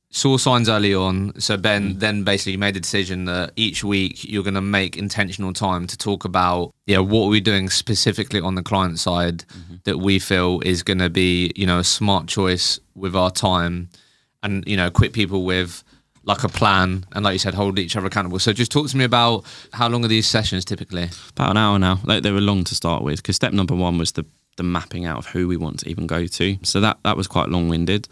saw 0.09 0.37
signs 0.37 0.69
early 0.69 0.93
on. 0.95 1.33
So 1.39 1.57
Ben 1.57 1.95
Mm. 1.95 1.99
then 1.99 2.23
basically 2.23 2.57
made 2.57 2.75
the 2.75 2.79
decision 2.79 3.25
that 3.25 3.51
each 3.55 3.83
week 3.83 4.23
you're 4.23 4.43
going 4.43 4.53
to 4.53 4.61
make 4.61 4.95
intentional 4.97 5.51
time 5.53 5.85
to 5.87 5.97
talk 5.97 6.23
about 6.25 6.73
yeah 6.85 6.99
what 6.99 7.25
are 7.25 7.29
we 7.29 7.41
doing 7.41 7.69
specifically 7.69 8.39
on 8.39 8.55
the 8.55 8.63
client 8.63 8.99
side 8.99 9.43
Mm-hmm. 9.53 9.75
that 9.83 9.97
we 9.99 10.19
feel 10.19 10.61
is 10.65 10.81
going 10.83 10.99
to 10.99 11.09
be 11.09 11.51
you 11.55 11.65
know 11.67 11.79
a 11.79 11.83
smart 11.83 12.27
choice 12.27 12.79
with 12.95 13.15
our 13.15 13.31
time, 13.31 13.89
and 14.43 14.63
you 14.65 14.77
know 14.77 14.87
equip 14.87 15.11
people 15.13 15.43
with 15.43 15.83
like 16.23 16.43
a 16.43 16.49
plan 16.49 17.05
and 17.13 17.23
like 17.23 17.33
you 17.33 17.39
said 17.39 17.53
hold 17.53 17.79
each 17.79 17.95
other 17.95 18.07
accountable. 18.07 18.39
So 18.39 18.51
just 18.53 18.71
talk 18.71 18.87
to 18.89 18.97
me 18.97 19.03
about 19.05 19.45
how 19.73 19.87
long 19.89 20.03
are 20.03 20.09
these 20.09 20.27
sessions 20.27 20.65
typically? 20.65 21.09
about 21.31 21.51
an 21.51 21.57
hour 21.57 21.79
now. 21.79 21.99
Like 22.03 22.23
they 22.23 22.31
were 22.31 22.41
long 22.41 22.63
to 22.65 22.75
start 22.75 23.01
with 23.03 23.17
because 23.21 23.35
step 23.37 23.53
number 23.53 23.75
one 23.75 23.97
was 23.97 24.11
the 24.13 24.25
the 24.57 24.63
mapping 24.63 25.05
out 25.05 25.17
of 25.19 25.27
who 25.27 25.47
we 25.47 25.55
want 25.57 25.79
to 25.79 25.89
even 25.89 26.07
go 26.07 26.25
to. 26.27 26.57
So 26.63 26.79
that 26.81 26.97
that 27.03 27.15
was 27.17 27.27
quite 27.27 27.49
long 27.49 27.67
winded. 27.69 28.07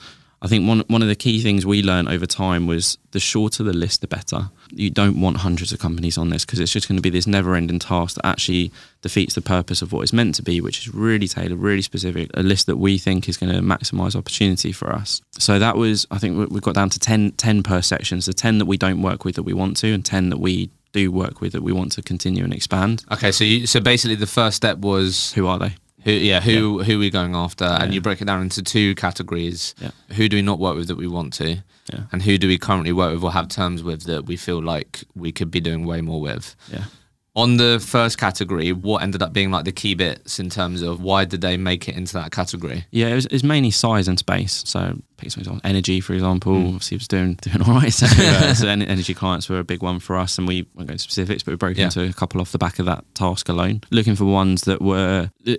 I 0.45 0.47
think 0.47 0.67
one 0.67 0.83
one 0.89 1.01
of 1.01 1.07
the 1.07 1.15
key 1.15 1.41
things 1.41 1.65
we 1.65 1.81
learned 1.81 2.07
over 2.07 2.27
time 2.27 2.67
was 2.67 2.99
the 3.13 3.19
shorter 3.19 3.63
the 3.63 3.73
list, 3.73 4.01
the 4.01 4.07
better. 4.07 4.51
You 4.69 4.91
don't 4.91 5.19
want 5.19 5.37
hundreds 5.37 5.73
of 5.73 5.79
companies 5.79 6.19
on 6.19 6.29
this 6.29 6.45
because 6.45 6.59
it's 6.59 6.71
just 6.71 6.87
going 6.87 6.97
to 6.97 7.01
be 7.01 7.09
this 7.09 7.25
never 7.25 7.55
ending 7.55 7.79
task 7.79 8.15
that 8.17 8.27
actually 8.27 8.71
defeats 9.01 9.33
the 9.33 9.41
purpose 9.41 9.81
of 9.81 9.91
what 9.91 10.01
it's 10.01 10.13
meant 10.13 10.35
to 10.35 10.43
be, 10.43 10.61
which 10.61 10.77
is 10.77 10.93
really 10.93 11.27
tailored, 11.27 11.57
really 11.57 11.81
specific, 11.81 12.29
a 12.35 12.43
list 12.43 12.67
that 12.67 12.77
we 12.77 12.99
think 12.99 13.27
is 13.27 13.37
going 13.37 13.51
to 13.51 13.59
maximize 13.59 14.15
opportunity 14.15 14.71
for 14.71 14.93
us. 14.93 15.19
So 15.39 15.57
that 15.57 15.77
was, 15.77 16.05
I 16.11 16.19
think 16.19 16.37
we- 16.37 16.45
we've 16.45 16.61
got 16.61 16.75
down 16.75 16.91
to 16.91 16.99
10, 16.99 17.31
10 17.31 17.63
per 17.63 17.81
section. 17.81 18.21
So 18.21 18.31
10 18.31 18.59
that 18.59 18.65
we 18.65 18.77
don't 18.77 19.01
work 19.01 19.25
with 19.25 19.33
that 19.37 19.43
we 19.43 19.53
want 19.53 19.77
to, 19.77 19.93
and 19.93 20.05
10 20.05 20.29
that 20.29 20.39
we 20.39 20.69
do 20.93 21.11
work 21.11 21.41
with 21.41 21.53
that 21.53 21.63
we 21.63 21.71
want 21.71 21.91
to 21.93 22.03
continue 22.03 22.43
and 22.43 22.53
expand. 22.53 23.03
Okay, 23.11 23.31
so 23.31 23.43
you, 23.43 23.65
so 23.65 23.79
basically 23.79 24.15
the 24.15 24.27
first 24.27 24.57
step 24.57 24.77
was 24.77 25.33
Who 25.33 25.47
are 25.47 25.57
they? 25.57 25.75
Who, 26.05 26.11
yeah, 26.11 26.39
who 26.39 26.83
who 26.83 26.95
are 26.95 26.99
we 26.99 27.09
going 27.09 27.35
after? 27.35 27.65
And 27.65 27.93
you 27.93 27.99
break 27.99 28.21
it 28.21 28.25
down 28.25 28.41
into 28.41 28.61
two 28.61 28.93
categories. 28.95 29.73
Yeah. 29.79 29.89
Who 30.15 30.29
do 30.29 30.37
we 30.37 30.41
not 30.43 30.59
work 30.59 30.75
with 30.75 30.87
that 30.87 30.97
we 30.97 31.07
want 31.07 31.33
to? 31.33 31.63
Yeah. 31.91 32.01
And 32.11 32.21
who 32.21 32.37
do 32.37 32.47
we 32.47 32.57
currently 32.57 32.91
work 32.91 33.13
with 33.13 33.23
or 33.23 33.31
have 33.31 33.47
terms 33.47 33.83
with 33.83 34.03
that 34.03 34.25
we 34.25 34.37
feel 34.37 34.61
like 34.61 35.03
we 35.15 35.31
could 35.31 35.49
be 35.49 35.59
doing 35.59 35.85
way 35.85 36.01
more 36.01 36.21
with? 36.21 36.55
Yeah. 36.71 36.85
On 37.35 37.57
the 37.57 37.83
first 37.85 38.17
category, 38.17 38.71
what 38.71 39.03
ended 39.03 39.21
up 39.21 39.33
being 39.33 39.51
like 39.51 39.65
the 39.65 39.71
key 39.71 39.93
bits 39.93 40.39
in 40.39 40.49
terms 40.49 40.81
of 40.81 41.01
why 41.01 41.25
did 41.25 41.41
they 41.41 41.57
make 41.57 41.89
it 41.89 41.97
into 41.97 42.13
that 42.13 42.31
category? 42.31 42.85
Yeah, 42.91 43.07
it 43.07 43.15
was, 43.15 43.25
it 43.25 43.33
was 43.33 43.43
mainly 43.43 43.71
size 43.71 44.07
and 44.07 44.17
space. 44.17 44.63
So, 44.65 44.97
pick 45.17 45.31
some 45.31 45.41
examples. 45.41 45.61
Energy, 45.63 45.99
for 46.01 46.13
example, 46.13 46.53
Mm. 46.53 46.67
obviously 46.67 46.97
was 46.97 47.07
doing 47.07 47.33
doing 47.41 47.61
all 47.61 47.73
right. 47.75 47.91
So, 47.93 48.05
uh, 48.05 48.53
so 48.53 48.67
energy 48.67 49.13
clients 49.13 49.47
were 49.49 49.59
a 49.59 49.63
big 49.63 49.81
one 49.81 49.99
for 49.99 50.17
us, 50.17 50.37
and 50.37 50.47
we 50.47 50.65
won't 50.75 50.87
go 50.87 50.91
into 50.93 51.03
specifics, 51.03 51.43
but 51.43 51.51
we 51.51 51.55
broke 51.57 51.77
Yeah. 51.77 51.85
into 51.85 52.03
a 52.03 52.13
couple 52.13 52.41
off 52.41 52.51
the 52.51 52.57
back 52.57 52.79
of 52.79 52.85
that 52.85 53.03
task 53.15 53.49
alone. 53.49 53.81
Looking 53.91 54.15
for 54.15 54.25
ones 54.25 54.61
that 54.63 54.81
were 54.81 55.31
the, 55.43 55.57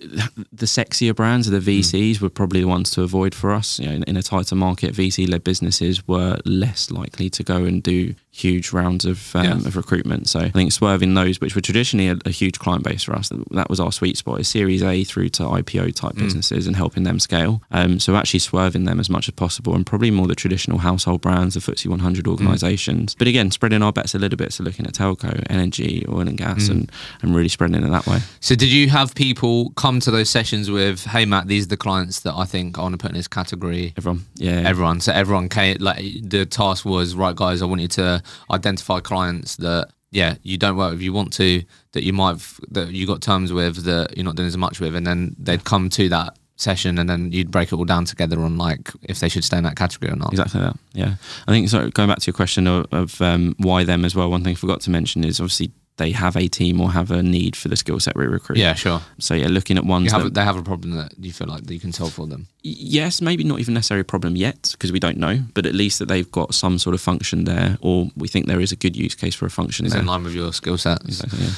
the 0.52 0.66
sexier 0.66 1.14
brands, 1.14 1.48
the 1.50 1.58
Mm. 1.60 1.80
VCs, 1.80 2.20
were 2.20 2.28
probably 2.30 2.60
the 2.60 2.68
ones 2.68 2.90
to 2.92 3.02
avoid 3.02 3.34
for 3.34 3.52
us. 3.52 3.78
You 3.78 3.86
know, 3.86 3.92
in, 3.94 4.02
in 4.04 4.16
a 4.16 4.22
tighter 4.22 4.54
market, 4.54 4.94
VC-led 4.94 5.42
businesses 5.44 6.06
were 6.06 6.38
less 6.44 6.90
likely 6.90 7.30
to 7.30 7.42
go 7.42 7.64
and 7.64 7.82
do 7.82 8.14
huge 8.30 8.70
rounds 8.72 9.04
of 9.06 9.34
um, 9.34 9.44
Yeah. 9.44 9.52
of 9.54 9.76
recruitment. 9.76 10.28
So, 10.28 10.40
I 10.40 10.50
think 10.50 10.70
swerving 10.72 11.14
those, 11.14 11.40
which 11.40 11.54
were 11.54 11.62
traditionally 11.62 12.08
a, 12.08 12.16
a 12.26 12.30
huge 12.30 12.58
client 12.58 12.84
base 12.84 13.02
for 13.04 13.14
us, 13.14 13.30
that 13.52 13.70
was 13.70 13.80
our 13.80 13.90
sweet 13.92 14.16
spot, 14.18 14.40
is 14.40 14.48
Series 14.48 14.82
A 14.82 15.04
through 15.04 15.30
to 15.30 15.42
IPO 15.44 15.94
type 15.94 16.12
Mm. 16.16 16.18
businesses 16.18 16.66
and 16.66 16.76
helping 16.76 17.02
them 17.04 17.18
scale. 17.18 17.62
Um, 17.70 17.98
so 17.98 18.14
actually 18.16 18.40
swerving 18.40 18.84
them 18.84 19.00
as 19.00 19.08
much 19.08 19.28
as 19.28 19.34
possible, 19.34 19.46
and 19.64 19.86
probably 19.86 20.10
more 20.10 20.26
the 20.26 20.34
traditional 20.34 20.78
household 20.78 21.20
brands, 21.20 21.54
the 21.54 21.60
FTSE 21.60 21.86
100 21.88 22.26
organisations. 22.26 23.14
But 23.14 23.28
again, 23.28 23.50
spreading 23.50 23.82
our 23.82 23.92
bets 23.92 24.14
a 24.14 24.18
little 24.18 24.36
bit, 24.36 24.52
so 24.52 24.64
looking 24.64 24.86
at 24.86 24.94
telco, 24.94 25.42
energy, 25.50 26.04
oil 26.08 26.20
and 26.28 26.36
gas, 26.36 26.64
Mm. 26.64 26.70
and 26.70 26.92
and 27.22 27.34
really 27.34 27.48
spreading 27.48 27.82
it 27.82 27.90
that 27.90 28.06
way. 28.06 28.18
So 28.40 28.54
did 28.54 28.70
you 28.70 28.88
have 28.90 29.14
people 29.14 29.70
come 29.70 30.00
to 30.00 30.10
those 30.10 30.30
sessions 30.30 30.70
with, 30.70 31.04
hey 31.04 31.24
Matt, 31.24 31.48
these 31.48 31.64
are 31.66 31.68
the 31.68 31.76
clients 31.76 32.20
that 32.20 32.34
I 32.34 32.44
think 32.44 32.78
I 32.78 32.82
want 32.82 32.92
to 32.94 32.98
put 32.98 33.10
in 33.10 33.16
this 33.16 33.28
category? 33.28 33.94
Everyone, 33.96 34.24
yeah, 34.36 34.62
Everyone. 34.66 35.00
So 35.00 35.12
everyone 35.12 35.48
came 35.48 35.76
like 35.80 35.98
the 36.22 36.46
task 36.46 36.84
was, 36.84 37.14
right 37.14 37.34
guys, 37.34 37.62
I 37.62 37.64
want 37.66 37.80
you 37.80 37.88
to 37.88 38.22
identify 38.50 39.00
clients 39.00 39.56
that 39.56 39.90
yeah, 40.12 40.36
you 40.42 40.56
don't 40.56 40.76
work 40.76 40.92
with, 40.92 41.02
you 41.02 41.12
want 41.12 41.32
to, 41.34 41.62
that 41.92 42.04
you 42.04 42.12
might 42.12 42.28
have, 42.30 42.60
that 42.70 42.92
you 42.92 43.06
got 43.06 43.20
terms 43.20 43.52
with 43.52 43.84
that 43.84 44.16
you're 44.16 44.24
not 44.24 44.36
doing 44.36 44.46
as 44.48 44.56
much 44.56 44.80
with, 44.80 44.94
and 44.94 45.06
then 45.06 45.34
they'd 45.38 45.64
come 45.64 45.90
to 45.90 46.08
that 46.08 46.38
session 46.56 46.98
and 46.98 47.08
then 47.08 47.32
you'd 47.32 47.50
break 47.50 47.68
it 47.68 47.74
all 47.74 47.84
down 47.84 48.04
together 48.04 48.40
on 48.40 48.56
like 48.56 48.90
if 49.02 49.20
they 49.20 49.28
should 49.28 49.44
stay 49.44 49.58
in 49.58 49.64
that 49.64 49.76
category 49.76 50.10
or 50.10 50.16
not. 50.16 50.32
Exactly 50.32 50.60
that. 50.60 50.76
Yeah, 50.92 51.14
I 51.46 51.52
think 51.52 51.68
so. 51.68 51.90
Going 51.90 52.08
back 52.08 52.18
to 52.18 52.26
your 52.26 52.34
question 52.34 52.66
of, 52.66 52.86
of 52.92 53.20
um, 53.20 53.54
why 53.58 53.84
them 53.84 54.04
as 54.04 54.14
well. 54.14 54.30
One 54.30 54.42
thing 54.42 54.52
I 54.52 54.56
forgot 54.56 54.80
to 54.82 54.90
mention 54.90 55.24
is 55.24 55.40
obviously 55.40 55.70
they 55.96 56.10
have 56.12 56.36
a 56.36 56.46
team 56.48 56.80
or 56.80 56.90
have 56.92 57.10
a 57.10 57.22
need 57.22 57.56
for 57.56 57.68
the 57.68 57.76
skill 57.76 57.98
set 58.00 58.16
we 58.16 58.26
recruit. 58.26 58.58
Yeah, 58.58 58.74
sure. 58.74 59.00
So 59.18 59.34
yeah, 59.34 59.48
looking 59.48 59.78
at 59.78 59.84
ones 59.84 60.12
have, 60.12 60.24
that 60.24 60.34
they 60.34 60.44
have 60.44 60.56
a 60.56 60.62
problem 60.62 60.92
that 60.92 61.12
you 61.18 61.32
feel 61.32 61.48
like 61.48 61.64
that 61.64 61.72
you 61.72 61.80
can 61.80 61.92
solve 61.92 62.12
for 62.12 62.26
them. 62.26 62.48
yes, 62.62 63.20
maybe 63.20 63.44
not 63.44 63.60
even 63.60 63.74
necessarily 63.74 64.02
a 64.02 64.04
problem 64.04 64.36
yet 64.36 64.68
because 64.72 64.92
we 64.92 65.00
don't 65.00 65.16
know, 65.16 65.40
but 65.54 65.66
at 65.66 65.74
least 65.74 65.98
that 65.98 66.08
they've 66.08 66.30
got 66.30 66.54
some 66.54 66.78
sort 66.78 66.94
of 66.94 67.00
function 67.00 67.44
there, 67.44 67.78
or 67.80 68.10
we 68.16 68.28
think 68.28 68.46
there 68.46 68.60
is 68.60 68.72
a 68.72 68.76
good 68.76 68.96
use 68.96 69.14
case 69.14 69.34
for 69.34 69.46
a 69.46 69.50
function 69.50 69.86
Is 69.86 69.94
in 69.94 70.06
line 70.06 70.22
with 70.22 70.34
your 70.34 70.52
skill 70.52 70.78
sets. 70.78 71.04
Exactly. 71.04 71.38
Yeah. 71.40 71.50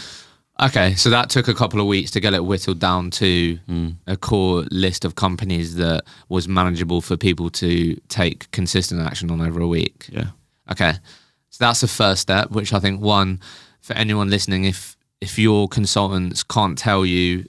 Okay, 0.60 0.94
so 0.96 1.08
that 1.10 1.30
took 1.30 1.46
a 1.46 1.54
couple 1.54 1.80
of 1.80 1.86
weeks 1.86 2.10
to 2.12 2.20
get 2.20 2.34
it 2.34 2.44
whittled 2.44 2.80
down 2.80 3.10
to 3.12 3.58
Mm. 3.68 3.94
a 4.08 4.16
core 4.16 4.64
list 4.72 5.04
of 5.04 5.14
companies 5.14 5.76
that 5.76 6.02
was 6.28 6.48
manageable 6.48 7.00
for 7.00 7.16
people 7.16 7.48
to 7.50 7.94
take 8.08 8.50
consistent 8.50 9.00
action 9.00 9.30
on 9.30 9.40
over 9.40 9.60
a 9.60 9.68
week. 9.68 10.06
Yeah. 10.10 10.30
Okay, 10.70 10.94
so 11.50 11.56
that's 11.64 11.80
the 11.80 11.86
first 11.88 12.22
step, 12.22 12.50
which 12.50 12.72
I 12.72 12.80
think 12.80 13.00
one 13.00 13.38
for 13.80 13.92
anyone 13.94 14.30
listening, 14.30 14.64
if 14.64 14.96
if 15.20 15.38
your 15.38 15.68
consultants 15.68 16.42
can't 16.44 16.76
tell 16.78 17.04
you 17.06 17.44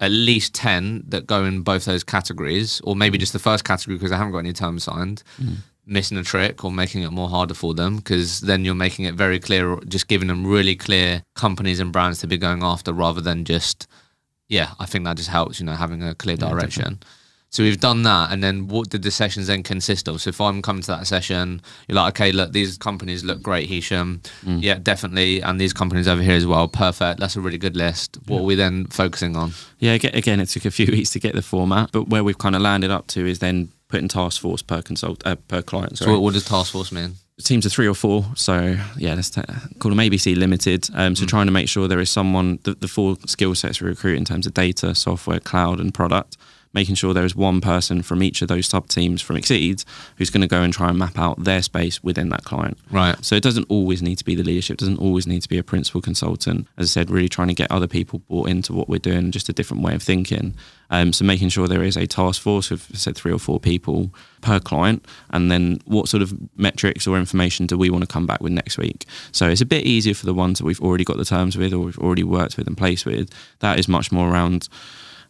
at 0.00 0.10
least 0.10 0.54
ten 0.54 1.04
that 1.08 1.26
go 1.26 1.44
in 1.44 1.62
both 1.62 1.84
those 1.84 2.02
categories, 2.04 2.80
or 2.84 2.94
maybe 2.96 3.18
just 3.18 3.32
the 3.32 3.38
first 3.38 3.64
category 3.64 3.96
because 3.96 4.10
they 4.10 4.16
haven't 4.16 4.32
got 4.32 4.38
any 4.38 4.52
terms 4.52 4.84
signed, 4.84 5.22
missing 5.86 6.16
a 6.18 6.22
trick 6.22 6.64
or 6.64 6.70
making 6.70 7.02
it 7.02 7.10
more 7.10 7.28
harder 7.28 7.54
for 7.54 7.74
them 7.74 7.96
because 7.96 8.40
then 8.40 8.64
you're 8.64 8.74
making 8.74 9.04
it 9.04 9.14
very 9.14 9.38
clear, 9.40 9.76
just 9.88 10.08
giving 10.08 10.28
them 10.28 10.46
really 10.46 10.76
clear 10.76 11.22
companies 11.34 11.80
and 11.80 11.92
brands 11.92 12.18
to 12.20 12.26
be 12.26 12.38
going 12.38 12.62
after 12.62 12.92
rather 12.92 13.20
than 13.20 13.44
just, 13.44 13.86
yeah, 14.48 14.70
I 14.78 14.86
think 14.86 15.04
that 15.04 15.16
just 15.16 15.28
helps, 15.28 15.58
you 15.58 15.66
know, 15.66 15.74
having 15.74 16.02
a 16.02 16.14
clear 16.14 16.36
Yeah, 16.38 16.48
direction. 16.48 17.00
So 17.50 17.62
we've 17.62 17.78
done 17.78 18.02
that, 18.04 18.32
and 18.32 18.42
then 18.42 18.66
what 18.66 18.88
did 18.88 19.02
the 19.02 19.10
sessions 19.10 19.48
then 19.48 19.62
consist 19.62 20.08
of? 20.08 20.22
So 20.22 20.30
if 20.30 20.40
I'm 20.40 20.62
coming 20.62 20.80
to 20.84 20.92
that 20.92 21.06
session, 21.06 21.60
you're 21.86 21.96
like, 21.96 22.14
okay, 22.14 22.32
look, 22.32 22.52
these 22.52 22.78
companies 22.78 23.24
look 23.24 23.42
great, 23.42 23.68
Hisham. 23.68 24.22
Mm. 24.42 24.62
Yeah, 24.62 24.78
definitely, 24.78 25.42
and 25.42 25.60
these 25.60 25.74
companies 25.74 26.08
over 26.08 26.22
here 26.22 26.34
as 26.34 26.46
well. 26.46 26.66
Perfect. 26.66 27.20
That's 27.20 27.36
a 27.36 27.42
really 27.42 27.58
good 27.58 27.76
list. 27.76 28.16
What 28.26 28.40
are 28.40 28.44
we 28.44 28.54
then 28.54 28.86
focusing 28.86 29.36
on? 29.36 29.52
Yeah, 29.80 29.92
again, 29.92 30.40
it 30.40 30.46
took 30.46 30.64
a 30.64 30.70
few 30.70 30.86
weeks 30.92 31.10
to 31.10 31.20
get 31.20 31.34
the 31.34 31.42
format, 31.42 31.90
but 31.92 32.08
where 32.08 32.24
we've 32.24 32.38
kind 32.38 32.56
of 32.56 32.62
landed 32.62 32.90
up 32.90 33.06
to 33.08 33.26
is 33.26 33.40
then 33.40 33.68
putting 33.92 34.08
task 34.08 34.40
force 34.40 34.62
per 34.62 34.82
consult 34.82 35.22
uh, 35.24 35.36
per 35.36 35.62
client. 35.62 35.98
So 35.98 36.06
Sorry. 36.06 36.16
what, 36.16 36.22
what 36.22 36.32
does 36.34 36.44
task 36.44 36.72
force 36.72 36.90
mean? 36.90 37.14
teams 37.42 37.66
of 37.66 37.72
three 37.72 37.88
or 37.88 37.94
four. 37.94 38.24
So 38.36 38.76
yeah, 38.96 39.14
let's 39.14 39.30
ta 39.30 39.42
call 39.78 39.90
them 39.90 39.98
ABC 39.98 40.36
Limited. 40.36 40.88
Um, 40.94 41.14
so 41.16 41.26
trying 41.26 41.46
to 41.46 41.52
make 41.52 41.68
sure 41.68 41.88
there 41.88 42.00
is 42.00 42.10
someone 42.10 42.58
the, 42.62 42.74
the 42.74 42.88
four 42.88 43.16
skill 43.26 43.54
sets 43.54 43.80
we 43.80 43.88
recruit 43.88 44.16
in 44.16 44.24
terms 44.24 44.46
of 44.46 44.54
data, 44.54 44.94
software, 44.94 45.40
cloud, 45.40 45.80
and 45.80 45.92
product. 45.92 46.36
Making 46.74 46.94
sure 46.94 47.12
there 47.12 47.24
is 47.24 47.36
one 47.36 47.60
person 47.60 48.02
from 48.02 48.22
each 48.22 48.42
of 48.42 48.48
those 48.48 48.66
sub 48.66 48.88
teams 48.88 49.20
from 49.20 49.36
Xcede 49.36 49.84
who's 50.16 50.30
going 50.30 50.40
to 50.40 50.46
go 50.46 50.62
and 50.62 50.72
try 50.72 50.88
and 50.88 50.98
map 50.98 51.18
out 51.18 51.44
their 51.44 51.62
space 51.62 52.02
within 52.02 52.30
that 52.30 52.44
client. 52.44 52.78
Right. 52.90 53.22
So 53.24 53.34
it 53.34 53.42
doesn't 53.42 53.66
always 53.68 54.02
need 54.02 54.16
to 54.18 54.24
be 54.24 54.34
the 54.34 54.42
leadership, 54.42 54.78
doesn't 54.78 54.98
always 54.98 55.26
need 55.26 55.42
to 55.42 55.48
be 55.48 55.58
a 55.58 55.62
principal 55.62 56.00
consultant. 56.00 56.66
As 56.76 56.86
I 56.86 56.90
said, 56.90 57.10
really 57.10 57.28
trying 57.28 57.48
to 57.48 57.54
get 57.54 57.70
other 57.70 57.86
people 57.86 58.20
bought 58.20 58.48
into 58.48 58.72
what 58.72 58.88
we're 58.88 58.98
doing, 58.98 59.30
just 59.30 59.48
a 59.48 59.52
different 59.52 59.82
way 59.82 59.94
of 59.94 60.02
thinking. 60.02 60.54
Um, 60.90 61.12
so 61.12 61.24
making 61.24 61.48
sure 61.48 61.68
there 61.68 61.82
is 61.82 61.96
a 61.96 62.06
task 62.06 62.42
force 62.42 62.70
of 62.70 62.82
said 62.92 63.16
three 63.16 63.32
or 63.32 63.38
four 63.38 63.58
people 63.58 64.14
per 64.42 64.60
client, 64.60 65.06
and 65.30 65.50
then 65.50 65.80
what 65.86 66.08
sort 66.08 66.22
of 66.22 66.34
metrics 66.56 67.06
or 67.06 67.16
information 67.16 67.66
do 67.66 67.78
we 67.78 67.88
want 67.88 68.02
to 68.02 68.08
come 68.08 68.26
back 68.26 68.40
with 68.40 68.52
next 68.52 68.76
week? 68.76 69.06
So 69.30 69.48
it's 69.48 69.62
a 69.62 69.66
bit 69.66 69.86
easier 69.86 70.14
for 70.14 70.26
the 70.26 70.34
ones 70.34 70.58
that 70.58 70.64
we've 70.64 70.80
already 70.82 71.04
got 71.04 71.16
the 71.16 71.24
terms 71.24 71.56
with 71.56 71.72
or 71.72 71.78
we've 71.78 71.98
already 71.98 72.24
worked 72.24 72.58
with 72.58 72.66
and 72.66 72.76
placed 72.76 73.06
with. 73.06 73.30
That 73.60 73.78
is 73.78 73.88
much 73.88 74.12
more 74.12 74.30
around. 74.30 74.68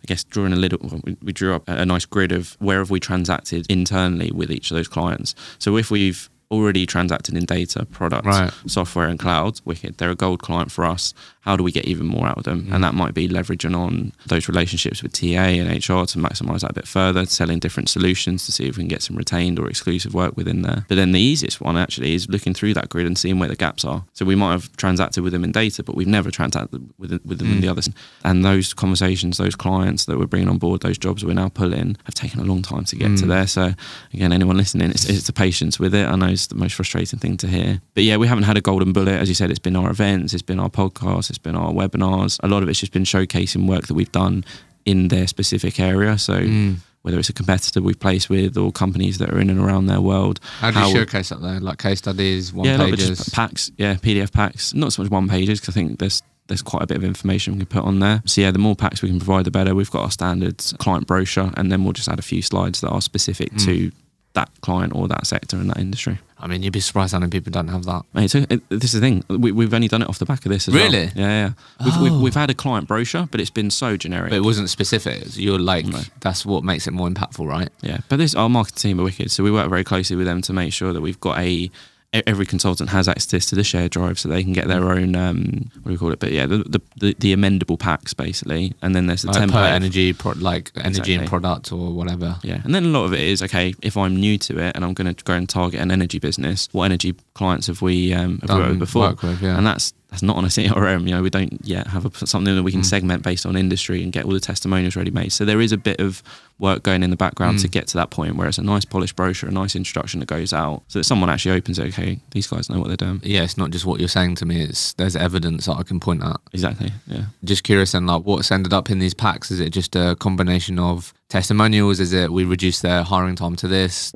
I 0.02 0.06
guess 0.06 0.24
drawing 0.24 0.52
a 0.52 0.56
little, 0.56 1.00
we 1.22 1.32
drew 1.32 1.54
up 1.54 1.64
a 1.68 1.86
nice 1.86 2.04
grid 2.06 2.32
of 2.32 2.56
where 2.58 2.78
have 2.80 2.90
we 2.90 2.98
transacted 2.98 3.66
internally 3.70 4.32
with 4.32 4.50
each 4.50 4.70
of 4.70 4.76
those 4.76 4.88
clients. 4.88 5.34
So 5.58 5.76
if 5.76 5.90
we've 5.90 6.28
already 6.50 6.84
transacted 6.86 7.34
in 7.36 7.44
data, 7.46 7.86
products, 7.86 8.26
Right. 8.26 8.52
software, 8.66 9.08
and 9.08 9.18
cloud. 9.18 9.60
Wicked. 9.64 9.96
They're 9.96 10.10
a 10.10 10.14
gold 10.14 10.42
client 10.42 10.70
for 10.70 10.84
us. 10.84 11.14
How 11.42 11.56
do 11.56 11.62
we 11.64 11.70
get 11.72 11.84
even 11.86 12.06
more 12.06 12.26
out 12.26 12.38
of 12.38 12.44
them? 12.44 12.62
Mm. 12.66 12.74
And 12.74 12.84
that 12.84 12.94
might 12.94 13.14
be 13.14 13.28
leveraging 13.28 13.76
on 13.76 14.12
those 14.26 14.48
relationships 14.48 15.02
with 15.02 15.12
TA 15.12 15.26
and 15.60 15.68
HR 15.70 16.04
to 16.06 16.18
maximize 16.18 16.60
that 16.60 16.70
a 16.70 16.74
bit 16.74 16.86
further, 16.88 17.26
selling 17.26 17.58
different 17.58 17.88
solutions 17.88 18.46
to 18.46 18.52
see 18.52 18.64
if 18.66 18.76
we 18.76 18.82
can 18.82 18.88
get 18.88 19.02
some 19.02 19.16
retained 19.16 19.58
or 19.58 19.68
exclusive 19.68 20.14
work 20.14 20.36
within 20.36 20.62
there. 20.62 20.84
But 20.88 20.94
then 20.94 21.12
the 21.12 21.20
easiest 21.20 21.60
one 21.60 21.76
actually 21.76 22.14
is 22.14 22.28
looking 22.28 22.54
through 22.54 22.74
that 22.74 22.88
grid 22.88 23.06
and 23.06 23.18
seeing 23.18 23.38
where 23.38 23.48
the 23.48 23.56
gaps 23.56 23.84
are. 23.84 24.04
So 24.14 24.24
we 24.24 24.36
might 24.36 24.52
have 24.52 24.74
transacted 24.76 25.24
with 25.24 25.32
them 25.32 25.42
in 25.44 25.52
data, 25.52 25.82
but 25.82 25.96
we've 25.96 26.06
never 26.06 26.30
transacted 26.30 26.88
with, 26.98 27.10
with 27.24 27.38
them 27.38 27.50
in 27.50 27.58
Mm. 27.58 27.60
the 27.62 27.68
others. 27.68 27.90
And 28.24 28.44
those 28.44 28.72
conversations, 28.72 29.36
those 29.36 29.56
clients 29.56 30.04
that 30.06 30.18
we're 30.18 30.26
bringing 30.26 30.48
on 30.48 30.58
board, 30.58 30.80
those 30.82 30.96
jobs 30.98 31.24
we're 31.24 31.34
now 31.34 31.48
pulling, 31.48 31.96
have 32.04 32.14
taken 32.14 32.38
a 32.40 32.44
long 32.44 32.62
time 32.62 32.84
to 32.84 32.96
get 32.96 33.16
to 33.18 33.24
Mm. 33.24 33.28
there. 33.28 33.46
So 33.48 33.74
again, 34.14 34.32
anyone 34.32 34.56
listening, 34.56 34.90
it's, 34.90 35.06
it's 35.08 35.26
the 35.26 35.32
patience 35.32 35.80
with 35.80 35.92
it. 35.94 36.06
I 36.06 36.14
know 36.14 36.26
it's 36.28 36.46
the 36.46 36.54
most 36.54 36.74
frustrating 36.74 37.18
thing 37.18 37.36
to 37.38 37.48
hear. 37.48 37.80
But 37.94 38.04
yeah, 38.04 38.16
we 38.16 38.28
haven't 38.28 38.44
had 38.44 38.56
a 38.56 38.60
golden 38.60 38.92
bullet. 38.92 39.20
As 39.20 39.28
you 39.28 39.34
said, 39.34 39.50
it's 39.50 39.58
been 39.58 39.74
our 39.76 39.90
events, 39.90 40.32
it's 40.34 40.42
been 40.42 40.60
our 40.60 40.70
podcasts, 40.70 41.30
it's 41.32 41.38
been 41.38 41.56
our 41.56 41.72
webinars. 41.72 42.38
A 42.42 42.48
lot 42.48 42.62
of 42.62 42.68
it's 42.68 42.78
just 42.80 42.92
been 42.92 43.04
showcasing 43.04 43.66
work 43.66 43.86
that 43.88 43.94
we've 43.94 44.12
done 44.12 44.44
in 44.84 45.08
their 45.08 45.26
specific 45.26 45.80
area. 45.80 46.18
So 46.18 46.34
Mm. 46.40 46.76
whether 47.02 47.18
it's 47.18 47.28
a 47.28 47.32
competitor 47.32 47.80
we've 47.82 47.98
placed 47.98 48.28
with 48.30 48.56
or 48.56 48.70
companies 48.70 49.18
that 49.18 49.30
are 49.30 49.40
in 49.40 49.50
and 49.50 49.58
around 49.58 49.86
their 49.86 50.00
world. 50.00 50.38
How 50.60 50.70
do 50.70 50.78
you 50.78 50.84
How- 50.84 50.92
showcase 50.92 51.30
that 51.30 51.40
there? 51.42 51.58
Like 51.58 51.78
case 51.78 51.98
studies, 51.98 52.52
one 52.52 52.66
yeah, 52.66 52.76
a 52.76 52.78
lot 52.78 52.88
of 52.88 52.94
it 52.94 52.98
pages. 53.00 53.28
packs, 53.30 53.70
yeah, 53.76 53.94
PDF 53.96 54.30
packs. 54.32 54.72
Not 54.74 54.92
so 54.92 55.02
much 55.02 55.10
one 55.10 55.28
pages 55.28 55.58
because 55.60 55.74
I 55.74 55.80
think 55.80 55.98
there's 55.98 56.22
there's 56.48 56.60
quite 56.62 56.82
a 56.82 56.86
bit 56.86 56.96
of 56.96 57.04
information 57.04 57.54
we 57.54 57.60
can 57.60 57.66
put 57.80 57.84
on 57.84 58.00
there. 58.00 58.20
So 58.26 58.40
yeah, 58.40 58.50
the 58.50 58.58
more 58.58 58.74
packs 58.76 59.00
we 59.00 59.08
can 59.08 59.18
provide, 59.18 59.44
the 59.46 59.50
better. 59.52 59.74
We've 59.74 59.90
got 59.90 60.02
our 60.02 60.10
standards 60.10 60.74
client 60.78 61.06
brochure, 61.06 61.50
and 61.56 61.70
then 61.72 61.82
we'll 61.84 61.92
just 61.94 62.08
add 62.08 62.18
a 62.18 62.22
few 62.22 62.42
slides 62.42 62.80
that 62.82 62.90
are 62.90 63.00
specific 63.00 63.52
Mm. 63.54 63.64
to 63.64 63.92
that 64.34 64.50
client 64.62 64.94
or 64.94 65.08
that 65.08 65.26
sector 65.26 65.56
and 65.56 65.68
that 65.70 65.78
industry. 65.78 66.18
I 66.38 66.46
mean, 66.48 66.62
you'd 66.62 66.72
be 66.72 66.80
surprised 66.80 67.12
how 67.12 67.20
many 67.20 67.30
people 67.30 67.52
don't 67.52 67.68
have 67.68 67.84
that. 67.84 68.02
Mate, 68.14 68.28
so 68.30 68.44
it, 68.50 68.68
this 68.68 68.92
is 68.94 69.00
the 69.00 69.00
thing. 69.00 69.22
We, 69.28 69.52
we've 69.52 69.72
only 69.72 69.86
done 69.86 70.02
it 70.02 70.08
off 70.08 70.18
the 70.18 70.24
back 70.26 70.44
of 70.44 70.50
this 70.50 70.66
as 70.66 70.74
well. 70.74 70.82
Really? 70.84 71.10
Yeah, 71.14 71.28
yeah. 71.46 71.50
We've, 71.84 71.96
we've, 72.00 72.12
Oh. 72.12 72.20
we've 72.20 72.34
had 72.34 72.50
a 72.50 72.54
client 72.54 72.88
brochure, 72.88 73.28
but 73.30 73.40
it's 73.40 73.50
been 73.50 73.70
so 73.70 73.96
generic. 73.96 74.30
But 74.30 74.36
it 74.36 74.44
wasn't 74.44 74.68
specific. 74.68 75.36
You're 75.36 75.58
like, 75.60 75.86
No. 75.86 76.00
that's 76.20 76.44
what 76.44 76.64
makes 76.64 76.88
it 76.88 76.92
more 76.92 77.08
impactful, 77.08 77.46
right? 77.46 77.68
Yeah, 77.82 77.98
but 78.08 78.16
this 78.16 78.34
our 78.34 78.48
marketing 78.48 78.90
team 78.90 79.00
are 79.00 79.04
wicked, 79.04 79.30
so 79.30 79.44
we 79.44 79.52
work 79.52 79.68
very 79.68 79.84
closely 79.84 80.16
with 80.16 80.26
them 80.26 80.42
to 80.42 80.52
make 80.52 80.72
sure 80.72 80.92
that 80.92 81.00
we've 81.00 81.20
got 81.20 81.38
a 81.38 81.70
every 82.12 82.44
consultant 82.44 82.90
has 82.90 83.08
access 83.08 83.46
to 83.46 83.54
the 83.54 83.64
share 83.64 83.88
drive, 83.88 84.18
so 84.18 84.28
they 84.28 84.42
can 84.42 84.52
get 84.52 84.68
their 84.68 84.90
own 84.92 85.16
um, 85.16 85.70
what 85.74 85.84
do 85.84 85.90
we 85.90 85.96
call 85.96 86.12
it? 86.12 86.18
But 86.18 86.32
yeah, 86.32 86.46
the 86.46 86.58
the, 86.58 86.80
the, 86.98 87.16
the 87.18 87.34
amendable 87.34 87.78
packs 87.78 88.12
basically, 88.14 88.74
and 88.82 88.94
then 88.94 89.06
there's 89.06 89.22
the 89.22 89.28
Like 89.32 89.48
template. 89.48 89.70
energy, 89.72 90.12
pro- 90.12 90.32
like 90.32 90.70
energy 90.76 90.88
Exactly. 90.88 91.14
and 91.14 91.28
product 91.28 91.72
or 91.72 91.92
whatever. 91.92 92.36
Yeah, 92.42 92.60
and 92.64 92.74
then 92.74 92.84
a 92.84 92.88
lot 92.88 93.04
of 93.04 93.12
it 93.14 93.20
is 93.20 93.42
okay. 93.42 93.74
If 93.82 93.96
I'm 93.96 94.16
new 94.16 94.36
to 94.38 94.58
it 94.58 94.76
and 94.76 94.84
I'm 94.84 94.94
going 94.94 95.14
to 95.14 95.24
go 95.24 95.32
and 95.32 95.48
target 95.48 95.80
an 95.80 95.90
energy 95.90 96.18
business, 96.18 96.68
what 96.72 96.84
energy 96.84 97.14
clients 97.34 97.66
have 97.68 97.80
we 97.82 98.12
um, 98.12 98.38
have 98.40 98.50
we 98.50 98.56
worked 98.56 98.70
with 98.70 98.78
before? 98.80 99.02
work 99.08 99.22
with, 99.22 99.42
yeah. 99.42 99.56
And 99.56 99.66
that's 99.66 99.92
that's 100.12 100.22
not 100.22 100.36
on 100.36 100.44
a 100.44 100.48
CRM. 100.48 101.06
You 101.08 101.14
know, 101.14 101.22
we 101.22 101.30
don't 101.30 101.58
yet 101.64 101.86
have 101.86 102.04
a, 102.04 102.26
something 102.26 102.54
that 102.54 102.62
we 102.62 102.70
can 102.70 102.82
Mm. 102.82 102.84
segment 102.84 103.22
based 103.22 103.46
on 103.46 103.56
industry 103.56 104.02
and 104.02 104.12
get 104.12 104.26
all 104.26 104.32
the 104.32 104.40
testimonials 104.40 104.94
ready 104.94 105.10
made. 105.10 105.32
So 105.32 105.46
there 105.46 105.60
is 105.62 105.72
a 105.72 105.78
bit 105.78 106.00
of 106.00 106.22
work 106.58 106.82
going 106.82 107.02
in 107.02 107.08
the 107.08 107.16
background 107.16 107.58
to 107.60 107.68
Mm. 107.68 107.70
get 107.72 107.86
to 107.88 107.96
that 107.96 108.10
point 108.10 108.36
where 108.36 108.46
it's 108.46 108.58
a 108.58 108.62
nice 108.62 108.84
polished 108.84 109.16
brochure, 109.16 109.48
a 109.48 109.52
nice 109.52 109.74
introduction 109.74 110.20
that 110.20 110.26
goes 110.26 110.52
out, 110.52 110.82
so 110.88 110.98
that 110.98 111.04
someone 111.04 111.30
actually 111.30 111.52
opens 111.56 111.78
it. 111.78 111.88
Okay, 111.88 112.20
these 112.32 112.46
guys 112.46 112.68
know 112.68 112.78
what 112.78 112.88
they're 112.88 112.96
doing. 113.08 113.22
yeah, 113.24 113.42
it's 113.42 113.56
not 113.56 113.70
just 113.70 113.86
what 113.86 114.00
you're 114.00 114.08
saying 114.08 114.34
to 114.36 114.44
me. 114.46 114.60
It's 114.60 114.92
there's 114.92 115.16
evidence 115.16 115.64
that 115.64 115.78
I 115.78 115.82
can 115.82 115.98
point 115.98 116.22
at. 116.22 116.36
Exactly. 116.52 116.92
Yeah. 117.06 117.24
Just 117.42 117.64
curious, 117.64 117.94
and 117.94 118.06
like, 118.06 118.22
what's 118.24 118.52
ended 118.52 118.74
up 118.74 118.90
in 118.90 118.98
these 118.98 119.14
packs? 119.14 119.50
Is 119.50 119.60
it 119.60 119.70
just 119.70 119.96
a 119.96 120.14
combination 120.20 120.78
of 120.78 121.14
testimonials? 121.30 122.00
Is 122.00 122.12
it 122.12 122.30
we 122.30 122.44
reduce 122.44 122.80
their 122.80 123.02
hiring 123.02 123.34
time 123.36 123.56
to 123.56 123.66
this? 123.66 124.12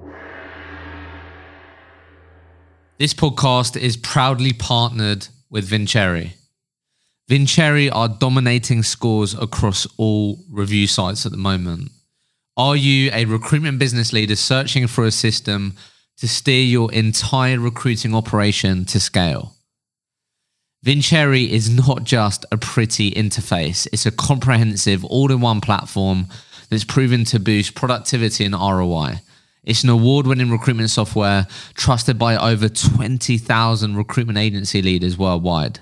This 2.98 3.12
podcast 3.14 3.76
is 3.80 3.96
proudly 3.96 4.52
partnered 4.52 5.28
with 5.50 5.64
Vincere. 5.64 6.32
Vincere 7.28 7.90
are 7.92 8.08
dominating 8.08 8.82
scores 8.82 9.34
across 9.34 9.86
all 9.96 10.38
review 10.50 10.86
sites 10.86 11.26
at 11.26 11.32
the 11.32 11.38
moment. 11.38 11.90
Are 12.56 12.76
you 12.76 13.10
a 13.12 13.24
recruitment 13.24 13.78
business 13.78 14.12
leader 14.12 14.36
searching 14.36 14.86
for 14.86 15.04
a 15.04 15.10
system 15.10 15.74
to 16.18 16.28
steer 16.28 16.62
your 16.62 16.92
entire 16.92 17.58
recruiting 17.58 18.14
operation 18.14 18.84
to 18.86 19.00
scale? 19.00 19.54
Vincere 20.82 21.34
is 21.34 21.68
not 21.68 22.04
just 22.04 22.46
a 22.52 22.56
pretty 22.56 23.10
interface, 23.10 23.88
it's 23.92 24.06
a 24.06 24.12
comprehensive 24.12 25.04
all 25.04 25.32
in 25.32 25.40
one 25.40 25.60
platform 25.60 26.26
that's 26.70 26.84
proven 26.84 27.24
to 27.24 27.40
boost 27.40 27.74
productivity 27.74 28.44
and 28.44 28.54
ROI. 28.54 29.20
It's 29.66 29.82
an 29.82 29.90
award 29.90 30.28
winning 30.28 30.50
recruitment 30.50 30.90
software 30.90 31.48
trusted 31.74 32.18
by 32.18 32.36
over 32.36 32.68
20,000 32.68 33.96
recruitment 33.96 34.38
agency 34.38 34.80
leaders 34.80 35.18
worldwide. 35.18 35.80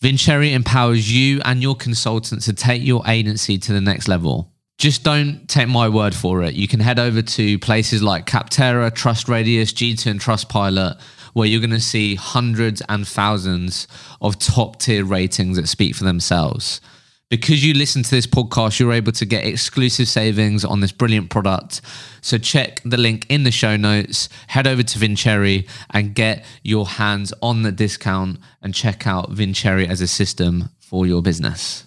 Vincere 0.00 0.42
empowers 0.42 1.12
you 1.12 1.40
and 1.44 1.62
your 1.62 1.74
consultants 1.74 2.46
to 2.46 2.54
take 2.54 2.82
your 2.82 3.02
agency 3.06 3.58
to 3.58 3.72
the 3.72 3.80
next 3.82 4.08
level. 4.08 4.50
Just 4.78 5.04
don't 5.04 5.46
take 5.48 5.68
my 5.68 5.88
word 5.88 6.14
for 6.14 6.42
it. 6.42 6.54
You 6.54 6.68
can 6.68 6.80
head 6.80 6.98
over 6.98 7.22
to 7.22 7.58
places 7.58 8.02
like 8.02 8.26
Capterra, 8.26 8.94
Trust 8.94 9.28
Radius, 9.28 9.72
G2, 9.72 10.10
and 10.10 10.20
Trustpilot, 10.20 11.00
where 11.32 11.46
you're 11.46 11.60
going 11.60 11.70
to 11.70 11.80
see 11.80 12.14
hundreds 12.14 12.82
and 12.88 13.06
thousands 13.06 13.88
of 14.20 14.38
top 14.38 14.78
tier 14.78 15.04
ratings 15.04 15.56
that 15.56 15.68
speak 15.68 15.94
for 15.94 16.04
themselves. 16.04 16.80
Because 17.28 17.64
you 17.64 17.74
listen 17.74 18.04
to 18.04 18.10
this 18.10 18.26
podcast, 18.26 18.78
you're 18.78 18.92
able 18.92 19.10
to 19.10 19.24
get 19.26 19.44
exclusive 19.44 20.06
savings 20.06 20.64
on 20.64 20.78
this 20.78 20.92
brilliant 20.92 21.28
product. 21.28 21.80
So 22.20 22.38
check 22.38 22.80
the 22.84 22.96
link 22.96 23.26
in 23.28 23.42
the 23.42 23.50
show 23.50 23.76
notes, 23.76 24.28
head 24.46 24.68
over 24.68 24.84
to 24.84 24.98
Vincere 24.98 25.64
and 25.90 26.14
get 26.14 26.44
your 26.62 26.86
hands 26.86 27.34
on 27.42 27.62
the 27.62 27.72
discount 27.72 28.38
and 28.62 28.72
check 28.72 29.08
out 29.08 29.30
Vincere 29.32 29.80
as 29.90 30.00
a 30.00 30.06
system 30.06 30.68
for 30.78 31.04
your 31.04 31.20
business. 31.20 31.82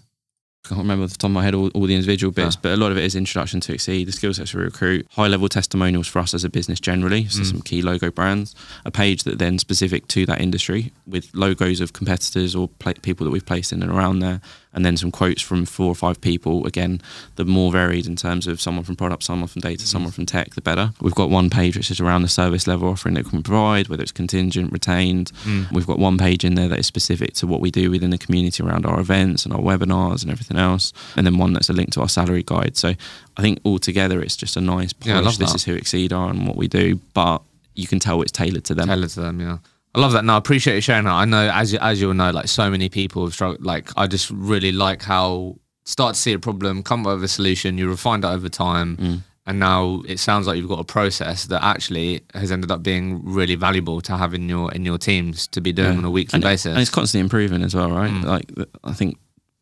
I 0.65 0.75
can't 0.75 0.81
remember 0.81 1.05
off 1.05 1.11
the 1.11 1.17
top 1.17 1.29
of 1.29 1.33
my 1.33 1.43
head 1.43 1.55
all, 1.55 1.69
all 1.69 1.87
the 1.87 1.95
individual 1.95 2.31
bits, 2.31 2.55
Ah. 2.55 2.59
but 2.61 2.73
a 2.73 2.77
lot 2.77 2.91
of 2.91 2.97
it 2.97 3.03
is 3.03 3.15
introduction 3.15 3.59
to 3.61 3.73
Xcede, 3.73 4.05
the 4.05 4.11
skill 4.11 4.33
sets 4.35 4.53
we 4.53 4.61
recruit, 4.61 5.07
high 5.11 5.27
level 5.27 5.49
testimonials 5.49 6.05
for 6.07 6.19
us 6.19 6.33
as 6.35 6.43
a 6.43 6.49
business 6.49 6.79
generally, 6.79 7.27
so 7.27 7.41
Mm. 7.41 7.45
some 7.49 7.61
key 7.61 7.81
logo 7.81 8.11
brands, 8.11 8.53
a 8.85 8.91
page 8.91 9.23
that 9.23 9.39
then 9.39 9.57
specific 9.57 10.07
to 10.09 10.27
that 10.27 10.41
industry 10.41 10.91
with 11.07 11.29
logos 11.33 11.79
of 11.81 11.93
competitors 11.93 12.53
or 12.55 12.67
pla 12.67 12.93
people 13.01 13.23
that 13.23 13.31
we've 13.31 13.45
placed 13.47 13.71
in 13.73 13.81
and 13.81 13.91
around 13.91 14.19
there, 14.19 14.41
and 14.73 14.85
then 14.85 14.95
some 14.97 15.09
quotes 15.11 15.41
from 15.41 15.65
four 15.65 15.87
or 15.87 15.95
five 15.95 16.21
people. 16.21 16.65
Again, 16.67 17.01
the 17.37 17.45
more 17.45 17.71
varied 17.71 18.05
in 18.05 18.15
terms 18.15 18.45
of 18.47 18.61
someone 18.61 18.83
from 18.85 18.95
product, 18.95 19.23
someone 19.23 19.47
from 19.47 19.61
data, 19.61 19.85
someone 19.87 20.11
from 20.11 20.25
tech, 20.25 20.53
the 20.55 20.61
better. 20.61 20.91
We've 21.01 21.15
got 21.15 21.29
one 21.31 21.49
page 21.49 21.75
which 21.75 21.89
is 21.89 21.99
around 21.99 22.21
the 22.21 22.27
service 22.27 22.67
level 22.67 22.87
offering 22.89 23.15
that 23.15 23.25
we 23.25 23.31
can 23.31 23.41
provide, 23.43 23.87
whether 23.87 24.03
it's 24.03 24.11
contingent, 24.11 24.71
retained. 24.71 25.31
Mm. 25.43 25.71
We've 25.71 25.87
got 25.87 25.97
one 25.99 26.17
page 26.17 26.45
in 26.45 26.53
there 26.55 26.67
that 26.67 26.79
is 26.79 26.85
specific 26.87 27.33
to 27.35 27.47
what 27.47 27.61
we 27.61 27.71
do 27.71 27.89
within 27.89 28.11
the 28.11 28.17
community 28.19 28.61
around 28.63 28.85
our 28.85 28.99
events 28.99 29.43
and 29.45 29.53
our 29.53 29.59
webinars 29.61 30.21
and 30.21 30.31
everything 30.31 30.57
else. 30.57 30.93
And 31.15 31.25
then 31.25 31.37
one 31.39 31.53
that's 31.53 31.69
a 31.69 31.73
link 31.73 31.91
to 31.93 32.01
our 32.01 32.09
salary 32.09 32.43
guide. 32.45 32.77
So 32.77 32.93
I 33.37 33.41
think 33.41 33.59
altogether 33.65 34.21
it's 34.21 34.37
just 34.37 34.55
a 34.55 34.61
nice 34.61 34.93
Yeah, 35.03 35.13
polish. 35.13 35.25
love 35.25 35.37
this 35.39 35.49
that. 35.51 35.55
is 35.55 35.63
who 35.65 35.77
Xcede 35.77 36.13
are 36.13 36.29
and 36.29 36.45
what 36.47 36.55
we 36.57 36.67
do, 36.67 36.99
but 37.13 37.41
you 37.73 37.87
can 37.87 37.97
tell 37.99 38.21
it's 38.21 38.31
tailored 38.31 38.65
to 38.65 38.75
them. 38.75 38.87
Tailored 38.87 39.09
to 39.11 39.21
them, 39.21 39.39
yeah. 39.39 39.57
I 39.99 40.01
love 40.01 40.13
that. 40.13 40.23
No, 40.25 40.33
I 40.35 40.37
appreciate 40.37 40.75
you 40.75 40.81
sharing 40.81 41.05
that. 41.05 41.11
I 41.13 41.25
know, 41.25 41.49
as 41.53 41.73
you, 41.73 41.79
as 41.79 41.99
you'll 42.01 42.13
know, 42.13 42.31
like 42.31 42.47
so 42.47 42.69
many 42.69 42.89
people 42.89 43.23
have 43.25 43.33
struggled. 43.33 43.65
Like, 43.65 43.89
I 43.97 44.07
just 44.07 44.29
really 44.31 44.71
like 44.71 45.01
how 45.03 45.57
start 45.85 46.15
to 46.15 46.21
see 46.21 46.33
a 46.33 46.39
problem, 46.39 46.83
come 46.83 47.05
up 47.05 47.15
with 47.15 47.23
a 47.23 47.27
solution, 47.27 47.77
you 47.77 47.89
refine 47.89 48.21
that 48.21 48.31
over 48.31 48.47
time, 48.49 48.95
Mm. 48.97 49.21
and 49.47 49.59
now 49.59 50.03
it 50.07 50.19
sounds 50.19 50.45
like 50.47 50.55
you've 50.57 50.69
got 50.69 50.79
a 50.79 50.83
process 50.83 51.45
that 51.45 51.63
actually 51.63 52.21
has 52.35 52.51
ended 52.51 52.69
up 52.71 52.83
being 52.83 53.21
really 53.23 53.55
valuable 53.55 53.99
to 54.01 54.15
have 54.15 54.33
in 54.35 54.47
your 54.47 54.71
in 54.71 54.85
your 54.85 54.97
teams 54.99 55.47
to 55.47 55.59
be 55.61 55.71
doing 55.73 55.93
Yeah. 55.93 55.97
on 55.97 56.05
a 56.05 56.11
weekly 56.11 56.37
and, 56.37 56.43
basis. 56.43 56.71
and 56.73 56.79
it's 56.79 56.91
constantly 56.91 57.21
improving 57.23 57.63
as 57.63 57.73
well, 57.75 57.89
right? 57.91 58.11
Mm. 58.11 58.23
Like 58.23 58.51
I 58.83 58.93
think 58.93 59.17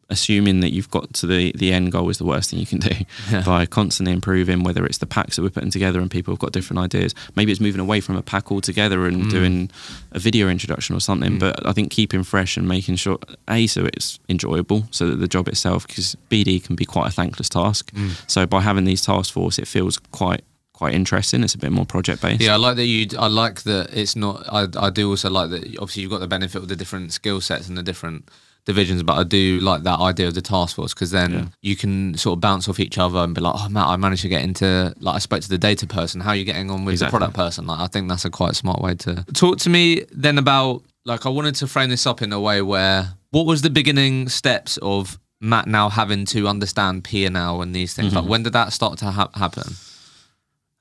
assuming 0.09 0.61
that 0.61 0.71
you've 0.73 0.89
got 0.89 1.13
to 1.13 1.27
the 1.27 1.51
the 1.55 1.73
end 1.73 1.91
goal 1.91 2.09
is 2.09 2.17
the 2.17 2.25
worst 2.25 2.49
thing 2.49 2.59
you 2.59 2.65
can 2.65 2.79
do 2.79 2.95
Yeah. 3.31 3.43
by 3.43 3.65
constantly 3.65 4.13
improving 4.13 4.63
whether 4.63 4.85
it's 4.85 4.99
the 4.99 5.05
packs 5.05 5.35
that 5.35 5.41
we're 5.41 5.49
putting 5.49 5.69
together 5.71 5.99
and 5.99 6.09
people 6.09 6.33
have 6.33 6.39
got 6.39 6.51
different 6.53 6.79
ideas 6.79 7.13
maybe 7.35 7.51
it's 7.51 7.59
moving 7.61 7.81
away 7.81 7.99
from 7.99 8.15
a 8.15 8.21
pack 8.21 8.51
altogether 8.51 9.05
and 9.05 9.17
Mm. 9.25 9.29
doing 9.29 9.69
a 10.13 10.19
video 10.19 10.47
introduction 10.49 10.95
or 10.95 10.99
something 11.01 11.37
but 11.39 11.65
i 11.65 11.73
think 11.73 11.91
keeping 11.91 12.23
fresh 12.23 12.55
and 12.57 12.67
making 12.67 12.95
sure 12.95 13.17
a 13.49 13.67
so 13.67 13.85
it's 13.85 14.19
enjoyable 14.29 14.87
so 14.91 15.07
that 15.09 15.17
the 15.17 15.27
job 15.27 15.47
itself 15.47 15.85
because 15.87 16.15
bd 16.29 16.63
can 16.63 16.75
be 16.75 16.85
quite 16.85 17.07
a 17.07 17.11
thankless 17.11 17.49
task 17.49 17.91
Mm. 17.93 18.11
so 18.27 18.45
by 18.45 18.61
having 18.61 18.85
these 18.85 19.01
task 19.01 19.33
force 19.33 19.59
it 19.59 19.67
feels 19.67 19.97
quite 20.11 20.43
quite 20.73 20.93
interesting 20.93 21.43
it's 21.43 21.55
a 21.55 21.57
bit 21.57 21.71
more 21.71 21.85
project 21.85 22.21
based 22.21 22.41
Yeah, 22.41 22.53
I 22.53 22.57
like 22.57 22.75
that 22.75 22.85
you. 22.85 23.07
I 23.17 23.27
like 23.27 23.63
that 23.63 23.89
it's 23.93 24.15
not. 24.15 24.43
I 24.47 24.67
I 24.87 24.89
do 24.91 25.09
also 25.09 25.27
like 25.29 25.49
that. 25.49 25.63
Obviously, 25.79 26.03
you've 26.03 26.11
got 26.11 26.19
the 26.19 26.27
benefit 26.27 26.61
of 26.61 26.67
the 26.67 26.75
different 26.75 27.11
skill 27.13 27.41
sets 27.41 27.67
and 27.67 27.75
the 27.75 27.81
different 27.81 28.29
divisions, 28.67 29.01
but 29.01 29.17
I 29.17 29.23
do 29.23 29.59
like 29.61 29.81
that 29.83 29.99
idea 29.99 30.27
of 30.27 30.35
the 30.35 30.41
task 30.43 30.75
force 30.75 30.93
because 30.93 31.09
then 31.11 31.31
Yeah. 31.33 31.45
you 31.63 31.75
can 31.75 32.15
sort 32.17 32.37
of 32.37 32.41
bounce 32.41 32.69
off 32.69 32.79
each 32.79 32.97
other 32.99 33.17
and 33.19 33.33
be 33.33 33.41
like, 33.41 33.55
"Oh, 33.57 33.67
Matt, 33.69 33.87
I 33.87 33.95
managed 33.95 34.21
to 34.21 34.29
get 34.29 34.43
into 34.43 34.93
like 34.99 35.15
I 35.15 35.19
spoke 35.19 35.41
to 35.41 35.49
the 35.49 35.57
data 35.57 35.87
person. 35.87 36.21
How 36.21 36.29
are 36.31 36.35
you 36.35 36.43
getting 36.45 36.69
on 36.69 36.85
with 36.85 36.93
Exactly. 36.93 37.07
the 37.07 37.17
product 37.17 37.35
person?" 37.35 37.65
Like, 37.65 37.79
I 37.79 37.87
think 37.87 38.07
that's 38.09 38.25
a 38.25 38.29
quite 38.29 38.55
smart 38.55 38.79
way 38.81 38.93
to 38.95 39.25
talk 39.33 39.57
to 39.59 39.69
me 39.71 40.03
then 40.11 40.37
about. 40.37 40.83
Like, 41.05 41.25
I 41.25 41.29
wanted 41.29 41.55
to 41.55 41.67
frame 41.67 41.89
this 41.89 42.05
up 42.05 42.21
in 42.21 42.31
a 42.33 42.39
way 42.39 42.61
where 42.61 43.13
what 43.31 43.45
was 43.45 43.61
the 43.61 43.69
beginning 43.69 44.27
steps 44.29 44.77
of 44.81 45.17
Matt 45.39 45.65
now 45.67 45.87
having 45.89 46.25
to 46.25 46.47
understand 46.49 47.05
P 47.05 47.23
and 47.25 47.37
L 47.37 47.61
and 47.61 47.73
these 47.73 47.93
things? 47.93 48.13
Like, 48.13 48.25
when 48.25 48.43
did 48.43 48.51
that 48.53 48.73
start 48.73 48.97
to 48.99 49.11
ha- 49.11 49.29
happen? 49.33 49.75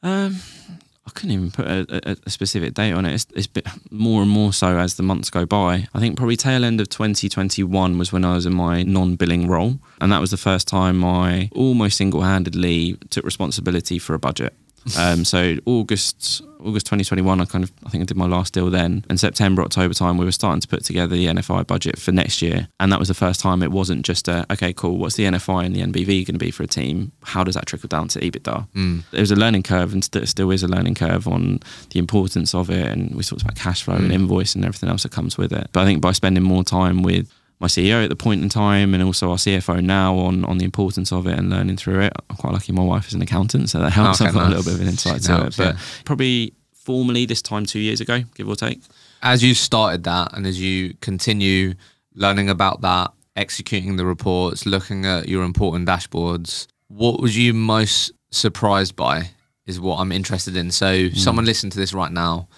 Um, 0.03 0.41
I 1.07 1.11
couldn't 1.11 1.31
even 1.31 1.51
put 1.51 1.67
a, 1.67 2.11
a, 2.11 2.17
a 2.27 2.31
specific 2.31 2.75
date 2.75 2.93
on 2.93 3.07
it. 3.07 3.15
It's, 3.15 3.27
it's 3.35 3.47
bit 3.47 3.67
more 3.91 4.23
and 4.23 4.31
more 4.31 4.53
so 4.53 4.79
as 4.79 4.97
the 4.97 5.03
months 5.03 5.31
go 5.31 5.47
by. 5.47 5.87
I 5.95 6.01
think 6.01 6.17
probably 6.17 6.37
tail 6.37 6.65
end 6.65 6.81
of 6.81 6.89
2021 6.89 7.97
was 7.97 8.13
when 8.13 8.25
I 8.25 8.35
was 8.35 8.47
in 8.47 8.55
my 8.55 8.83
non-billing 8.83 9.47
role, 9.47 9.79
and 10.01 10.11
that 10.11 10.21
was 10.21 10.33
the 10.33 10.37
first 10.37 10.67
time 10.67 11.05
I 11.05 11.49
almost 11.53 11.97
single-handedly 11.97 12.99
took 13.11 13.25
responsibility 13.25 13.99
for 13.99 14.15
a 14.15 14.19
budget. 14.19 14.55
Um, 14.99 15.25
so 15.25 15.57
August 15.67 16.43
August 16.61 16.87
2021, 16.87 17.41
I 17.41 17.45
kind 17.45 17.65
of 17.65 17.73
I 17.85 17.91
think 17.91 18.03
I 18.03 18.05
did 18.05 18.17
my 18.17 18.27
last 18.27 18.55
deal 18.55 18.71
then. 18.71 19.05
And 19.09 19.19
September 19.19 19.63
October 19.63 19.95
time, 19.95 20.17
we 20.17 20.25
were 20.25 20.33
starting 20.33 20.61
to 20.61 20.69
put 20.69 20.85
together 20.85 21.15
the 21.15 21.27
NFI 21.27 21.67
budget 21.67 21.99
for 21.99 22.13
next 22.13 22.43
year, 22.43 22.69
and 22.81 22.93
that 22.93 22.99
was 22.99 23.09
the 23.09 23.15
first 23.15 23.41
time 23.41 23.63
it 23.63 23.71
wasn't 23.71 24.05
just 24.05 24.29
a 24.29 24.47
okay, 24.53 24.73
cool. 24.73 24.99
What's 24.99 25.17
the 25.17 25.25
NFI 25.25 25.67
and 25.67 25.75
the 25.75 25.81
NBV 25.81 26.27
going 26.27 26.35
to 26.35 26.39
be 26.39 26.51
for 26.51 26.63
a 26.63 26.67
team? 26.67 27.13
How 27.23 27.45
does 27.45 27.55
that 27.55 27.67
trickle 27.67 27.89
down 27.89 28.09
to 28.09 28.21
EBITDA? 28.21 28.69
Mm. 28.75 29.03
There 29.11 29.21
was 29.21 29.31
a 29.31 29.37
learning 29.37 29.63
curve, 29.65 29.93
and 29.93 30.05
st- 30.05 30.29
still 30.29 30.51
is 30.51 30.63
a 30.63 30.69
learning 30.69 30.95
curve 30.95 31.27
on 31.27 31.61
the 31.91 31.99
importance 31.99 32.55
of 32.55 32.71
it. 32.71 32.87
And 32.87 33.15
we 33.15 33.23
talked 33.23 33.43
about 33.43 33.57
cash 33.57 33.83
flow 33.83 33.97
and 33.97 34.13
invoice 34.13 34.55
and 34.55 34.65
everything 34.65 34.89
else 34.89 35.03
that 35.03 35.13
comes 35.13 35.37
with 35.37 35.53
it. 35.53 35.69
But 35.73 35.81
I 35.81 35.85
think 35.85 36.01
by 36.01 36.13
spending 36.13 36.43
more 36.43 36.65
time 36.65 37.03
with 37.03 37.33
my 37.59 37.67
CEO 37.67 38.03
at 38.03 38.11
the 38.11 38.17
point 38.17 38.43
in 38.43 38.49
time 38.49 38.93
and 38.93 39.03
also 39.03 39.31
our 39.31 39.37
CFO 39.37 39.83
now 39.83 40.17
on 40.17 40.45
on 40.45 40.59
the 40.59 40.65
importance 40.65 41.13
of 41.13 41.27
it 41.27 41.39
and 41.39 41.51
learning 41.51 41.77
through 41.77 42.01
it. 42.01 42.13
I'm 42.29 42.37
quite 42.37 42.53
lucky 42.53 42.73
my 42.73 42.83
wife 42.83 43.09
is 43.09 43.15
an 43.15 43.23
accountant, 43.23 43.71
so 43.71 43.79
that 43.79 43.91
helps. 43.91 44.21
Okay, 44.21 44.29
I've 44.29 44.35
got 44.35 44.47
a 44.47 44.49
little 44.49 44.65
bit 44.65 44.75
of 44.75 44.81
an 44.81 44.89
insight 44.89 45.23
to 45.23 45.33
helps, 45.33 45.59
it. 45.59 45.63
But 45.63 45.75
yeah. 45.75 45.81
probably 46.05 46.53
formally 46.75 47.27
this 47.27 47.43
time 47.43 47.67
two 47.67 47.81
years 47.81 48.01
ago, 48.01 48.23
give 48.35 48.49
or 48.49 48.57
take. 48.57 48.81
as 49.23 49.43
you 49.43 49.55
started 49.55 50.05
that 50.05 50.33
and 50.35 50.47
as 50.47 50.61
you 50.61 50.95
continue 51.01 51.75
learning 52.15 52.49
about 52.49 52.81
that, 52.83 53.13
executing 53.35 53.97
the 53.97 54.07
reports, 54.07 54.67
looking 54.67 55.05
at 55.05 55.29
your 55.29 55.45
important 55.45 55.89
dashboards, 55.89 56.67
what 56.89 57.21
was 57.21 57.37
you 57.37 57.53
most 57.53 58.13
surprised 58.31 58.97
by 58.97 59.31
is 59.67 59.81
what 59.81 59.99
I'm 59.99 60.13
interested 60.13 60.57
in. 60.57 60.71
So 60.71 61.09
hmm. 61.09 61.15
someone 61.15 61.45
listening 61.45 61.71
to 61.71 61.79
this 61.79 61.93
right 61.93 62.13
now, 62.13 62.49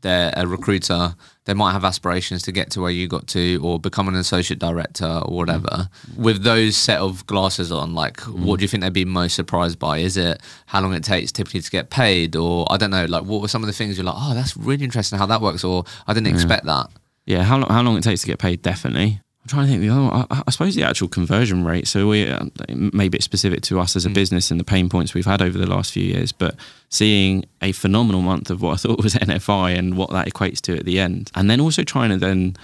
they're 0.00 0.32
a 0.36 0.46
recruiter, 0.46 1.14
they 1.50 1.54
might 1.54 1.72
have 1.72 1.84
aspirations 1.84 2.42
to 2.42 2.52
get 2.52 2.70
to 2.70 2.80
where 2.80 2.92
you 2.92 3.08
got 3.08 3.26
to 3.26 3.58
or 3.60 3.80
become 3.80 4.06
an 4.06 4.14
associate 4.14 4.60
director 4.60 5.20
or 5.24 5.36
whatever. 5.36 5.88
With 6.16 6.44
those 6.44 6.76
set 6.76 7.00
of 7.00 7.26
glasses 7.26 7.72
on, 7.72 7.92
like 7.92 8.18
mm-hmm. 8.18 8.44
what 8.44 8.60
do 8.60 8.62
you 8.62 8.68
think 8.68 8.84
they'd 8.84 8.92
be 8.92 9.04
most 9.04 9.34
surprised 9.34 9.76
by? 9.80 9.98
Is 9.98 10.16
it 10.16 10.40
how 10.66 10.80
long 10.80 10.94
it 10.94 11.02
takes 11.02 11.32
typically 11.32 11.60
to 11.60 11.68
get 11.68 11.90
paid 11.90 12.36
or 12.36 12.68
I 12.70 12.76
don't 12.76 12.90
know, 12.90 13.04
like 13.06 13.24
what 13.24 13.40
were 13.42 13.48
some 13.48 13.64
of 13.64 13.66
the 13.66 13.72
things 13.72 13.98
you're 13.98 14.04
like, 14.04 14.14
oh, 14.16 14.32
that's 14.32 14.56
really 14.56 14.84
interesting 14.84 15.18
how 15.18 15.26
that 15.26 15.40
works 15.40 15.64
or 15.64 15.82
I 16.06 16.14
didn't 16.14 16.32
expect 16.32 16.66
that. 16.66 16.86
Yeah, 17.26 17.42
how 17.42 17.58
long 17.58 17.68
how 17.68 17.82
long 17.82 17.96
it 17.96 18.04
takes 18.04 18.20
to 18.20 18.28
get 18.28 18.38
paid? 18.38 18.62
Definitely. 18.62 19.20
I'm 19.42 19.48
trying 19.48 19.66
to 19.66 19.70
think 19.70 19.80
the 19.80 19.88
other 19.88 20.02
one. 20.02 20.26
I, 20.30 20.42
I 20.46 20.50
suppose 20.50 20.74
the 20.74 20.82
actual 20.82 21.08
conversion 21.08 21.64
rate. 21.64 21.88
So 21.88 22.08
we 22.08 22.28
uh, 22.28 22.44
maybe 22.68 23.16
it's 23.16 23.24
specific 23.24 23.62
to 23.62 23.80
us 23.80 23.96
as 23.96 24.04
a 24.04 24.10
business 24.10 24.50
and 24.50 24.60
the 24.60 24.64
pain 24.64 24.90
points 24.90 25.14
we've 25.14 25.24
had 25.24 25.40
over 25.40 25.56
the 25.56 25.66
last 25.66 25.92
few 25.92 26.02
years, 26.02 26.30
but 26.30 26.56
seeing 26.90 27.46
a 27.62 27.72
phenomenal 27.72 28.20
month 28.20 28.50
of 28.50 28.60
what 28.60 28.74
I 28.74 28.76
thought 28.76 29.02
was 29.02 29.14
NFI 29.16 29.78
and 29.78 29.96
what 29.96 30.10
that 30.10 30.26
equates 30.26 30.60
to 30.62 30.76
at 30.76 30.84
the 30.84 31.00
end, 31.00 31.30
and 31.34 31.50
then 31.50 31.60
also 31.60 31.82
trying 31.82 32.10
to 32.10 32.18
then 32.18 32.56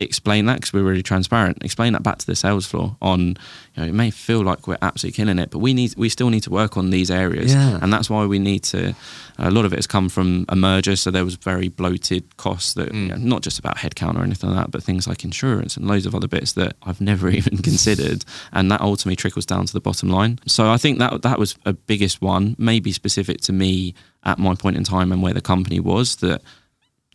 explain 0.00 0.46
that 0.46 0.56
because 0.56 0.72
we're 0.72 0.82
really 0.82 1.02
transparent. 1.02 1.58
Explain 1.64 1.92
that 1.92 2.02
back 2.02 2.18
to 2.18 2.26
the 2.26 2.36
sales 2.36 2.66
floor. 2.66 2.96
On 3.02 3.20
you 3.20 3.34
know, 3.76 3.84
it 3.84 3.92
may 3.92 4.10
feel 4.10 4.42
like 4.42 4.68
we're 4.68 4.78
absolutely 4.80 5.16
killing 5.16 5.38
it, 5.38 5.50
but 5.50 5.58
we 5.58 5.74
need 5.74 5.94
we 5.96 6.08
still 6.08 6.30
need 6.30 6.42
to 6.44 6.50
work 6.50 6.76
on 6.76 6.90
these 6.90 7.10
areas, 7.10 7.52
Yeah. 7.52 7.78
and 7.82 7.92
that's 7.92 8.08
why 8.08 8.24
we 8.26 8.38
need 8.38 8.62
to. 8.64 8.94
A 9.38 9.50
lot 9.50 9.64
of 9.64 9.72
it 9.72 9.76
has 9.76 9.86
come 9.86 10.08
from 10.08 10.44
a 10.48 10.56
merger, 10.56 10.96
so 10.96 11.10
there 11.10 11.24
was 11.24 11.36
very 11.36 11.68
bloated 11.68 12.36
costs 12.36 12.74
that 12.74 12.92
mm. 12.92 13.02
you 13.02 13.08
know, 13.08 13.16
not 13.16 13.42
just 13.42 13.58
about 13.58 13.76
headcount 13.76 14.16
or 14.18 14.22
anything 14.22 14.50
like 14.50 14.64
that, 14.64 14.70
but 14.70 14.82
things 14.82 15.06
like 15.06 15.24
insurance 15.24 15.76
and 15.76 15.86
loads 15.86 16.06
of 16.06 16.14
other 16.14 16.28
bits 16.28 16.52
that 16.52 16.76
I've 16.82 17.00
never 17.00 17.28
even 17.40 17.58
considered, 17.58 18.24
and 18.52 18.70
that 18.70 18.80
ultimately 18.80 19.16
trickles 19.16 19.46
down 19.46 19.66
to 19.66 19.72
the 19.72 19.80
bottom 19.80 20.08
line. 20.08 20.38
So 20.46 20.70
I 20.70 20.76
think 20.76 20.98
that 20.98 21.22
that 21.22 21.38
was 21.38 21.56
a 21.64 21.72
biggest 21.72 22.22
one, 22.22 22.54
maybe 22.58 22.92
specific 22.92 23.40
to 23.42 23.52
me 23.52 23.94
at 24.24 24.38
my 24.38 24.54
point 24.54 24.76
in 24.76 24.84
time 24.84 25.12
and 25.12 25.22
where 25.22 25.32
the 25.32 25.40
company 25.40 25.80
was 25.80 26.16
that 26.16 26.42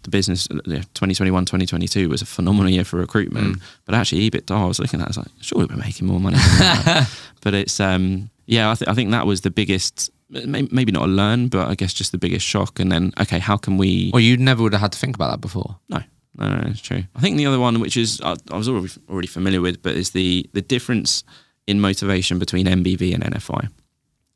the 0.03 0.09
business 0.09 0.47
uh, 0.51 0.55
2021 0.93 1.45
2022 1.45 2.09
was 2.09 2.21
a 2.21 2.25
phenomenal 2.25 2.69
year 2.71 2.83
for 2.83 2.97
recruitment 2.97 3.59
but 3.85 3.95
actually 3.95 4.29
ebitda 4.29 4.51
i 4.55 4.65
was 4.65 4.79
looking 4.79 4.99
at 5.01 5.05
it, 5.05 5.07
I 5.07 5.09
was 5.09 5.17
like 5.17 5.27
surely 5.41 5.65
we're 5.65 5.77
making 5.77 6.07
more 6.07 6.19
money 6.19 6.37
but 7.41 7.53
it's 7.53 7.79
um 7.79 8.29
yeah 8.45 8.71
I, 8.71 8.75
th- 8.75 8.89
I 8.89 8.93
think 8.93 9.11
that 9.11 9.25
was 9.25 9.41
the 9.41 9.51
biggest 9.51 10.09
maybe 10.29 10.91
not 10.91 11.03
a 11.03 11.11
learn 11.11 11.47
but 11.47 11.67
i 11.67 11.75
guess 11.75 11.93
just 11.93 12.11
the 12.11 12.17
biggest 12.17 12.45
shock. 12.45 12.79
And 12.79 12.91
then 12.91 13.11
okay 13.21 13.39
how 13.39 13.57
can 13.57 13.77
we 13.77 14.11
Or 14.13 14.19
you 14.19 14.35
never 14.37 14.63
would 14.63 14.73
have 14.73 14.81
had 14.81 14.91
to 14.93 14.99
think 14.99 15.15
about 15.15 15.31
that 15.31 15.41
before. 15.41 15.77
no, 15.89 15.99
no, 16.37 16.47
no, 16.57 16.67
it's 16.69 16.81
true. 16.81 17.03
I 17.15 17.19
think 17.19 17.37
the 17.37 17.45
other 17.45 17.59
one, 17.59 17.79
which 17.79 17.95
is 17.95 18.19
I, 18.23 18.35
I 18.51 18.57
was 18.57 18.67
already 18.67 18.89
already 19.09 19.27
familiar 19.27 19.61
with, 19.61 19.81
but 19.83 19.95
is 19.95 20.09
the 20.11 20.49
the 20.53 20.61
difference 20.61 21.23
in 21.67 21.79
motivation 21.79 22.39
between 22.39 22.65
NBV 22.65 23.13
and 23.13 23.23
NFI, 23.23 23.69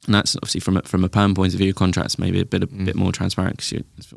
and 0.05 0.13
that's 0.15 0.35
obviously 0.35 0.61
from 0.61 0.77
a, 0.77 0.81
from 0.83 1.03
a 1.03 1.09
perm 1.09 1.33
point 1.33 1.53
of 1.53 1.59
view, 1.59 1.73
contracts 1.73 2.19
maybe 2.19 2.39
a 2.39 2.45
bit 2.45 2.61
a 2.63 2.67
bit 2.67 2.95
more 2.95 3.11
transparent 3.11 3.57
because 3.57 4.13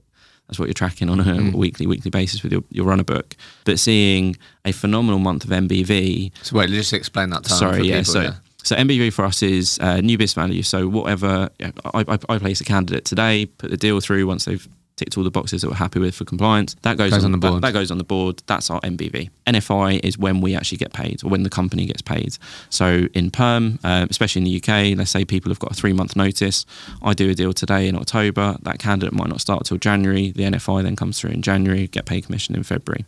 that's 0.50 0.58
what- 0.58 0.66
you're 0.66 0.74
tracking 0.74 1.08
on 1.08 1.20
a 1.20 1.56
weekly 1.56 1.86
weekly 1.86 2.10
basis 2.10 2.42
with 2.42 2.50
your, 2.52 2.64
your 2.70 2.84
runner 2.84 3.04
book. 3.04 3.36
But 3.64 3.78
seeing 3.78 4.36
a 4.64 4.72
phenomenal 4.72 5.20
month 5.20 5.44
of 5.44 5.50
NBV 5.50 6.32
So 6.42 6.56
wait, 6.56 6.70
just 6.70 6.92
explain 6.92 7.30
that 7.30 7.44
term. 7.44 7.56
Sorry, 7.58 7.78
for 7.78 7.84
yeah. 7.84 7.98
people, 8.00 8.12
So, 8.12 8.32
so 8.64 8.76
NBV 8.76 9.12
for 9.12 9.24
us 9.24 9.42
is 9.42 9.78
uh, 9.80 10.00
new 10.00 10.18
business 10.18 10.34
value. 10.34 10.62
So 10.64 10.88
whatever 10.88 11.48
yeah, 11.60 11.70
I, 11.94 12.00
I, 12.08 12.18
I 12.28 12.38
place 12.38 12.60
a 12.60 12.64
candidate 12.64 13.04
today, 13.04 13.46
put 13.46 13.70
the 13.70 13.76
deal 13.76 14.00
through 14.00 14.26
once 14.26 14.44
they've 14.44 14.68
ticked 15.00 15.16
all 15.16 15.24
the 15.24 15.30
boxes 15.30 15.62
that 15.62 15.68
we're 15.68 15.74
happy 15.76 15.98
with 15.98 16.14
for 16.14 16.24
compliance. 16.24 16.76
That 16.82 16.96
goes, 16.98 17.10
Goes 17.10 17.24
on, 17.24 17.32
on 17.32 17.32
the 17.32 17.38
that- 17.38 17.50
board. 17.50 17.62
That, 17.64 17.72
goes 17.72 17.90
on 17.90 17.98
the 17.98 18.04
board. 18.04 18.42
That's 18.46 18.70
our 18.70 18.80
NBV. 18.82 19.30
NFI 19.46 20.00
is 20.04 20.18
when 20.18 20.40
we 20.40 20.54
actually 20.54 20.78
get 20.78 20.92
paid, 20.92 21.24
or 21.24 21.30
when 21.30 21.42
the 21.42 21.50
company 21.50 21.86
gets 21.86 22.02
paid. 22.02 22.36
So 22.68 23.08
in 23.14 23.30
perm, 23.30 23.78
um, 23.82 24.06
especially 24.10 24.40
in 24.40 24.44
the 24.44 24.56
UK, 24.62 24.96
let's 24.96 25.10
say 25.10 25.24
people 25.24 25.50
have 25.50 25.58
got 25.58 25.72
a 25.72 25.74
three 25.74 25.92
month 25.94 26.14
notice. 26.16 26.66
I 27.02 27.14
do 27.14 27.30
a 27.30 27.34
deal 27.34 27.52
today 27.52 27.88
in 27.88 27.96
October. 27.96 28.56
That 28.62 28.78
candidate 28.78 29.12
might 29.14 29.28
not 29.28 29.40
start 29.40 29.64
till 29.64 29.78
January. 29.78 30.30
The 30.32 30.44
NFI 30.44 30.82
then 30.82 30.94
comes 30.96 31.18
through 31.18 31.30
in 31.30 31.42
January. 31.42 31.86
Get 31.88 32.04
paid 32.06 32.26
commission 32.26 32.54
in 32.54 32.62
February. 32.62 33.04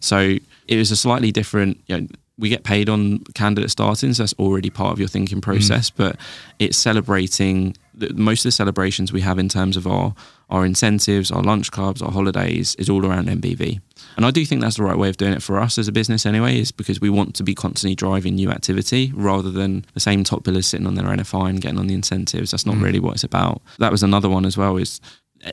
So 0.00 0.36
it 0.68 0.76
was 0.76 0.90
a 0.90 0.96
slightly 0.96 1.32
different. 1.32 1.80
You 1.88 2.00
know, 2.02 2.06
we 2.42 2.48
get 2.48 2.64
paid 2.64 2.88
on 2.88 3.20
candidate 3.34 3.70
starting, 3.70 4.12
so 4.12 4.24
that's 4.24 4.34
already 4.34 4.68
part 4.68 4.92
of 4.92 4.98
your 4.98 5.08
thinking 5.08 5.38
mm. 5.38 5.42
process. 5.42 5.90
But 5.90 6.16
it's 6.58 6.76
celebrating 6.76 7.76
the, 7.94 8.12
most 8.14 8.40
of 8.40 8.44
the 8.44 8.52
celebrations 8.52 9.12
we 9.12 9.20
have 9.20 9.38
in 9.38 9.48
terms 9.48 9.76
of 9.76 9.86
our 9.86 10.12
our 10.50 10.66
incentives, 10.66 11.30
our 11.30 11.42
lunch 11.42 11.70
clubs, 11.70 12.02
our 12.02 12.10
holidays 12.10 12.74
is 12.74 12.90
all 12.90 13.06
around 13.06 13.28
NBV. 13.28 13.80
And 14.16 14.26
I 14.26 14.30
do 14.30 14.44
think 14.44 14.60
that's 14.60 14.76
the 14.76 14.82
right 14.82 14.98
way 14.98 15.08
of 15.08 15.16
doing 15.16 15.32
it 15.32 15.42
for 15.42 15.58
us 15.58 15.78
as 15.78 15.88
a 15.88 15.92
business 15.92 16.26
anyway, 16.26 16.60
is 16.60 16.70
because 16.72 17.00
we 17.00 17.08
want 17.08 17.34
to 17.36 17.42
be 17.42 17.54
constantly 17.54 17.94
driving 17.94 18.34
new 18.34 18.50
activity 18.50 19.12
rather 19.14 19.50
than 19.50 19.86
the 19.94 20.00
same 20.00 20.24
top 20.24 20.42
billers 20.42 20.64
sitting 20.64 20.86
on 20.86 20.94
their 20.94 21.06
NFI 21.06 21.48
and 21.48 21.60
getting 21.62 21.78
on 21.78 21.86
the 21.86 21.94
incentives. 21.94 22.50
That's 22.50 22.66
not 22.66 22.74
mm. 22.74 22.82
really 22.82 23.00
what 23.00 23.14
it's 23.14 23.24
about. 23.24 23.62
That 23.78 23.92
was 23.92 24.02
another 24.02 24.28
one 24.28 24.44
as 24.44 24.58
well 24.58 24.76
is 24.76 25.00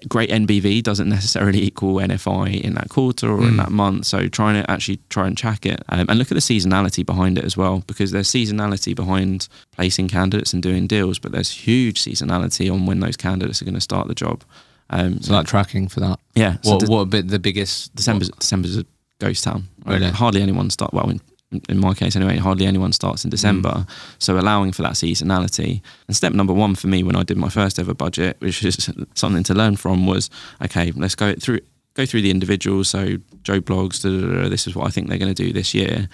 great 0.07 0.29
NBV 0.29 0.83
doesn't 0.83 1.09
necessarily 1.09 1.61
equal 1.63 1.95
NFI 1.95 2.61
in 2.61 2.75
that 2.75 2.89
quarter 2.89 3.29
or 3.31 3.41
in 3.41 3.57
that 3.57 3.71
month. 3.71 4.05
So 4.05 4.27
trying 4.27 4.61
to 4.61 4.69
actually 4.69 4.99
try 5.09 5.25
and 5.27 5.37
track 5.37 5.65
it 5.65 5.81
um, 5.89 6.05
and 6.09 6.19
look 6.19 6.31
at 6.31 6.35
the 6.35 6.41
seasonality 6.41 7.05
behind 7.05 7.37
it 7.37 7.43
as 7.43 7.57
well, 7.57 7.83
because 7.87 8.11
there's 8.11 8.29
seasonality 8.29 8.95
behind 8.95 9.47
placing 9.71 10.07
candidates 10.07 10.53
and 10.53 10.61
doing 10.61 10.87
deals, 10.87 11.17
but 11.19 11.31
there's 11.31 11.49
huge 11.51 12.01
seasonality 12.03 12.71
on 12.71 12.85
when 12.85 12.99
those 12.99 13.17
candidates 13.17 13.61
are 13.61 13.65
going 13.65 13.75
to 13.75 13.81
start 13.81 14.07
the 14.07 14.15
job. 14.15 14.43
Um, 14.91 15.21
So 15.21 15.33
that 15.33 15.47
tracking 15.47 15.87
for 15.87 15.99
that. 16.01 16.19
yeah, 16.35 16.57
so 16.61 16.71
What 16.71 16.79
de- 16.81 16.91
what 16.91 17.09
bit 17.09 17.27
the 17.27 17.39
biggest 17.39 17.95
December's, 17.95 18.29
December's 18.29 18.77
a 18.77 18.85
ghost 19.19 19.43
town. 19.43 19.67
Really? 19.85 20.09
Hardly 20.09 20.41
anyone 20.41 20.69
start. 20.69 20.93
Well, 20.93 21.09
in, 21.09 21.21
in 21.51 21.79
my 21.79 21.93
case 21.93 22.15
anyway, 22.15 22.37
hardly 22.37 22.65
anyone 22.65 22.91
starts 22.91 23.23
in 23.23 23.29
mm. 23.29 23.31
December. 23.31 23.85
So 24.19 24.37
allowing 24.37 24.71
for 24.71 24.81
that 24.83 24.93
seasonality. 24.93 25.81
And 26.07 26.15
step 26.15 26.33
number 26.33 26.53
one 26.53 26.75
for 26.75 26.87
me 26.87 27.03
when 27.03 27.15
I 27.15 27.23
did 27.23 27.37
my 27.37 27.49
first 27.49 27.79
ever 27.79 27.93
budget, 27.93 28.37
which 28.39 28.63
is 28.63 28.89
something 29.15 29.43
to 29.43 29.53
learn 29.53 29.75
from, 29.75 30.05
was 30.05 30.29
okay. 30.63 30.91
Let's 30.91 31.15
go 31.15 31.33
through 31.35 31.61
go 31.95 32.05
through 32.05 32.21
the 32.21 32.31
individuals. 32.31 32.89
So 32.89 33.17
Joe 33.43 33.61
Bloggs. 33.61 34.01
Da, 34.01 34.09
da, 34.09 34.43
da, 34.43 34.49
this 34.49 34.67
is 34.67 34.75
what 34.75 34.87
I 34.87 34.89
think 34.89 35.09
they're 35.09 35.17
going 35.17 35.33
to 35.33 35.43
do 35.43 35.51
this 35.51 35.73
year. 35.73 36.07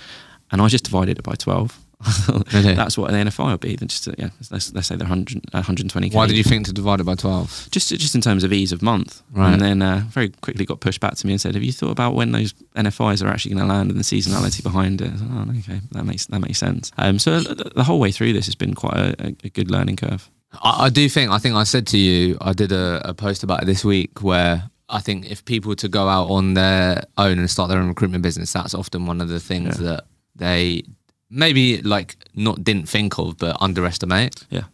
And 0.51 0.61
I 0.61 0.67
just 0.67 0.85
divided 0.85 1.19
it 1.19 1.23
by 1.23 1.33
12. 1.33 1.84
Really? 2.53 2.73
that's 2.75 2.97
what 2.97 3.13
an 3.13 3.27
NFI 3.27 3.51
will 3.51 3.57
be. 3.57 3.75
Then 3.75 3.87
just 3.87 4.07
uh, 4.07 4.13
yeah, 4.17 4.29
let's, 4.51 4.73
let's 4.73 4.87
say 4.87 4.95
they're 4.95 5.07
100, 5.07 5.43
120k. 5.51 6.13
Why 6.13 6.27
did 6.27 6.37
you 6.37 6.43
think 6.43 6.65
to 6.67 6.73
divide 6.73 6.99
it 6.99 7.03
by 7.05 7.15
12? 7.15 7.69
just 7.71 7.89
just 7.89 8.15
in 8.15 8.21
terms 8.21 8.43
of 8.43 8.53
ease 8.53 8.71
of 8.71 8.81
month? 8.81 9.21
Right. 9.31 9.51
And 9.53 9.61
then 9.61 9.81
uh, 9.81 10.03
very 10.09 10.29
quickly 10.29 10.65
got 10.65 10.79
pushed 10.79 10.99
back 11.01 11.15
to 11.15 11.27
me 11.27 11.33
and 11.33 11.41
said, 11.41 11.55
"Have 11.55 11.63
you 11.63 11.71
thought 11.71 11.91
about 11.91 12.13
when 12.15 12.31
those 12.31 12.53
NFIs 12.75 13.23
are 13.23 13.27
actually 13.27 13.55
going 13.55 13.67
to 13.67 13.73
land 13.73 13.89
and 13.91 13.99
the 13.99 14.03
seasonality 14.03 14.61
behind 14.63 15.01
it?" 15.01 15.09
I 15.09 15.11
was 15.13 15.21
like, 15.21 15.31
oh, 15.31 15.59
okay, 15.59 15.81
that 15.91 16.05
makes 16.05 16.25
that 16.27 16.39
makes 16.39 16.59
sense. 16.59 16.91
Um, 16.97 17.19
so 17.19 17.39
the 17.41 17.83
whole 17.83 17.99
way 17.99 18.11
through 18.11 18.33
this 18.33 18.45
has 18.45 18.55
been 18.55 18.73
quite 18.73 18.95
a, 18.97 19.15
a, 19.27 19.35
a 19.45 19.49
good 19.49 19.71
learning 19.71 19.97
curve. 19.97 20.29
I, 20.61 20.85
I 20.85 20.89
do 20.89 21.09
think, 21.09 21.31
I 21.31 21.37
think 21.37 21.55
I 21.55 21.63
said 21.63 21.87
to 21.87 21.97
you, 21.97 22.37
I 22.41 22.53
did 22.53 22.71
a, 22.71 23.01
a 23.09 23.13
post 23.13 23.43
about 23.43 23.63
it 23.63 23.65
this 23.65 23.83
week 23.83 24.21
where 24.23 24.69
I 24.87 24.99
think 25.01 25.29
if 25.29 25.43
people 25.43 25.75
to 25.77 25.87
go 25.89 26.07
out 26.07 26.29
on 26.29 26.53
their 26.53 27.03
own 27.17 27.39
and 27.39 27.49
start 27.49 27.69
their 27.69 27.79
own 27.79 27.87
recruitment 27.89 28.23
business, 28.23 28.53
that's 28.53 28.73
often 28.73 29.05
one 29.05 29.19
of 29.21 29.27
the 29.27 29.39
things 29.39 29.79
Yeah. 29.79 29.87
that 29.87 30.05
they 30.35 30.83
maybe 31.29 31.81
like 31.81 32.15
not 32.33 32.63
didn't 32.63 32.87
think 32.87 33.17
of, 33.17 33.37
but 33.37 33.57
underestimate. 33.61 34.45
Yeah. 34.49 34.65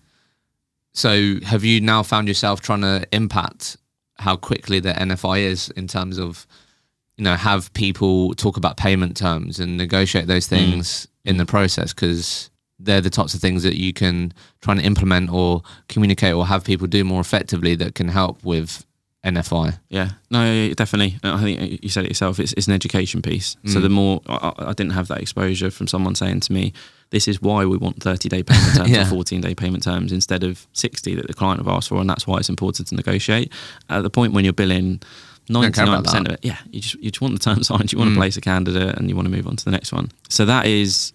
So 0.93 1.39
have 1.43 1.64
you 1.64 1.80
now 1.80 2.04
found 2.04 2.28
yourself 2.28 2.62
trying 2.62 2.82
to 2.82 3.06
impact 3.12 3.78
how 4.18 4.36
quickly 4.36 4.80
the 4.80 4.93
NFI 4.93 5.39
is 5.39 5.70
in 5.72 5.88
terms 5.88 6.18
of, 6.18 6.45
you 7.18 7.24
know, 7.24 7.36
have 7.36 7.74
people 7.74 8.34
talk 8.36 8.58
about 8.58 8.78
payment 8.78 9.16
terms 9.16 9.60
and 9.60 9.78
negotiate 9.78 10.28
those 10.28 10.47
hmm. 10.47 10.56
things 10.56 11.08
in 11.24 11.38
the 11.38 11.45
process? 11.45 11.93
Because 11.93 12.49
they're 12.78 13.02
the 13.02 13.10
types 13.10 13.34
of 13.34 13.41
things 13.41 13.64
that 13.64 13.78
you 13.78 13.93
can 13.93 14.34
try 14.62 14.74
and 14.74 14.82
implement 14.82 15.30
or 15.32 15.62
communicate 15.88 16.34
or 16.34 16.45
have 16.47 16.64
people 16.64 16.88
do 16.88 17.04
more 17.04 17.22
effectively 17.22 17.76
that 17.76 17.95
can 17.95 18.08
help 18.08 18.43
with 18.43 18.86
NFI. 19.24 19.78
Yeah, 19.90 20.12
no, 20.32 20.74
definitely. 20.74 21.20
I 21.24 21.42
think 21.42 21.84
you 21.84 21.90
said 21.90 22.06
it 22.06 22.10
yourself. 22.10 22.40
It's, 22.40 22.54
it's 22.54 22.68
an 22.68 22.74
education 22.74 23.22
piece. 23.22 23.56
So 23.68 23.78
mm. 23.78 23.82
the 23.84 23.90
more 23.90 24.22
I, 24.28 24.54
I 24.58 24.74
didn't 24.74 24.94
have 24.94 25.08
that 25.10 25.22
exposure 25.22 25.70
from 25.70 25.88
someone 25.88 26.16
saying 26.16 26.40
to 26.42 26.54
me, 26.54 26.74
"This 27.12 27.28
is 27.28 27.40
why 27.40 27.66
we 27.66 27.78
want 27.78 28.02
thirty 28.02 28.30
day 28.30 28.42
payment 28.42 28.76
terms 28.76 28.90
Yeah. 28.90 29.04
or 29.04 29.06
fourteen 29.06 29.42
day 29.42 29.54
payment 29.54 29.84
terms 29.84 30.12
instead 30.12 30.44
of 30.44 30.66
sixty 30.74 31.14
that 31.16 31.28
the 31.28 31.36
client 31.36 31.60
have 31.60 31.68
asked 31.68 31.90
for," 31.90 32.02
and 32.02 32.10
that's 32.10 32.26
why 32.26 32.38
it's 32.38 32.50
important 32.50 32.88
to 32.88 32.96
negotiate. 32.96 33.52
At 33.90 34.02
the 34.02 34.10
point 34.10 34.34
when 34.34 34.44
you're 34.44 34.54
billing. 34.54 35.02
99% 35.50 36.28
of 36.28 36.34
it, 36.34 36.40
yeah. 36.44 36.60
You 36.72 36.80
just 36.80 36.96
you 36.96 37.12
just 37.12 37.20
want 37.20 37.34
the 37.34 37.40
term 37.40 37.62
signed. 37.64 37.92
You 37.92 37.98
want 37.98 38.10
to 38.10 38.14
mm. 38.14 38.20
place 38.20 38.38
a 38.38 38.42
candidate, 38.42 38.96
and 38.96 39.10
you 39.10 39.16
want 39.18 39.26
to 39.26 39.32
move 39.32 39.48
on 39.48 39.58
to 39.58 39.66
the 39.66 39.72
next 39.72 39.92
one. 39.92 40.12
So 40.30 40.46
that 40.46 40.66
is, 40.66 41.12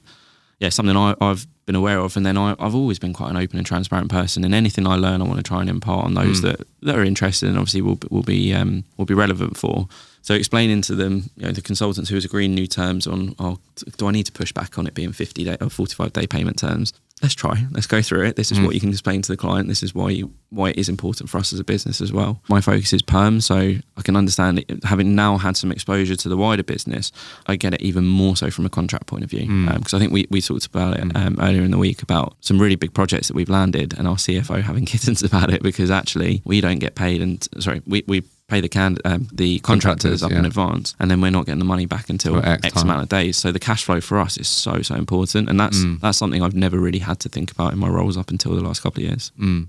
yeah, 0.59 0.71
something 0.71 0.97
I, 0.97 1.15
I've 1.21 1.47
been 1.67 1.75
aware 1.75 1.99
of. 1.99 2.17
And 2.17 2.25
then 2.25 2.39
I, 2.39 2.55
I've 2.59 2.75
always 2.75 2.99
been 2.99 3.13
quite 3.13 3.31
an 3.31 3.37
open 3.37 3.59
and 3.59 3.67
transparent 3.67 4.11
person. 4.11 4.45
And 4.45 4.55
anything 4.55 4.87
I 4.87 4.97
learn, 4.97 5.21
I 5.21 5.25
want 5.25 5.37
to 5.37 5.43
try 5.43 5.61
and 5.61 5.69
impart 5.69 6.05
on 6.05 6.15
those 6.15 6.41
that, 6.43 6.67
that 6.83 6.97
are 6.97 7.05
interested 7.05 7.49
and 7.49 7.59
obviously 7.59 7.83
will 7.83 7.99
will 8.11 8.23
be 8.23 8.55
um, 8.55 8.85
will 8.97 9.05
be 9.05 9.15
relevant 9.15 9.57
for. 9.57 9.89
So 10.23 10.35
explaining 10.35 10.83
to 10.83 10.95
them, 10.95 11.31
you 11.37 11.47
know, 11.47 11.53
the 11.53 11.63
consultants 11.63 12.11
who 12.11 12.17
is 12.17 12.25
agreeing 12.25 12.53
new 12.53 12.67
terms 12.67 13.07
on, 13.07 13.37
oh, 13.39 13.59
do 13.97 14.09
I 14.09 14.11
need 14.11 14.27
to 14.27 14.33
push 14.33 14.51
back 14.51 14.77
on 14.77 14.87
it 14.87 14.95
being 14.95 15.13
50 15.13 15.45
day 15.45 15.57
or 15.61 15.71
45 15.71 16.13
day 16.13 16.27
payment 16.27 16.59
terms? 16.59 16.93
Let's 17.23 17.35
try. 17.35 17.67
Let's 17.71 17.87
go 17.87 18.03
through 18.03 18.27
it. 18.27 18.37
This 18.37 18.53
is 18.53 18.61
what 18.61 18.71
mm. 18.71 18.75
you 18.75 18.81
can 18.81 18.91
explain 18.91 19.23
to 19.23 19.33
the 19.33 19.39
client. 19.39 19.69
This 19.69 19.83
is 19.83 19.95
why 19.95 20.11
you, 20.11 20.35
why 20.51 20.69
it 20.71 20.77
is 20.77 20.91
important 20.91 21.31
for 21.31 21.39
us 21.39 21.51
as 21.51 21.59
a 21.59 21.65
business 21.65 22.03
as 22.03 22.13
well. 22.13 22.43
My 22.51 22.61
focus 22.61 22.93
is 22.93 23.01
perm, 23.01 23.41
so 23.41 23.57
I 23.57 24.03
can 24.03 24.17
understand 24.17 24.59
it. 24.59 24.85
Having 24.85 25.15
now 25.15 25.39
had 25.39 25.57
some 25.57 25.73
exposure 25.73 26.15
to 26.15 26.29
the 26.29 26.37
wider 26.37 26.63
business, 26.63 27.13
I 27.47 27.57
get 27.57 27.73
it 27.73 27.81
even 27.81 28.05
more 28.05 28.37
so 28.37 28.51
from 28.51 28.67
a 28.67 28.69
contract 28.69 29.07
point 29.07 29.25
of 29.25 29.31
view. 29.31 29.49
Mm. 29.49 29.71
Um, 29.71 29.79
because 29.79 29.95
I 29.95 29.99
think 29.99 30.13
we, 30.13 30.27
we 30.29 30.43
talked 30.43 30.67
about 30.67 30.99
it 30.99 31.05
mm. 31.05 31.17
um, 31.17 31.39
earlier 31.41 31.63
in 31.63 31.71
the 31.71 31.79
week 31.79 32.03
about 32.03 32.37
some 32.41 32.61
really 32.61 32.77
big 32.77 32.93
projects 32.93 33.29
that 33.29 33.35
we've 33.35 33.49
landed, 33.49 33.97
and 33.97 34.07
our 34.07 34.17
CFO 34.17 34.61
having 34.63 34.85
kittens 34.87 35.23
about 35.23 35.51
it 35.51 35.63
because 35.63 35.91
actually 35.91 36.43
we 36.45 36.61
don't 36.61 36.81
get 36.81 36.97
paid, 36.97 37.23
and 37.23 37.49
sorry, 37.59 37.81
we 37.87 38.05
we 38.07 38.25
pay 38.49 38.61
the 38.61 38.69
can 38.69 38.97
um, 39.05 39.29
the 39.33 39.59
contractors, 39.61 40.21
Contractors, 40.21 40.23
up 40.23 40.33
in 40.33 40.45
advance, 40.45 40.95
and 41.01 41.11
then 41.11 41.21
we're 41.21 41.31
not 41.31 41.47
getting 41.47 41.59
the 41.59 41.65
money 41.65 41.87
back 41.87 42.09
until 42.09 42.39
X 42.45 42.65
X, 42.65 42.83
amount 42.83 43.03
of 43.03 43.09
days. 43.09 43.37
So 43.37 43.53
the 43.53 43.59
cash 43.59 43.85
flow 43.85 44.01
for 44.01 44.19
us 44.19 44.37
is 44.39 44.49
so 44.49 44.83
so 44.83 44.95
important, 44.95 45.49
and 45.49 45.59
that's 45.59 45.79
mm. 45.79 46.01
that's 46.01 46.19
something 46.19 46.43
I've 46.43 46.55
never 46.55 46.79
really 46.79 47.01
had 47.01 47.21
to 47.21 47.29
think 47.29 47.51
about 47.51 47.73
in 47.73 47.79
my 47.79 47.89
roles 47.89 48.17
up 48.17 48.31
until 48.31 48.55
the 48.55 48.63
last 48.63 48.83
couple 48.83 49.03
of 49.03 49.09
years. 49.09 49.33
Mm. 49.39 49.69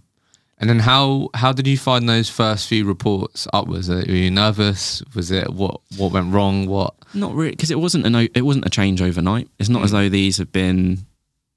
And 0.60 0.70
then 0.70 0.80
how 0.80 1.30
how 1.36 1.52
did 1.54 1.68
you 1.68 1.78
find 1.78 2.10
those 2.10 2.30
first 2.30 2.68
few 2.68 2.86
reports 2.86 3.48
upwards? 3.54 3.90
Were 3.90 4.04
you 4.06 4.32
nervous? 4.32 5.04
Was 5.16 5.32
it 5.32 5.54
what 5.54 5.82
what 5.98 6.12
went 6.12 6.34
wrong? 6.34 6.68
What 6.68 6.96
Not 7.14 7.34
really, 7.34 7.52
because 7.52 7.72
it 7.72 7.80
wasn't 7.80 8.06
a 8.06 8.10
no, 8.10 8.28
it 8.34 8.42
wasn't 8.42 8.66
a 8.66 8.70
change 8.70 9.02
overnight. 9.02 9.50
It's 9.60 9.70
not 9.70 9.84
as 9.84 9.90
mm. 9.90 9.94
though 9.94 10.10
these 10.10 10.38
have 10.38 10.52
been. 10.52 11.06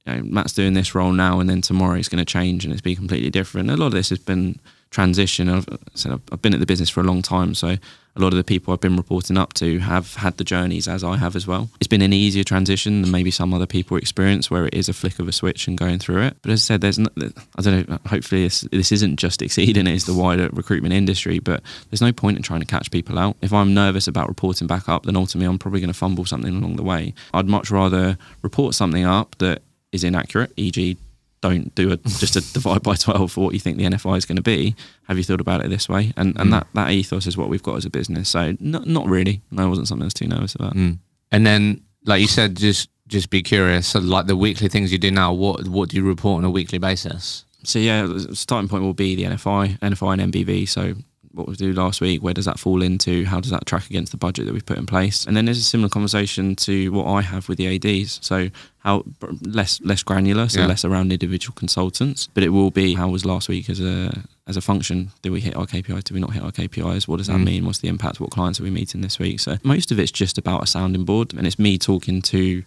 You 0.07 0.15
know, 0.15 0.23
Matt's 0.23 0.55
doing 0.55 0.73
this 0.73 0.95
role 0.95 1.13
now, 1.13 1.41
and 1.41 1.51
then 1.51 1.61
tomorrow 1.61 1.99
it's 1.99 2.09
going 2.09 2.25
to 2.25 2.25
change 2.25 2.65
and 2.65 2.73
it's 2.73 2.81
be 2.81 2.97
completely 2.97 3.29
different. 3.29 3.71
A 3.71 3.77
lot 3.77 3.87
of 3.87 3.93
this 3.93 4.09
has 4.09 4.19
been 4.19 4.59
transition. 4.91 5.49
I've 5.49 5.67
said 5.95 6.21
I've, 6.33 6.43
been 6.43 6.55
at 6.55 6.61
the 6.61 6.67
business 6.67 6.91
for 6.91 7.01
a 7.01 7.05
long 7.05 7.23
time, 7.23 7.55
so 7.55 7.69
a 7.69 8.21
lot 8.21 8.33
of 8.33 8.37
the 8.37 8.45
people 8.45 8.75
I've 8.75 8.81
been 8.81 8.97
reporting 8.97 9.39
up 9.39 9.53
to 9.55 9.79
have 9.79 10.15
had 10.15 10.37
the 10.37 10.45
journeys 10.45 10.89
as 10.89 11.05
I 11.05 11.17
have 11.17 11.37
as 11.37 11.47
well. 11.47 11.71
It's 11.79 11.87
been 11.87 12.03
an 12.03 12.13
easier 12.13 12.43
transition 12.43 13.03
than 13.03 13.11
maybe 13.11 13.31
some 13.31 13.55
other 13.55 13.67
people 13.67 13.97
experience, 13.97 14.51
where 14.51 14.67
it 14.67 14.75
is 14.75 14.89
a 14.89 14.93
flick 14.93 15.19
of 15.21 15.29
a 15.29 15.33
switch 15.33 15.69
and 15.69 15.79
going 15.79 16.01
through 16.01 16.23
it. 16.23 16.37
But 16.43 16.51
as 16.51 16.61
I 16.61 16.63
said, 16.63 16.81
there's 16.81 16.99
no, 16.99 17.09
I 17.57 17.63
don't 17.63 17.89
know. 17.89 17.99
Hopefully, 18.07 18.45
this, 18.45 18.63
this 18.73 18.91
isn't 18.93 19.17
just 19.17 19.43
exceeding 19.43 19.87
it; 19.87 19.95
it's 19.95 20.05
the 20.05 20.15
wider 20.15 20.49
recruitment 20.53 20.93
industry. 20.93 21.39
But 21.39 21.63
there's 21.91 22.03
no 22.03 22.13
point 22.13 22.37
in 22.37 22.43
trying 22.43 22.61
to 22.61 22.67
catch 22.67 22.91
people 22.91 23.19
out. 23.19 23.37
If 23.43 23.53
I'm 23.53 23.75
nervous 23.75 24.09
about 24.09 24.29
reporting 24.29 24.67
back 24.67 24.89
up, 24.89 25.05
then 25.05 25.17
ultimately 25.17 25.47
I'm 25.47 25.59
probably 25.59 25.81
going 25.81 25.93
to 25.93 25.99
fumble 25.99 26.25
something 26.25 26.57
along 26.57 26.77
the 26.77 26.83
way. 26.83 27.15
I'd 27.33 27.49
much 27.49 27.71
rather 27.71 28.19
report 28.43 28.75
something 28.75 29.05
up 29.05 29.37
that 29.39 29.63
is 29.93 30.05
inaccurate, 30.05 30.53
e.g., 30.57 30.97
don't 31.41 31.75
do 31.75 31.93
a 31.93 31.97
just 31.97 32.37
a 32.37 32.53
divide 32.53 32.83
by 32.83 32.95
twelve 32.95 33.33
for 33.33 33.45
what 33.45 33.55
you 33.55 33.61
think 33.61 33.79
the 33.79 33.85
NFI 33.85 34.19
is 34.19 34.27
going 34.27 34.37
to 34.37 34.43
be. 34.43 34.75
Have 35.05 35.19
you 35.19 35.25
thought 35.25 35.41
about 35.41 35.65
it 35.65 35.71
this 35.71 35.89
way? 35.89 36.13
And 36.17 36.39
and 36.39 36.49
mm. 36.49 36.53
that, 36.53 36.67
that 36.75 36.91
ethos 36.91 37.27
is 37.27 37.37
what 37.37 37.49
we've 37.49 37.63
got 37.63 37.77
as 37.77 37.85
a 37.85 37.91
business. 37.91 38.29
So 38.29 38.57
not 38.61 38.87
not 38.87 39.07
really. 39.07 39.43
No, 39.51 39.67
it 39.67 39.69
wasn't 39.69 39.89
something 39.89 40.05
I 40.05 40.07
was 40.07 40.15
too 40.15 40.29
nervous 40.29 40.55
about. 40.55 40.75
Mm. 40.75 40.99
and 41.33 41.47
then 41.47 41.83
like 42.05 42.21
you 42.21 42.29
said, 42.29 42.57
just 42.57 42.89
just 43.07 43.31
be 43.31 43.43
curious. 43.43 43.89
So 43.89 43.99
like 43.99 44.27
the 44.27 44.37
weekly 44.37 44.69
things 44.69 44.93
you 44.93 44.99
do 44.99 45.11
now, 45.11 45.33
what 45.33 45.69
what 45.69 45.91
do 45.91 45.97
you 45.97 46.05
report 46.05 46.39
on 46.39 46.45
a 46.45 46.51
weekly 46.51 46.79
basis? 46.79 47.45
So 47.63 47.79
yeah, 47.79 48.09
starting 48.33 48.69
point 48.69 48.83
will 48.83 48.95
be 48.95 49.15
the 49.15 49.25
NFI, 49.25 49.79
NFI 49.81 50.21
and 50.21 50.33
NBV. 50.33 50.69
So 50.69 50.95
what 51.33 51.47
we 51.49 51.55
do 51.55 51.73
last 51.73 52.01
week, 52.01 52.23
where 52.23 52.35
does 52.35 52.45
that 52.47 52.59
fall 52.59 52.83
into? 52.83 53.25
How 53.25 53.39
does 53.41 53.51
that 53.53 53.65
track 53.67 53.87
against 53.89 54.11
the 54.11 54.19
budget 54.19 54.47
that 54.47 54.53
we've 54.53 54.67
put 54.67 54.79
in 54.79 54.87
place? 54.87 55.25
And 55.27 55.37
then 55.37 55.45
there's 55.45 55.59
a 55.59 55.63
similar 55.63 55.89
conversation 55.89 56.57
to 56.57 56.91
what 56.91 57.07
I 57.07 57.23
have 57.23 57.49
with 57.49 57.59
the 57.59 57.67
ADs. 57.69 58.19
So 58.23 58.51
how 58.79 59.05
less 59.43 59.81
less 59.83 60.03
granular, 60.03 60.49
so 60.49 60.61
Yeah. 60.61 60.67
less 60.67 60.85
around 60.85 61.13
individual 61.13 61.55
consultants, 61.55 62.29
but 62.35 62.43
it 62.43 62.49
will 62.49 62.71
be 62.71 62.95
how 62.95 63.09
was 63.09 63.25
last 63.25 63.49
week 63.49 63.71
as 63.71 63.81
a 63.81 64.25
as 64.47 64.57
a 64.57 64.61
function? 64.61 65.11
Did 65.23 65.31
we 65.31 65.41
hit 65.41 65.55
our 65.57 65.67
KPIs? 65.67 66.05
Did 66.05 66.15
we 66.15 66.21
not 66.21 66.33
hit 66.33 66.43
our 66.43 66.51
KPIs? 66.53 67.07
What 67.07 67.19
does 67.19 67.29
that 67.29 67.39
mean? 67.45 67.65
What's 67.65 67.79
the 67.79 67.89
impact? 67.89 68.21
What 68.21 68.31
clients 68.31 68.59
are 68.59 68.65
we 68.65 68.71
meeting 68.71 69.01
this 69.01 69.19
week? 69.19 69.39
So 69.41 69.59
most 69.63 69.93
of 69.93 69.99
it's 70.01 70.11
just 70.13 70.37
about 70.39 70.63
a 70.65 70.67
sounding 70.67 71.05
board, 71.05 71.33
and 71.35 71.47
it's 71.47 71.59
me 71.59 71.79
talking 71.79 72.23
to 72.23 72.65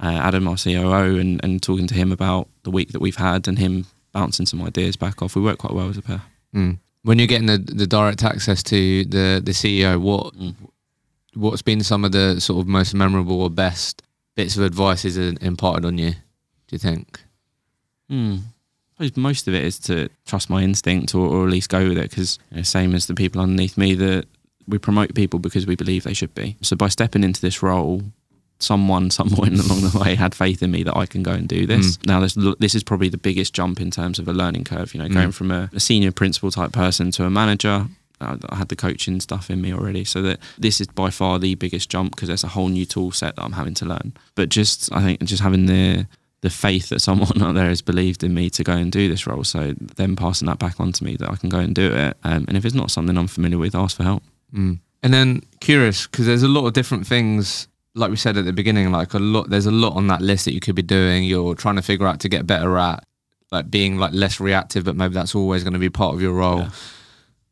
uh, 0.00 0.06
Adam, 0.28 0.46
our 0.48 0.56
COO, 0.56 1.18
and, 1.18 1.42
and 1.42 1.62
talking 1.62 1.86
to 1.86 1.94
him 1.94 2.12
about 2.12 2.48
the 2.64 2.70
week 2.70 2.92
that 2.92 3.00
we've 3.00 3.16
had, 3.16 3.48
and 3.48 3.58
him 3.58 3.86
bouncing 4.12 4.46
some 4.46 4.62
ideas 4.62 4.96
back 4.96 5.20
off. 5.22 5.34
We 5.36 5.42
work 5.42 5.58
quite 5.58 5.74
well 5.74 5.88
as 5.90 5.98
a 5.98 6.02
pair. 6.02 6.22
When 7.06 7.20
you're 7.20 7.28
getting 7.28 7.46
the, 7.46 7.58
the 7.58 7.86
direct 7.86 8.24
access 8.24 8.64
to 8.64 9.04
the 9.04 9.40
the 9.42 9.52
CEO, 9.52 10.00
what 10.00 10.34
what's 11.34 11.62
been 11.62 11.82
some 11.82 12.04
of 12.04 12.10
the 12.10 12.40
sort 12.40 12.60
of 12.60 12.66
most 12.66 12.94
memorable 12.94 13.40
or 13.40 13.48
best 13.48 14.02
bits 14.34 14.56
of 14.56 14.64
advice 14.64 15.04
is 15.04 15.16
imparted 15.16 15.84
on 15.84 15.98
you? 15.98 16.10
Do 16.10 16.72
you 16.72 16.78
think? 16.78 17.20
Hmm. 18.08 18.36
I 18.98 19.06
suppose 19.06 19.16
most 19.22 19.46
of 19.46 19.54
it 19.54 19.64
is 19.64 19.78
to 19.80 20.08
trust 20.26 20.50
my 20.50 20.62
instinct 20.62 21.14
or, 21.14 21.28
or 21.28 21.44
at 21.44 21.52
least 21.52 21.68
go 21.68 21.86
with 21.88 21.98
it 21.98 22.10
because 22.10 22.38
you 22.50 22.56
know, 22.56 22.62
same 22.62 22.94
as 22.94 23.06
the 23.06 23.14
people 23.14 23.40
underneath 23.40 23.76
me 23.76 23.94
that 23.94 24.24
we 24.66 24.78
promote 24.78 25.14
people 25.14 25.38
because 25.38 25.66
we 25.66 25.76
believe 25.76 26.02
they 26.02 26.14
should 26.14 26.34
be. 26.34 26.56
So 26.62 26.74
by 26.74 26.88
stepping 26.88 27.22
into 27.22 27.40
this 27.40 27.62
role, 27.62 28.02
someone 28.58 29.10
some 29.10 29.30
point 29.30 29.58
along 29.64 29.82
the 29.82 29.98
way 29.98 30.14
had 30.14 30.34
faith 30.34 30.62
in 30.62 30.70
me 30.70 30.82
that 30.82 30.96
I 30.96 31.06
can 31.06 31.22
go 31.22 31.32
and 31.32 31.48
do 31.48 31.66
this. 31.66 31.96
Mm. 31.98 32.06
Now 32.06 32.20
this 32.20 32.34
this 32.58 32.74
is 32.74 32.82
probably 32.82 33.08
the 33.08 33.18
biggest 33.18 33.54
jump 33.54 33.80
in 33.80 33.90
terms 33.90 34.18
of 34.18 34.28
a 34.28 34.32
learning 34.32 34.64
curve. 34.64 34.94
You 34.94 35.02
know, 35.02 35.08
going 35.08 35.28
mm. 35.28 35.34
from 35.34 35.50
a, 35.50 35.70
a 35.72 35.80
senior 35.80 36.12
principal 36.12 36.50
type 36.50 36.72
person 36.72 37.10
to 37.12 37.24
a 37.24 37.30
manager. 37.30 37.86
I 38.18 38.38
had 38.56 38.68
the 38.68 38.76
coaching 38.76 39.20
stuff 39.20 39.50
in 39.50 39.60
me 39.60 39.74
already, 39.74 40.02
so 40.02 40.22
that 40.22 40.38
this 40.56 40.80
is 40.80 40.86
by 40.86 41.10
far 41.10 41.38
the 41.38 41.54
biggest 41.54 41.90
jump 41.90 42.14
because 42.14 42.28
there's 42.28 42.44
a 42.44 42.48
whole 42.48 42.68
new 42.68 42.86
tool 42.86 43.12
set 43.12 43.36
that 43.36 43.42
I'm 43.42 43.52
having 43.52 43.74
to 43.74 43.84
learn. 43.84 44.14
But 44.34 44.48
just 44.48 44.90
I 44.90 45.02
think 45.02 45.22
just 45.24 45.42
having 45.42 45.66
the 45.66 46.06
the 46.40 46.50
faith 46.50 46.88
that 46.90 47.00
someone 47.00 47.30
out 47.42 47.54
there 47.54 47.68
has 47.68 47.82
believed 47.82 48.22
in 48.22 48.32
me 48.32 48.48
to 48.50 48.64
go 48.64 48.72
and 48.72 48.90
do 48.92 49.08
this 49.08 49.26
role. 49.26 49.44
So 49.44 49.74
then 49.96 50.16
passing 50.16 50.46
that 50.46 50.58
back 50.58 50.80
on 50.80 50.92
to 50.92 51.04
me 51.04 51.16
that 51.16 51.30
I 51.30 51.36
can 51.36 51.48
go 51.48 51.58
and 51.58 51.74
do 51.74 51.92
it. 51.92 52.16
Um, 52.24 52.44
and 52.48 52.56
if 52.56 52.64
it's 52.64 52.74
not 52.74 52.90
something 52.90 53.16
I'm 53.18 53.26
familiar 53.26 53.58
with, 53.58 53.74
ask 53.74 53.96
for 53.96 54.04
help. 54.04 54.22
Mm. 54.54 54.78
And 55.02 55.14
then 55.14 55.42
curious 55.60 56.06
because 56.06 56.26
there's 56.26 56.42
a 56.42 56.48
lot 56.48 56.66
of 56.66 56.72
different 56.72 57.06
things. 57.06 57.68
Like 57.96 58.10
we 58.10 58.16
said 58.16 58.36
at 58.36 58.44
the 58.44 58.52
beginning, 58.52 58.92
like 58.92 59.14
a 59.14 59.18
lot. 59.18 59.50
There's 59.50 59.66
a 59.66 59.72
lot 59.72 59.96
on 59.96 60.06
that 60.08 60.20
list 60.20 60.44
that 60.44 60.52
you 60.52 60.60
could 60.60 60.76
be 60.76 60.82
doing. 60.82 61.24
You're 61.24 61.54
trying 61.54 61.76
to 61.76 61.82
figure 61.82 62.06
out 62.06 62.20
to 62.20 62.28
get 62.28 62.46
better 62.46 62.76
at, 62.78 63.02
like 63.50 63.70
being 63.70 63.96
like 63.96 64.12
less 64.12 64.38
reactive, 64.38 64.84
but 64.84 64.96
maybe 64.96 65.14
that's 65.14 65.34
always 65.34 65.64
going 65.64 65.72
to 65.72 65.78
be 65.78 65.90
part 65.90 66.14
of 66.14 66.20
your 66.20 66.34
role. 66.34 66.60
Yeah. 66.60 66.70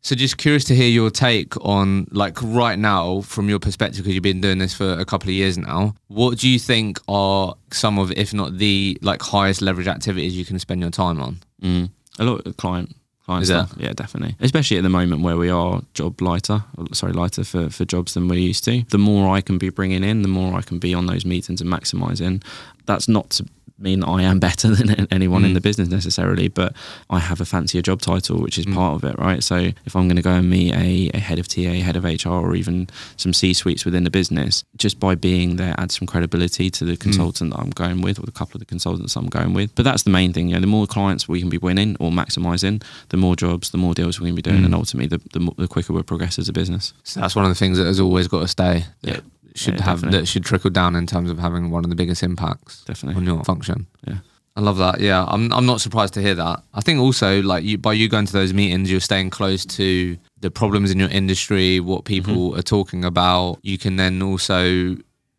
So 0.03 0.15
just 0.15 0.37
curious 0.37 0.65
to 0.65 0.75
hear 0.75 0.89
your 0.89 1.09
take 1.09 1.57
on 1.65 2.07
like 2.11 2.37
right 2.43 2.79
now 2.79 3.23
from 3.23 3.49
your 3.49 3.59
perspective 3.59 4.05
because 4.05 4.13
you've 4.13 4.23
been 4.23 4.43
doing 4.43 4.59
this 4.59 4.75
for 4.75 4.93
a 4.93 5.05
couple 5.07 5.31
of 5.31 5.35
years 5.35 5.57
now. 5.57 5.95
What 6.09 6.39
do 6.39 6.47
you 6.47 6.59
think 6.59 7.01
are 7.09 7.55
some 7.73 7.99
of, 7.99 8.13
if 8.13 8.35
not 8.35 8.59
the 8.59 8.99
like 9.01 9.23
highest 9.23 9.63
leverage 9.63 9.89
activities 9.89 10.37
you 10.37 10.45
can 10.45 10.59
spend 10.59 10.83
your 10.83 10.91
time 10.91 11.23
on? 11.23 11.39
Mm. 11.63 11.91
A 12.19 12.25
lot 12.25 12.47
of 12.47 12.57
client 12.59 12.95
client 13.25 13.47
stuff. 13.47 13.75
Yeah, 13.77 13.93
definitely. 13.93 14.37
Especially 14.41 14.77
at 14.77 14.83
the 14.83 14.89
moment 14.91 15.23
where 15.23 15.37
we 15.37 15.49
are 15.51 15.83
job 15.95 16.21
lighter, 16.21 16.65
sorry, 16.93 17.13
lighter 17.13 17.45
for, 17.45 17.71
for 17.71 17.85
jobs 17.85 18.15
than 18.15 18.29
we're 18.29 18.39
used 18.39 18.65
to. 18.65 18.83
The 18.91 18.99
more 18.99 19.35
I 19.35 19.41
can 19.41 19.59
be 19.59 19.71
bringing 19.71 20.05
in, 20.05 20.23
the 20.23 20.29
more 20.29 20.55
I 20.55 20.63
can 20.63 20.79
be 20.79 20.95
on 20.95 21.07
those 21.07 21.25
meetings 21.25 21.61
and 21.61 21.71
maximising. 21.71 22.43
That's 22.87 23.09
not 23.09 23.31
to 23.31 23.47
mean 23.79 24.05
I 24.05 24.23
am 24.23 24.39
better 24.39 24.69
than 24.75 25.07
anyone 25.11 25.45
in 25.45 25.51
Mm. 25.51 25.55
the 25.55 25.61
business 25.61 25.89
necessarily, 25.89 26.49
but 26.49 26.75
I 27.11 27.19
have 27.19 27.41
a 27.41 27.45
fancier 27.45 27.83
job 27.83 28.01
title, 28.01 28.39
which 28.41 28.57
is 28.59 28.67
Mm. 28.67 28.75
part 28.75 28.95
of 29.03 29.05
it, 29.11 29.19
right? 29.19 29.43
So 29.43 29.57
if 29.85 29.97
I'm 29.97 30.07
going 30.07 30.17
to 30.17 30.23
go 30.23 30.31
and 30.31 30.49
meet 30.49 30.73
a, 30.75 31.11
a 31.15 31.19
head 31.19 31.39
of 31.39 31.49
TA, 31.49 31.81
head 31.83 31.97
of 31.97 32.05
HR, 32.05 32.29
or 32.29 32.55
even 32.55 32.89
some 33.17 33.33
C 33.33 33.53
suites 33.53 33.85
within 33.85 34.05
the 34.05 34.11
business, 34.11 34.63
just 34.77 35.01
by 35.01 35.15
being 35.17 35.57
there 35.57 35.75
adds 35.79 35.99
some 35.99 36.07
credibility 36.07 36.71
to 36.71 36.85
Mm. 36.85 36.89
the 36.89 36.97
consultant 36.97 37.51
that 37.53 37.61
I'm 37.61 37.71
going 37.71 38.01
with, 38.01 38.19
or 38.21 38.27
the 38.27 38.33
couple 38.33 38.57
of 38.57 38.61
the 38.61 38.67
consultants 38.67 39.17
I'm 39.17 39.27
going 39.27 39.53
with. 39.55 39.75
But 39.75 39.85
that's 39.85 40.05
the 40.05 40.11
main 40.11 40.33
thing. 40.33 40.49
You 40.49 40.55
know, 40.55 40.61
the 40.61 40.67
more 40.69 40.87
clients 40.87 41.29
we 41.29 41.41
can 41.41 41.49
be 41.51 41.59
winning 41.59 41.97
or 41.99 42.11
maximizing, 42.13 42.83
the 43.09 43.17
more 43.17 43.35
jobs, 43.37 43.71
the 43.71 43.79
more 43.79 43.95
deals 43.95 44.21
we 44.21 44.29
can 44.29 44.37
be 44.37 44.43
doing, 44.43 44.61
Mm. 44.63 44.67
and 44.67 44.75
ultimately, 44.75 45.09
the, 45.09 45.39
the, 45.39 45.51
the 45.59 45.69
quicker 45.69 45.93
we'll 45.93 46.03
progress 46.05 46.39
as 46.39 46.49
a 46.49 46.53
business. 46.53 46.93
So 47.03 47.21
that's 47.21 47.35
one 47.35 47.45
of 47.45 47.51
the 47.51 47.55
things 47.57 47.79
that 47.79 47.87
has 47.87 47.99
always 48.01 48.29
got 48.29 48.41
to 48.41 48.49
stay. 48.49 48.85
Yeah. 49.03 49.21
Should 49.55 49.75
Yeah, 49.75 49.85
have 49.85 49.97
definitely. 50.01 50.21
that 50.21 50.27
should 50.27 50.45
trickle 50.45 50.71
down 50.71 50.97
in 50.97 51.07
terms 51.07 51.31
of 51.31 51.39
having 51.39 51.71
one 51.71 51.85
of 51.85 51.91
the 51.91 51.97
biggest 51.97 52.23
impacts 52.23 52.83
Definitely. 52.85 53.17
on 53.21 53.25
your 53.27 53.45
function. 53.45 53.87
Yeah. 54.07 54.19
I 54.57 54.61
love 54.61 54.79
that. 54.79 55.01
Yeah, 55.01 55.25
I'm 55.27 55.53
I'm 55.53 55.67
not 55.67 55.81
surprised 55.81 56.15
to 56.15 56.21
hear 56.23 56.35
that. 56.37 56.63
I 56.75 56.81
think 56.81 57.01
also 57.01 57.43
like 57.43 57.65
you 57.65 57.77
by 57.79 57.93
you 57.93 58.09
going 58.09 58.27
to 58.27 58.33
those 58.33 58.53
meetings, 58.53 58.91
you're 58.91 59.01
staying 59.01 59.31
close 59.31 59.65
to 59.67 60.17
the 60.41 60.51
problems 60.51 60.91
in 60.93 60.99
your 60.99 61.09
industry, 61.11 61.81
what 61.81 62.05
people 62.05 62.51
Mm-hmm. 62.51 62.59
are 62.59 62.63
talking 62.63 63.05
about. 63.05 63.59
You 63.63 63.79
can 63.79 63.97
then 63.97 64.23
also, 64.23 64.65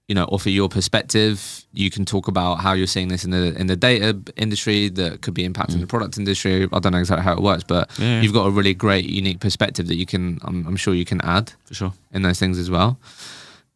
you 0.07 0.15
know, 0.15 0.25
offer 0.25 0.49
your 0.49 0.67
perspective. 0.67 1.63
You 1.73 1.89
can 1.91 2.03
talk 2.05 2.27
about 2.27 2.55
how 2.59 2.73
you're 2.73 2.87
seeing 2.87 3.07
this 3.07 3.23
in 3.23 3.31
the 3.31 3.53
in 3.57 3.67
the 3.67 3.77
data 3.77 4.17
industry 4.35 4.89
that 4.89 5.21
could 5.21 5.33
be 5.33 5.47
impacting 5.47 5.79
the 5.79 5.87
product 5.87 6.17
industry. 6.17 6.67
I 6.73 6.79
don't 6.79 6.91
know 6.91 6.99
exactly 6.99 7.23
how 7.23 7.33
it 7.33 7.41
works, 7.41 7.63
but. 7.63 7.89
Yeah. 7.99 8.21
you've 8.21 8.33
got 8.33 8.47
a 8.47 8.51
really 8.51 8.73
great, 8.73 9.05
unique 9.05 9.39
perspective 9.39 9.87
that 9.87 9.95
you 9.95 10.05
can. 10.05 10.39
I'm, 10.43 10.67
I'm 10.67 10.75
sure 10.77 10.93
you 10.93 11.05
can 11.05 11.21
add 11.21 11.53
For 11.65 11.73
sure. 11.73 11.93
in 12.11 12.21
those 12.23 12.37
things 12.39 12.57
as 12.57 12.69
well. 12.69 12.97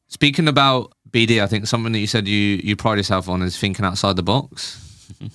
Speaking 0.09 0.47
about 0.47 0.91
BD, 1.09 1.41
I 1.41 1.47
think 1.47 1.65
something 1.67 1.91
that 1.93 1.99
you 1.99 2.07
said 2.07 2.27
you 2.27 2.59
you 2.63 2.75
pride 2.75 2.97
yourself 2.97 3.29
on 3.29 3.41
is 3.41 3.57
thinking 3.57 3.85
outside 3.85 4.15
the 4.15 4.23
box. 4.23 4.85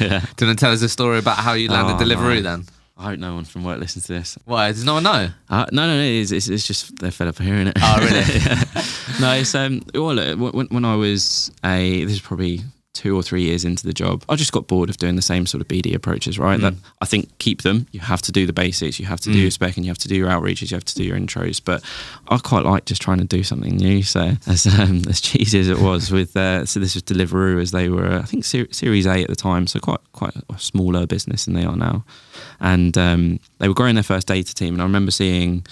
Yeah. 0.00 0.20
Do 0.36 0.44
you 0.44 0.48
want 0.48 0.58
to 0.58 0.64
tell 0.64 0.72
us 0.72 0.82
a 0.82 0.88
story 0.88 1.18
about 1.18 1.36
how 1.38 1.52
you 1.52 1.68
landed 1.68 2.02
Oh, 2.02 2.04
Deliveroo 2.04 2.36
no. 2.36 2.42
then? 2.42 2.64
I 2.96 3.04
hope 3.10 3.18
no 3.20 3.34
one 3.34 3.44
from 3.44 3.62
work 3.64 3.78
listens 3.78 4.06
to 4.06 4.12
this. 4.14 4.36
Why? 4.44 4.72
Does 4.72 4.84
no 4.84 4.94
one 4.94 5.04
know? 5.04 5.28
Uh, 5.48 5.66
no, 5.72 5.86
no, 5.86 5.96
no. 5.96 6.02
It's, 6.02 6.32
it's, 6.32 6.48
it's 6.48 6.66
just 6.66 6.96
they're 6.98 7.10
fed 7.12 7.28
up 7.28 7.38
of 7.38 7.44
hearing 7.44 7.68
it. 7.68 7.76
Oh, 7.80 7.96
really? 8.00 8.24
no, 9.20 9.32
it's 9.34 9.54
um. 9.54 9.82
Well, 9.94 10.36
when, 10.36 10.66
when 10.66 10.84
I 10.84 10.96
was 10.96 11.52
a, 11.64 12.04
this 12.04 12.14
is 12.14 12.20
probably 12.20 12.60
two 12.94 13.14
or 13.16 13.22
three 13.22 13.42
years 13.42 13.64
into 13.64 13.84
the 13.86 13.92
job, 13.92 14.24
I 14.28 14.36
just 14.36 14.52
got 14.52 14.66
bored 14.66 14.88
of 14.88 14.96
doing 14.96 15.16
the 15.16 15.22
same 15.22 15.44
sort 15.46 15.60
of 15.60 15.68
BD 15.68 15.94
approaches. 15.94 16.38
Right. 16.38 16.58
That 16.60 16.74
I 17.02 17.04
think 17.06 17.36
keep 17.38 17.62
them. 17.62 17.86
You 17.92 18.00
have 18.00 18.22
to 18.22 18.32
do 18.32 18.46
the 18.46 18.52
basics. 18.52 18.98
You 18.98 19.06
have 19.06 19.20
to 19.20 19.30
do 19.32 19.38
Mm. 19.38 19.42
your 19.42 19.50
spec, 19.50 19.76
and 19.76 19.84
you 19.84 19.90
have 19.90 19.98
to 19.98 20.08
do 20.08 20.14
your 20.14 20.28
outreaches. 20.28 20.70
You 20.70 20.76
have 20.76 20.84
to 20.84 20.94
do 20.94 21.04
your 21.04 21.18
intros. 21.18 21.60
But 21.62 21.82
I 22.28 22.38
quite 22.38 22.64
like 22.64 22.86
just 22.86 23.02
trying 23.02 23.18
to 23.18 23.24
do 23.24 23.42
something 23.42 23.76
new. 23.76 24.02
So 24.02 24.32
as 24.46 24.66
um, 24.66 25.02
as 25.08 25.20
cheesy 25.20 25.60
as 25.60 25.68
it 25.68 25.80
was 25.80 26.10
with, 26.10 26.36
uh, 26.36 26.64
so 26.66 26.80
this 26.80 26.94
was 26.94 27.02
Deliveroo 27.02 27.60
as 27.60 27.72
they 27.72 27.88
were, 27.88 28.18
I 28.18 28.22
think 28.22 28.44
ser- 28.44 28.68
Series 28.72 29.06
A 29.06 29.22
at 29.22 29.28
the 29.28 29.36
time. 29.36 29.66
So 29.66 29.80
quite 29.80 30.00
quite 30.12 30.34
a 30.36 30.58
smaller 30.58 31.06
business 31.06 31.44
than 31.44 31.54
they 31.54 31.64
are 31.64 31.76
now 31.76 32.04
and 32.60 32.96
um, 32.96 33.40
they 33.58 33.68
were 33.68 33.74
growing 33.74 33.94
their 33.96 34.04
first 34.04 34.26
data 34.28 34.54
team. 34.54 34.74
And 34.74 34.82
I 34.82 34.84
remember 34.84 35.10
seeing, 35.10 35.66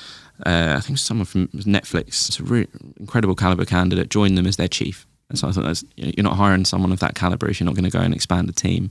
uh, 0.45 0.75
I 0.77 0.81
think 0.81 0.99
someone 0.99 1.25
from 1.27 1.49
Netflix, 1.49 2.29
it's 2.29 2.41
a 2.41 2.43
really 2.43 2.69
incredible 2.99 3.35
caliber 3.35 3.65
candidate, 3.65 4.11
joined 4.11 4.37
them 4.37 4.47
as 4.47 4.57
their 4.57 4.69
chief. 4.69 5.07
And 5.33 5.39
so 5.39 5.49
I 5.49 5.53
thought, 5.53 5.65
that's, 5.65 5.83
you 5.97 6.05
know, 6.05 6.13
you're 6.15 6.25
not 6.25 6.37
hiring 6.37 6.67
someone 6.67 6.93
of 6.93 7.01
that 7.01 7.15
caliber 7.15 7.49
if 7.49 7.59
you're 7.59 7.65
not 7.65 7.75
going 7.75 7.91
to 7.91 7.91
go 7.91 8.01
and 8.01 8.13
expand 8.13 8.49
the 8.49 8.53
team. 8.53 8.91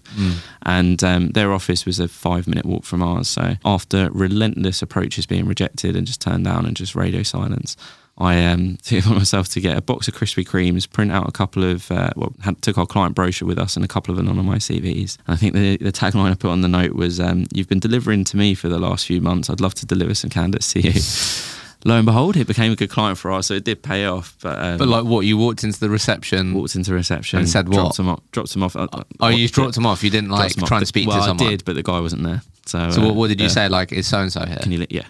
And 0.63 1.03
um, 1.03 1.29
their 1.29 1.53
office 1.53 1.85
was 1.85 1.99
a 1.99 2.07
five 2.07 2.47
minute 2.47 2.65
walk 2.65 2.83
from 2.83 3.03
ours. 3.03 3.27
So 3.27 3.57
after 3.63 4.09
relentless 4.11 4.81
approaches 4.81 5.27
being 5.27 5.45
rejected 5.45 5.95
and 5.95 6.07
just 6.07 6.19
turned 6.19 6.45
down 6.45 6.65
and 6.65 6.75
just 6.75 6.95
radio 6.95 7.21
silence, 7.21 7.77
I 8.17 8.43
um, 8.45 8.77
took 8.83 8.97
it 8.97 9.05
upon 9.05 9.17
myself 9.17 9.49
to 9.49 9.61
get 9.61 9.77
a 9.77 9.81
box 9.81 10.07
of 10.07 10.15
Krispy 10.15 10.43
Kremes, 10.43 10.89
print 10.89 11.11
out 11.11 11.29
a 11.29 11.31
couple 11.31 11.63
of, 11.63 11.91
uh, 11.91 12.09
well, 12.15 12.33
had, 12.41 12.59
took 12.63 12.77
our 12.79 12.87
client 12.87 13.13
brochure 13.13 13.47
with 13.47 13.59
us 13.59 13.75
and 13.75 13.85
a 13.85 13.87
couple 13.87 14.17
of 14.17 14.23
anonymised 14.23 14.69
CVs. 14.69 15.17
And 15.27 15.33
I 15.33 15.37
think 15.37 15.53
the, 15.53 15.77
the 15.77 15.91
tagline 15.91 16.31
I 16.31 16.35
put 16.35 16.49
on 16.49 16.61
the 16.61 16.67
note 16.67 16.93
was, 16.93 17.19
um, 17.19 17.45
You've 17.53 17.69
been 17.69 17.79
delivering 17.79 18.23
to 18.25 18.37
me 18.37 18.55
for 18.55 18.67
the 18.67 18.79
last 18.79 19.05
few 19.05 19.21
months. 19.21 19.49
I'd 19.49 19.61
love 19.61 19.75
to 19.75 19.85
deliver 19.85 20.15
some 20.15 20.31
candidates 20.31 20.73
to 20.73 20.81
you. 20.81 20.93
Lo 21.85 21.95
and 21.97 22.05
behold, 22.05 22.37
it 22.37 22.47
became 22.47 22.71
a 22.71 22.75
good 22.75 22.89
client 22.89 23.17
for 23.17 23.31
us, 23.31 23.47
so 23.47 23.53
it 23.55 23.63
did 23.63 23.81
pay 23.81 24.05
off. 24.05 24.35
But, 24.41 24.59
um, 24.63 24.77
But 24.77 24.87
like, 24.87 25.03
what? 25.03 25.25
You 25.25 25.37
walked 25.37 25.63
into 25.63 25.79
the 25.79 25.89
reception. 25.89 26.53
walked 26.53 26.75
into 26.75 26.93
reception 26.93 27.39
And 27.39 27.49
said 27.49 27.65
dropped 27.65 27.83
what? 27.83 27.95
Them 27.97 28.09
off, 28.09 28.19
dropped 28.31 28.53
them 28.53 28.63
off. 28.63 28.75
uh, 28.75 28.87
oh, 29.19 29.27
you 29.29 29.47
dropped 29.47 29.53
dropped 29.55 29.77
him 29.77 29.85
off. 29.87 30.03
You 30.03 30.09
didn't 30.09 30.29
like 30.29 30.55
try 30.65 30.77
and 30.77 30.87
speak 30.87 31.07
well, 31.07 31.17
to 31.19 31.23
someone. 31.25 31.47
I 31.47 31.49
did, 31.51 31.65
but 31.65 31.73
the 31.75 31.83
guy 31.83 31.99
wasn't 31.99 32.23
there. 32.23 32.41
So, 32.65 32.91
So 32.91 33.01
uh, 33.01 33.05
what, 33.07 33.15
what 33.15 33.27
did 33.29 33.39
you 33.39 33.47
yeah. 33.47 33.51
say? 33.53 33.69
Like, 33.69 33.91
is 33.91 34.07
so 34.07 34.19
and 34.19 34.31
so 34.31 34.45
here? 34.45 34.57
Can 34.61 34.71
you? 34.71 34.85
Yeah, 34.89 35.05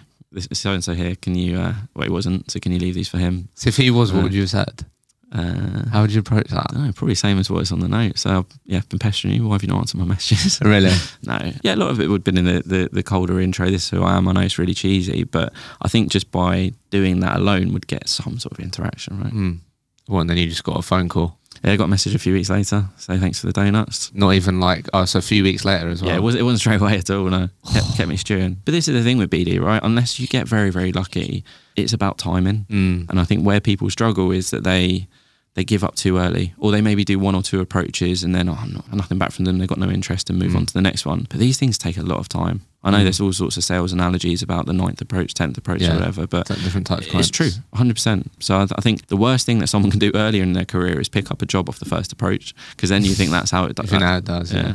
so 0.52 0.72
and 0.72 0.82
so 0.82 0.94
here. 0.94 1.14
Can 1.16 1.34
you? 1.34 1.58
Uh, 1.58 1.74
well, 1.94 2.04
he 2.04 2.10
wasn't. 2.10 2.50
So 2.50 2.58
can 2.58 2.72
you 2.72 2.78
leave 2.78 2.94
these 2.94 3.08
for 3.08 3.18
him? 3.18 3.48
so 3.54 3.68
if 3.68 3.76
he 3.76 3.90
was, 3.90 4.12
what 4.12 4.20
Uh, 4.20 4.22
would 4.24 4.34
you 4.34 4.40
have 4.42 4.50
said? 4.50 4.86
Uh, 5.32 5.88
How 5.90 6.02
would 6.02 6.12
you 6.12 6.20
approach 6.20 6.48
that? 6.48 6.72
no, 6.74 6.92
probably 6.92 7.14
same 7.14 7.38
as 7.38 7.48
what 7.50 7.62
is 7.62 7.72
on 7.72 7.80
the 7.80 7.88
note. 7.88 8.18
So 8.18 8.44
yeah, 8.64 8.78
I've 8.78 8.88
been 8.88 8.98
pestering 8.98 9.34
you. 9.34 9.46
Why 9.48 9.54
have 9.54 9.62
you 9.62 9.68
not 9.68 9.78
answered 9.78 9.98
my 9.98 10.04
messages? 10.14 10.60
Really? 10.62 10.92
no. 11.22 11.52
Yeah, 11.62 11.74
a 11.74 11.76
lot 11.76 11.90
of 11.90 12.00
it 12.00 12.08
would 12.08 12.20
have 12.20 12.24
been 12.24 12.38
in 12.38 12.44
the, 12.44 12.62
the, 12.64 12.88
the 12.92 13.02
colder 13.02 13.40
intro. 13.40 13.66
This 13.66 13.84
is 13.84 13.90
who 13.90 14.02
I 14.02 14.16
am. 14.16 14.28
I 14.28 14.32
know 14.32 14.40
it's 14.42 14.58
really 14.58 14.74
cheesy, 14.74 15.24
but 15.24 15.52
I 15.80 15.88
think 15.88 16.10
just 16.10 16.30
by 16.30 16.72
doing 16.90 17.20
that 17.20 17.36
alone 17.36 17.72
would 17.72 17.86
get 17.86 18.08
some 18.08 18.38
sort 18.38 18.52
of 18.52 18.60
interaction, 18.60 19.20
right? 19.20 19.32
Mm. 19.32 19.60
Well, 20.08 20.20
and 20.20 20.28
then 20.28 20.36
you 20.36 20.48
just 20.48 20.64
got 20.64 20.78
a 20.78 20.82
phone 20.82 21.08
call. 21.08 21.38
Yeah, 21.64 21.72
I 21.72 21.76
got 21.76 21.84
a 21.84 21.88
message 21.88 22.14
a 22.14 22.18
few 22.18 22.32
weeks 22.32 22.50
later. 22.50 22.84
Say 22.96 23.18
thanks 23.18 23.40
for 23.40 23.46
the 23.46 23.52
donuts. 23.52 24.12
Not 24.14 24.34
even 24.34 24.58
like, 24.58 24.88
oh, 24.92 25.04
so 25.04 25.20
a 25.20 25.22
few 25.22 25.44
weeks 25.44 25.64
later 25.64 25.88
as 25.88 26.02
well. 26.02 26.10
Yeah, 26.10 26.16
it, 26.16 26.22
was, 26.22 26.34
it 26.34 26.42
wasn't 26.42 26.60
straight 26.60 26.80
away 26.80 26.98
at 26.98 27.08
all. 27.08 27.26
No, 27.26 27.48
kept, 27.72 27.96
kept 27.96 28.08
me 28.08 28.16
stewing. 28.16 28.60
But 28.64 28.72
this 28.72 28.88
is 28.88 28.94
the 28.94 29.02
thing 29.02 29.16
with 29.18 29.30
BD, 29.30 29.60
right? 29.60 29.80
Unless 29.82 30.18
you 30.18 30.26
get 30.26 30.48
very, 30.48 30.70
very 30.70 30.92
lucky, 30.92 31.44
it's 31.76 31.92
about 31.92 32.18
timing. 32.18 32.66
Mm. 32.68 33.08
And 33.10 33.20
I 33.20 33.24
think 33.24 33.46
where 33.46 33.60
people 33.60 33.88
struggle 33.90 34.32
is 34.32 34.50
that 34.50 34.64
they 34.64 35.06
they 35.54 35.64
give 35.64 35.84
up 35.84 35.94
too 35.96 36.16
early, 36.18 36.54
or 36.58 36.70
they 36.72 36.80
maybe 36.80 37.04
do 37.04 37.18
one 37.18 37.34
or 37.34 37.42
two 37.42 37.60
approaches 37.60 38.22
and 38.24 38.34
then 38.34 38.48
oh, 38.48 38.58
not, 38.66 38.92
nothing 38.92 39.18
back 39.18 39.32
from 39.32 39.44
them. 39.44 39.58
They've 39.58 39.68
got 39.68 39.78
no 39.78 39.90
interest 39.90 40.30
and 40.30 40.38
move 40.38 40.52
Mm. 40.52 40.56
on 40.56 40.66
to 40.66 40.72
the 40.74 40.80
next 40.80 41.04
one. 41.04 41.26
But 41.28 41.40
these 41.40 41.58
things 41.58 41.76
take 41.76 41.98
a 41.98 42.02
lot 42.02 42.18
of 42.18 42.28
time. 42.28 42.62
I 42.82 42.90
know 42.90 42.98
Mm. 42.98 43.02
there's 43.04 43.20
all 43.20 43.32
sorts 43.34 43.56
of 43.58 43.64
sales 43.64 43.92
analogies 43.92 44.42
about 44.42 44.64
the 44.66 44.72
ninth 44.72 45.00
approach, 45.02 45.34
tenth 45.34 45.58
approach, 45.58 45.82
Yeah. 45.82 45.92
or 45.92 45.98
whatever, 45.98 46.26
but 46.26 46.40
It's 46.42 46.50
like 46.50 46.62
different 46.62 46.86
types 46.86 47.06
of 47.06 47.14
it's 47.20 47.30
true, 47.30 47.50
100%. 47.74 48.30
So 48.40 48.56
I, 48.56 48.60
th- 48.60 48.72
I 48.76 48.80
think 48.80 49.06
the 49.08 49.16
worst 49.16 49.44
thing 49.44 49.58
that 49.58 49.66
someone 49.68 49.90
can 49.90 50.00
do 50.00 50.10
earlier 50.14 50.42
in 50.42 50.54
their 50.54 50.64
career 50.64 50.98
is 50.98 51.08
pick 51.10 51.30
up 51.30 51.42
a 51.42 51.46
job 51.46 51.68
off 51.68 51.78
the 51.78 51.84
first 51.84 52.12
approach, 52.12 52.54
because 52.74 52.88
then 52.88 53.04
you 53.04 53.14
think 53.14 53.30
that's 53.30 53.50
how 53.50 53.64
it 53.66 53.76
does. 53.76 53.90
think 53.90 54.02
how 54.02 54.16
it 54.16 54.24
does. 54.24 54.52
Yeah. 54.52 54.62
Yeah. 54.68 54.74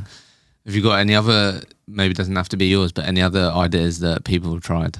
Have 0.67 0.75
you 0.75 0.81
got 0.83 0.99
any 0.99 1.15
other? 1.15 1.61
Maybe 1.87 2.11
it 2.11 2.17
doesn't 2.17 2.35
have 2.35 2.49
to 2.49 2.57
be 2.57 2.67
yours, 2.67 2.91
but 2.91 3.05
any 3.05 3.21
other 3.21 3.49
ideas 3.51 3.99
that 4.01 4.25
people 4.25 4.53
have 4.53 4.61
tried? 4.61 4.99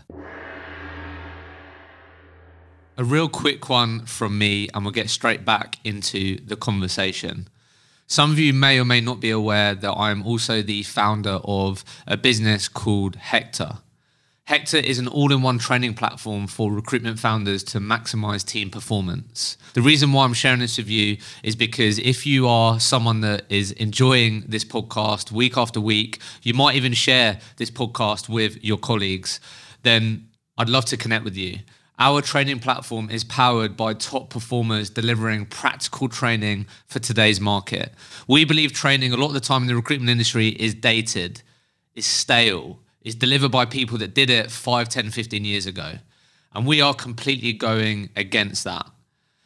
A 3.00 3.04
real 3.04 3.30
quick 3.30 3.70
one 3.70 4.08
from 4.08 4.40
me, 4.40 4.70
and 4.74 4.84
we'll 4.84 4.92
get 4.92 5.12
straight 5.12 5.46
back 5.46 5.78
into 5.84 6.44
the 6.44 6.56
conversation. 6.56 7.48
Some 8.08 8.32
of 8.32 8.40
you 8.40 8.54
may 8.54 8.80
or 8.80 8.86
may 8.86 9.02
not 9.02 9.20
be 9.20 9.30
aware 9.30 9.76
that 9.76 9.94
I'm 9.94 10.26
also 10.26 10.64
the 10.64 10.82
founder 10.82 11.40
of 11.44 11.86
a 12.08 12.18
business 12.18 12.68
called 12.68 13.16
Hector. 13.18 13.78
Hector 14.46 14.78
is 14.78 14.98
an 14.98 15.08
all 15.08 15.32
in 15.32 15.44
one 15.44 15.60
training 15.60 15.94
platform 15.94 16.48
for 16.48 16.72
recruitment 16.72 17.20
founders 17.20 17.64
to 17.66 17.80
maximize 17.80 18.44
team 18.44 18.72
performance. 18.72 19.58
The 19.76 19.84
reason 19.84 20.12
why 20.12 20.24
I'm 20.24 20.34
sharing 20.34 20.62
this 20.62 20.80
with 20.80 20.90
you 20.90 21.18
is 21.44 21.56
because 21.56 22.00
if 22.00 22.26
you 22.26 22.48
are 22.48 22.80
someone 22.80 23.22
that 23.22 23.44
is 23.48 23.74
enjoying 23.74 24.44
this 24.48 24.66
podcast 24.66 25.32
week 25.32 25.56
after 25.56 25.80
week, 25.80 26.20
you 26.42 26.56
might 26.56 26.76
even 26.76 26.94
share 26.94 27.42
this 27.58 27.70
podcast 27.70 28.28
with 28.28 28.64
your 28.64 28.80
colleagues, 28.80 29.40
then 29.84 30.30
I'd 30.58 30.70
love 30.70 30.86
to 30.86 30.98
connect 30.98 31.24
with 31.24 31.38
you. 31.38 31.60
Our 32.00 32.22
training 32.22 32.60
platform 32.60 33.10
is 33.10 33.24
powered 33.24 33.76
by 33.76 33.96
top 33.96 34.30
performers 34.30 34.92
delivering 34.92 35.48
practical 35.48 36.08
training 36.08 36.68
for 36.86 37.00
today's 37.00 37.42
market. 37.42 37.92
We 38.28 38.46
believe 38.46 38.72
training 38.72 39.14
a 39.14 39.18
lot 39.18 39.30
of 39.30 39.34
the 39.34 39.40
time 39.40 39.64
in 39.64 39.68
the 39.68 39.76
recruitment 39.76 40.12
industry 40.12 40.50
is 40.50 40.76
dated, 40.76 41.42
is 41.96 42.06
stale, 42.06 42.80
is 43.02 43.16
delivered 43.16 43.50
by 43.50 43.66
people 43.66 43.98
that 43.98 44.14
did 44.14 44.30
it 44.30 44.52
5, 44.52 44.90
10, 44.90 45.10
15 45.10 45.44
years 45.44 45.66
ago. 45.66 45.94
And 46.54 46.68
we 46.68 46.82
are 46.82 46.94
completely 46.94 47.54
going 47.54 48.12
against 48.16 48.64
that. 48.66 48.86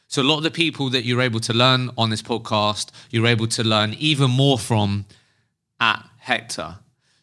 So 0.08 0.22
a 0.22 0.24
lot 0.24 0.38
of 0.38 0.44
the 0.44 0.52
people 0.52 0.90
that 0.90 1.06
you're 1.06 1.22
able 1.22 1.40
to 1.40 1.54
learn 1.54 1.90
on 1.98 2.10
this 2.10 2.22
podcast, 2.22 2.92
you're 3.12 3.28
able 3.28 3.48
to 3.48 3.64
learn 3.64 3.94
even 3.94 4.30
more 4.30 4.60
from 4.60 5.06
at 5.80 6.06
Hector. 6.18 6.80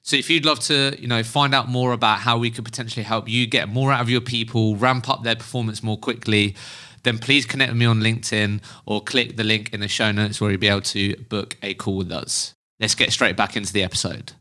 So 0.09 0.17
if 0.17 0.31
you'd 0.31 0.47
love 0.47 0.59
to, 0.61 0.97
you 0.99 1.07
know, 1.07 1.23
find 1.23 1.55
out 1.55 1.69
more 1.69 1.93
about 1.93 2.21
how 2.21 2.39
we 2.39 2.51
could 2.51 2.65
potentially 2.65 3.03
help 3.03 3.29
you 3.29 3.47
get 3.47 3.69
more 3.69 3.93
out 3.93 4.01
of 4.01 4.09
your 4.09 4.23
people, 4.23 4.75
ramp 4.75 5.07
up 5.07 5.23
their 5.23 5.37
performance 5.37 5.83
more 5.83 5.99
quickly, 5.99 6.57
then 7.03 7.19
please 7.19 7.45
connect 7.45 7.73
with 7.73 7.79
me 7.79 7.85
on 7.85 8.01
LinkedIn 8.01 8.63
or 8.87 9.03
click 9.03 9.37
the 9.37 9.45
link 9.45 9.75
in 9.75 9.81
the 9.81 9.87
show 9.87 10.11
notes 10.11 10.41
where 10.41 10.51
you'll 10.51 10.61
be 10.61 10.69
able 10.69 10.81
to 10.81 11.15
book 11.25 11.59
a 11.63 11.75
call 11.75 11.99
with 11.99 12.11
us. 12.11 12.55
Let's 12.81 12.95
get 12.95 13.13
straight 13.13 13.37
back 13.37 13.55
into 13.55 13.71
the 13.71 13.83
episode. 13.83 14.33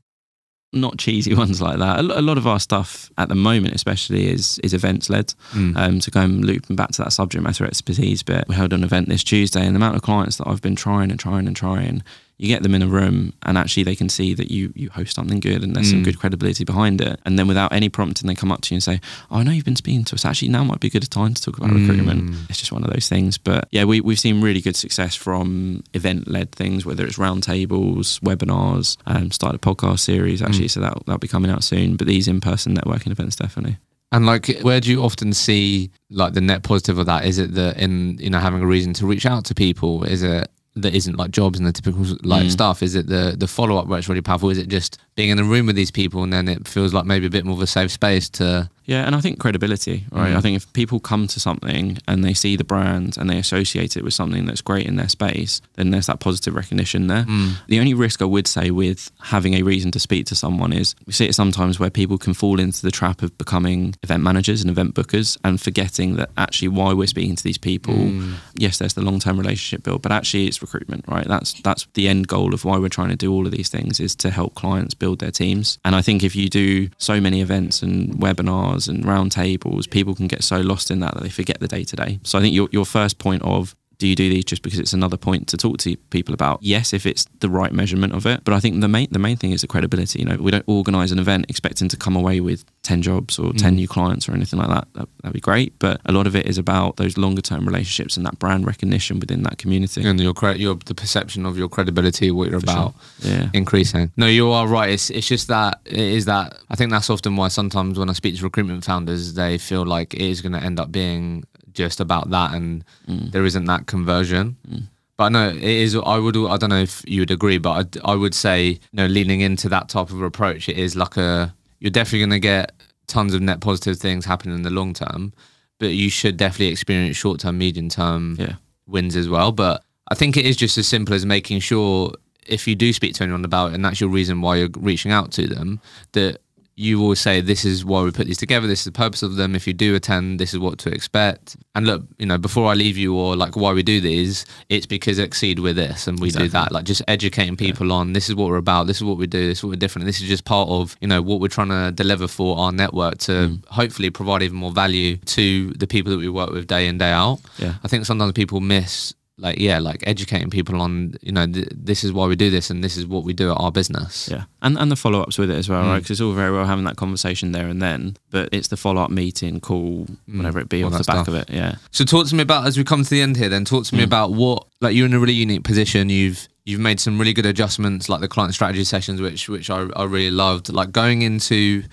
not 0.71 0.97
cheesy 0.97 1.33
ones 1.43 1.61
like 1.61 1.79
that. 1.79 1.99
A 1.99 2.21
lot 2.21 2.37
of 2.37 2.47
our 2.47 2.61
stuff 2.61 3.11
at 3.17 3.27
the 3.27 3.35
moment, 3.35 3.75
especially, 3.75 4.31
is 4.31 4.59
is 4.59 4.73
events 4.73 5.09
led. 5.09 5.33
Um, 5.75 5.99
to 5.99 6.09
go 6.09 6.21
and 6.21 6.45
loop 6.45 6.67
back 6.69 6.91
to 6.91 7.03
that 7.03 7.11
subject 7.11 7.43
matter 7.43 7.65
expertise 7.65 8.23
bit, 8.23 8.47
we 8.47 8.55
held 8.55 8.71
an 8.71 8.85
event 8.85 9.09
this 9.09 9.21
Tuesday, 9.21 9.65
and 9.65 9.75
the 9.75 9.79
amount 9.79 9.97
of 9.97 10.01
clients 10.01 10.37
that 10.37 10.47
I've 10.47 10.61
been 10.61 10.77
trying 10.77 11.11
and 11.11 11.19
trying 11.19 11.45
and 11.45 11.57
trying 11.57 12.03
you 12.39 12.47
get 12.47 12.61
them 12.61 12.75
in 12.75 12.83
a 12.83 12.87
room 12.87 13.33
and 13.43 13.57
actually 13.57 13.81
they 13.83 13.95
can 13.95 14.09
see 14.09 14.33
that 14.35 14.51
you 14.51 14.71
you 14.75 14.89
host 14.91 15.15
something 15.15 15.39
good 15.39 15.63
and 15.63 15.75
there's 15.75 15.89
some 15.89 16.01
Mm. 16.01 16.05
good 16.05 16.19
credibility 16.19 16.63
behind 16.63 17.01
it. 17.01 17.19
And 17.25 17.37
then 17.39 17.47
without 17.47 17.73
any 17.73 17.89
prompting, 17.89 18.27
they 18.27 18.35
come 18.35 18.51
up 18.51 18.61
to 18.61 18.73
you 18.73 18.77
and 18.77 18.83
say, 18.83 19.01
"Oh, 19.31 19.37
I 19.39 19.43
know 19.43 19.51
you've 19.51 19.65
been 19.65 19.75
speaking 19.75 20.03
to 20.05 20.15
us. 20.15 20.23
Actually, 20.23 20.49
now 20.49 20.63
might 20.63 20.79
be 20.79 20.87
a 20.87 20.91
good 20.91 21.09
time 21.09 21.33
to 21.33 21.41
talk 21.41 21.57
about 21.57 21.71
Mm. 21.71 21.79
recruitment." 21.87 22.35
It's 22.49 22.59
just 22.59 22.71
one 22.71 22.83
of 22.83 22.91
those 22.93 23.07
things. 23.09 23.37
But 23.39 23.67
yeah, 23.71 23.85
we 23.85 24.01
we've 24.01 24.19
seen 24.19 24.41
really 24.41 24.61
good 24.61 24.75
success 24.75 25.15
from 25.15 25.81
event 25.95 26.27
led 26.27 26.51
things, 26.51 26.85
whether 26.85 27.05
it's 27.07 27.17
roundtables, 27.17 28.19
webinars, 28.21 28.97
um, 29.07 29.31
started 29.31 29.55
a 29.55 29.59
podcast 29.59 29.99
series 29.99 30.41
actually, 30.41 30.65
Mm. 30.67 30.71
so 30.71 30.79
that 30.81 30.93
that'll 31.05 31.17
be 31.19 31.27
coming 31.27 31.51
out 31.51 31.63
soon. 31.63 31.95
But 31.95 32.07
these 32.07 32.27
in 32.27 32.39
person 32.41 32.75
networking 32.75 33.11
events 33.11 33.35
definitely. 33.35 33.77
And 34.11 34.25
like, 34.25 34.59
where 34.61 34.79
do 34.79 34.89
you 34.89 35.03
often 35.03 35.33
see 35.33 35.89
like 36.09 36.33
the 36.33 36.39
net 36.41 36.63
positive 36.63 36.97
of 36.97 37.07
that? 37.07 37.25
Is 37.25 37.39
it 37.39 37.55
that 37.55 37.77
in 37.77 38.17
you 38.21 38.29
know 38.29 38.39
having 38.39 38.61
a 38.61 38.67
reason 38.67 38.93
to 38.93 39.05
reach 39.07 39.25
out 39.25 39.43
to 39.45 39.55
people? 39.55 40.03
Is 40.03 40.23
it 40.23 40.49
that 40.81 40.93
isn't 40.95 41.17
like 41.17 41.31
jobs 41.31 41.57
and 41.59 41.67
the 41.67 41.71
typical 41.71 42.03
like 42.23 42.45
Mm. 42.47 42.51
stuff? 42.51 42.81
Is 42.83 42.95
it 42.95 43.07
the 43.07 43.35
the 43.37 43.47
follow 43.47 43.77
up 43.77 43.87
where 43.87 43.99
it's 43.99 44.07
really 44.09 44.21
powerful? 44.21 44.49
Is 44.49 44.57
it 44.57 44.67
just 44.69 44.97
being 45.15 45.29
in 45.29 45.37
the 45.37 45.43
room 45.43 45.65
with 45.65 45.75
these 45.75 45.91
people 45.91 46.23
and 46.23 46.31
then 46.31 46.47
it 46.47 46.67
feels 46.67 46.93
like 46.93 47.05
maybe 47.05 47.25
a 47.25 47.29
bit 47.29 47.45
more 47.45 47.55
of 47.55 47.61
a 47.61 47.67
safe 47.67 47.91
space 47.91 48.29
to 48.31 48.69
Yeah, 48.87 49.05
and 49.05 49.13
I 49.15 49.19
think 49.21 49.37
credibility, 49.37 50.05
right? 50.11 50.31
Mm. 50.33 50.37
I 50.37 50.41
think 50.41 50.55
if 50.55 50.71
people 50.71 50.99
come 51.01 51.27
to 51.27 51.39
something 51.41 51.97
and 52.07 52.23
they 52.23 52.33
see 52.33 52.55
the 52.55 52.63
brand 52.63 53.17
and 53.17 53.29
they 53.29 53.37
associate 53.37 53.97
it 53.97 54.03
with 54.03 54.13
something 54.13 54.45
that's 54.45 54.61
great 54.61 54.85
in 54.87 54.95
their 54.95 55.09
space, 55.09 55.61
then 55.75 55.91
there's 55.91 56.07
that 56.07 56.21
positive 56.21 56.55
recognition 56.55 57.07
there. 57.07 57.25
Mm. 57.25 57.55
The 57.67 57.79
only 57.79 57.93
risk 57.93 58.21
I 58.21 58.25
would 58.25 58.47
say 58.47 58.71
with 58.71 59.11
having 59.21 59.55
a 59.55 59.61
reason 59.63 59.91
to 59.91 59.99
speak 59.99 60.25
to 60.27 60.35
someone 60.35 60.71
is 60.71 60.95
we 61.05 61.11
see 61.11 61.25
it 61.27 61.35
sometimes 61.35 61.79
where 61.81 61.89
people 61.89 62.17
can 62.17 62.33
fall 62.33 62.61
into 62.61 62.81
the 62.81 62.89
trap 62.91 63.21
of 63.21 63.37
becoming 63.37 63.93
event 64.03 64.23
managers 64.23 64.61
and 64.61 64.71
event 64.71 64.95
bookers 64.95 65.37
and 65.43 65.59
forgetting 65.59 66.15
that 66.15 66.29
actually 66.37 66.69
why 66.69 66.93
we're 66.93 67.07
speaking 67.07 67.35
to 67.35 67.43
these 67.43 67.57
people, 67.57 67.93
Mm. 67.93 68.35
yes, 68.55 68.77
there's 68.77 68.93
the 68.93 69.01
long 69.01 69.19
term 69.19 69.37
relationship 69.37 69.83
build, 69.83 70.01
but 70.01 70.13
actually 70.13 70.47
it's 70.47 70.61
recruitment, 70.61 71.03
right? 71.09 71.27
That's 71.27 71.51
that's 71.61 71.85
the 71.93 72.07
end 72.07 72.29
goal 72.29 72.53
of 72.53 72.63
why 72.63 72.77
we're 72.77 72.87
trying 72.99 73.09
to 73.09 73.17
do 73.17 73.33
all 73.33 73.45
of 73.45 73.51
these 73.51 73.67
things 73.67 73.99
is 73.99 74.15
to 74.23 74.29
help 74.29 74.55
clients 74.55 74.93
build 74.93 75.19
their 75.19 75.31
teams. 75.31 75.77
And 75.83 75.93
I 75.93 76.01
think 76.01 76.23
if 76.23 76.37
you 76.37 76.47
do 76.47 76.87
so 76.97 77.19
many 77.19 77.41
events 77.41 77.81
and 77.83 78.13
webinars 78.15 78.76
and 78.85 79.03
roundtables, 79.03 79.89
people 79.89 80.13
can 80.13 80.27
get 80.27 80.43
so 80.43 80.59
lost 80.61 80.91
in 80.91 80.99
that 80.99 81.15
that 81.15 81.23
they 81.23 81.29
forget 81.29 81.59
the 81.59 81.67
day 81.67 81.83
to 81.83 81.95
day. 81.95 82.19
So 82.23 82.37
I 82.37 82.41
think 82.41 82.53
your 82.53 82.69
your 82.71 82.85
first 82.85 83.17
point 83.17 83.41
of 83.41 83.75
do 83.99 84.07
you 84.07 84.15
do 84.15 84.29
these 84.29 84.45
just 84.45 84.61
because 84.61 84.77
it's 84.77 84.93
another 84.93 85.17
point 85.17 85.47
to 85.47 85.57
talk 85.57 85.79
to 85.79 85.95
people 86.11 86.33
about? 86.33 86.59
Yes, 86.61 86.93
if 86.93 87.05
it's 87.07 87.25
the 87.39 87.49
right 87.49 87.71
measurement 87.71 88.13
of 88.13 88.25
it. 88.27 88.43
But 88.43 88.53
I 88.53 88.59
think 88.59 88.79
the 88.81 88.87
main 88.87 89.07
the 89.11 89.17
main 89.19 89.37
thing 89.37 89.51
is 89.51 89.61
the 89.61 89.67
credibility. 89.67 90.19
You 90.19 90.25
know, 90.25 90.35
we 90.37 90.51
don't 90.51 90.63
organise 90.67 91.11
an 91.11 91.17
event 91.19 91.45
expecting 91.49 91.89
to 91.89 91.97
come 91.97 92.15
away 92.15 92.39
with 92.39 92.63
ten 92.83 93.01
jobs 93.01 93.39
or 93.39 93.53
ten 93.53 93.73
Mm. 93.73 93.77
new 93.77 93.87
clients 93.87 94.29
or 94.29 94.33
anything 94.33 94.59
like 94.59 94.69
that. 94.69 94.87
that. 94.93 95.07
That'd 95.23 95.33
be 95.33 95.39
great. 95.39 95.73
But 95.79 95.99
a 96.05 96.11
lot 96.11 96.27
of 96.27 96.35
it 96.35 96.45
is 96.45 96.57
about 96.59 96.97
those 96.97 97.17
longer 97.17 97.41
term 97.41 97.65
relationships 97.65 98.17
and 98.17 98.25
that 98.27 98.37
brand 98.39 98.67
recognition 98.67 99.19
within 99.19 99.41
that 99.43 99.57
community. 99.57 100.03
and 100.05 100.19
your 100.19 100.33
cre- 100.33 100.51
your 100.57 100.75
the 100.85 100.93
perception 100.95 101.45
of 101.45 101.57
your 101.57 101.67
credibility, 101.69 102.29
what 102.29 102.49
you're 102.51 102.59
For 102.61 102.71
about. 102.71 102.95
Yeah. 103.21 103.49
increasing. 103.53 104.11
No, 104.15 104.27
you 104.27 104.51
are 104.51 104.67
right. 104.67 104.91
It's 104.91 105.09
it's 105.09 105.27
just 105.27 105.47
that 105.47 105.79
it 105.85 105.97
is 105.97 106.25
that 106.25 106.57
I 106.69 106.75
think 106.75 106.91
that's 106.91 107.09
often 107.09 107.35
why 107.35 107.47
sometimes 107.47 107.97
when 107.97 108.09
I 108.11 108.13
speak 108.13 108.37
to 108.37 108.43
recruitment 108.43 108.85
founders, 108.85 109.33
they 109.33 109.57
feel 109.57 109.85
like 109.85 110.13
it 110.13 110.21
is 110.21 110.41
going 110.41 110.53
to 110.53 110.63
end 110.63 110.79
up 110.79 110.91
being 110.91 111.45
just 111.77 111.99
about 112.01 112.29
that, 112.31 112.53
and 112.53 112.83
Mm. 113.07 113.31
there 113.31 113.45
isn't 113.45 113.65
that 113.65 113.85
conversion. 113.85 114.57
Mm. 114.69 114.83
But 115.17 115.29
no, 115.29 115.49
it 115.49 115.63
is. 115.63 115.95
I 115.95 116.17
would. 116.17 116.35
I 116.37 116.57
don't 116.57 116.69
know 116.69 116.81
if 116.81 117.03
you 117.07 117.21
would 117.21 117.31
agree, 117.31 117.57
but 117.57 117.97
I, 118.05 118.11
I 118.11 118.15
would 118.15 118.35
say, 118.35 118.59
you 118.69 118.77
know, 118.93 119.07
leaning 119.07 119.41
into 119.41 119.67
that 119.69 119.89
type 119.89 120.11
of 120.11 120.21
approach, 120.21 120.67
it 120.69 120.77
is 120.77 120.95
like 120.95 121.17
a. 121.17 121.53
You're 121.79 121.91
definitely 121.91 122.19
going 122.19 122.29
to 122.31 122.39
get 122.39 122.71
tons 123.07 123.33
of 123.33 123.41
net 123.41 123.59
positive 123.61 123.97
things 123.97 124.25
happening 124.25 124.55
in 124.55 124.63
the 124.63 124.69
long 124.69 124.93
term, 124.93 125.31
but 125.79 125.87
you 125.89 126.09
should 126.09 126.35
definitely 126.37 126.67
experience 126.67 127.15
short 127.17 127.39
term, 127.39 127.57
medium 127.57 127.89
term 127.89 128.35
Yeah. 128.39 128.55
wins 128.87 129.15
as 129.15 129.27
well. 129.29 129.51
But 129.51 129.83
I 130.11 130.15
think 130.15 130.37
it 130.37 130.45
is 130.45 130.55
just 130.57 130.77
as 130.77 130.87
simple 130.87 131.13
as 131.15 131.25
making 131.25 131.59
sure 131.61 132.13
if 132.45 132.67
you 132.67 132.75
do 132.75 132.93
speak 132.93 133.13
to 133.15 133.23
anyone 133.23 133.43
about 133.45 133.71
it, 133.71 133.75
and 133.75 133.83
that's 133.85 133.99
your 134.01 134.09
reason 134.09 134.41
why 134.41 134.57
you're 134.57 134.69
reaching 134.77 135.11
out 135.11 135.31
to 135.33 135.47
them, 135.47 135.79
that 136.13 136.41
you 136.79 137.01
always 137.01 137.19
say, 137.19 137.41
This 137.41 137.65
is 137.65 137.83
why 137.83 138.03
we 138.03 138.11
put 138.11 138.27
these 138.27 138.37
together, 138.37 138.67
this 138.67 138.79
is 138.81 138.85
the 138.85 138.91
purpose 138.91 139.23
of 139.23 139.35
them. 139.35 139.55
If 139.55 139.65
you 139.65 139.73
do 139.73 139.95
attend, 139.95 140.39
this 140.39 140.53
is 140.53 140.59
what 140.59 140.77
to 140.79 140.89
expect. 140.91 141.57
And 141.73 141.87
look, 141.87 142.03
you 142.19 142.25
know, 142.27 142.37
before 142.37 142.69
I 142.69 142.75
leave 142.75 142.97
you 142.97 143.15
or 143.15 143.35
like 143.35 143.55
why 143.55 143.73
we 143.73 143.81
do 143.83 143.99
these, 143.99 144.45
it's 144.69 144.85
because 144.85 145.17
Xcede 145.19 145.59
with 145.59 145.75
this 145.75 146.07
and 146.07 146.19
we 146.19 146.27
Exactly. 146.27 146.47
do 146.47 146.51
that. 146.51 146.71
Like 146.71 146.85
just 146.85 147.01
educating 147.07 147.57
people 147.57 147.91
on 147.91 148.13
this 148.13 148.29
is 148.29 148.35
what 148.35 148.47
we're 148.49 148.57
about, 148.57 148.85
this 148.85 148.97
is 148.97 149.03
what 149.03 149.17
we 149.17 149.25
do, 149.27 149.47
this 149.47 149.57
is 149.59 149.63
what 149.63 149.71
we're 149.71 149.75
different. 149.77 150.05
This 150.05 150.21
is 150.21 150.27
just 150.27 150.45
part 150.45 150.69
of, 150.69 150.95
you 151.01 151.07
know, 151.07 151.21
what 151.21 151.39
we're 151.39 151.47
trying 151.47 151.69
to 151.69 151.91
deliver 151.91 152.27
for 152.27 152.57
our 152.59 152.71
network 152.71 153.17
to 153.19 153.31
Mm. 153.31 153.65
hopefully 153.67 154.09
provide 154.11 154.43
even 154.43 154.57
more 154.57 154.71
value 154.71 155.17
to 155.17 155.71
the 155.71 155.87
people 155.87 156.11
that 156.11 156.19
we 156.19 156.29
work 156.29 156.51
with 156.51 156.67
day 156.67 156.87
in, 156.87 156.97
day 156.99 157.11
out. 157.11 157.39
Yeah. 157.57 157.73
I 157.83 157.87
think 157.87 158.05
sometimes 158.05 158.33
people 158.33 158.59
miss 158.61 159.13
like 159.39 159.59
yeah 159.59 159.77
like 159.79 160.03
educating 160.07 160.49
people 160.49 160.81
on 160.81 161.13
you 161.21 161.31
know 161.31 161.45
th- 161.45 161.67
this 161.71 162.03
is 162.03 162.11
why 162.11 162.25
we 162.25 162.35
do 162.35 162.49
this 162.49 162.71
and 162.71 162.83
this 162.83 162.97
is 162.97 163.05
what 163.05 163.23
we 163.23 163.33
do 163.33 163.51
at 163.51 163.57
our 163.59 163.71
business 163.71 164.27
Yeah, 164.31 164.45
and 164.63 164.77
and 164.79 164.91
the 164.91 164.95
follow 164.95 165.21
ups 165.21 165.37
with 165.37 165.51
it 165.51 165.57
as 165.57 165.69
well, 165.69 165.83
Mm. 165.83 165.87
right? 165.87 165.97
Because 165.99 166.11
it's 166.11 166.21
all 166.21 166.33
very 166.33 166.51
well 166.51 166.65
having 166.65 166.85
that 166.85 166.95
conversation 166.97 167.51
there 167.51 167.67
and 167.67 167.79
then, 167.81 168.17
but 168.31 168.49
it's 168.51 168.69
the 168.69 168.77
follow 168.77 169.01
up 169.03 169.11
meeting, 169.11 169.59
call, 169.59 170.07
Mm. 170.27 170.37
whatever 170.37 170.59
it 170.59 170.69
be, 170.69 170.83
All 170.83 170.91
off 170.91 170.97
the 170.97 171.03
back 171.03 171.25
stuff. 171.25 171.27
of 171.27 171.35
it. 171.35 171.49
Yeah, 171.51 171.75
so 171.91 172.03
talk 172.03 172.25
to 172.27 172.35
me 172.35 172.41
about 172.41 172.65
as 172.65 172.77
we 172.77 172.83
come 172.83 173.03
to 173.03 173.09
the 173.09 173.21
end 173.21 173.37
here 173.37 173.49
then 173.49 173.63
talk 173.63 173.85
to 173.85 173.95
me 173.95 174.01
Mm. 174.01 174.05
about 174.05 174.33
what 174.33 174.65
like 174.81 174.95
you're 174.95 175.05
in 175.05 175.13
a 175.13 175.19
really 175.19 175.33
unique 175.33 175.63
position 175.63 176.09
you've 176.09 176.47
you've 176.65 176.79
made 176.81 176.99
some 176.99 177.17
really 177.19 177.33
good 177.33 177.45
adjustments 177.45 178.09
like 178.09 178.21
the 178.21 178.27
client 178.27 178.53
strategy 178.55 178.83
sessions 178.83 179.21
which 179.21 179.47
which 179.49 179.69
I, 179.69 179.87
I 179.95 180.03
really 180.05 180.31
loved 180.31 180.69
like 180.73 180.91
going 180.91 181.21
into 181.21 181.83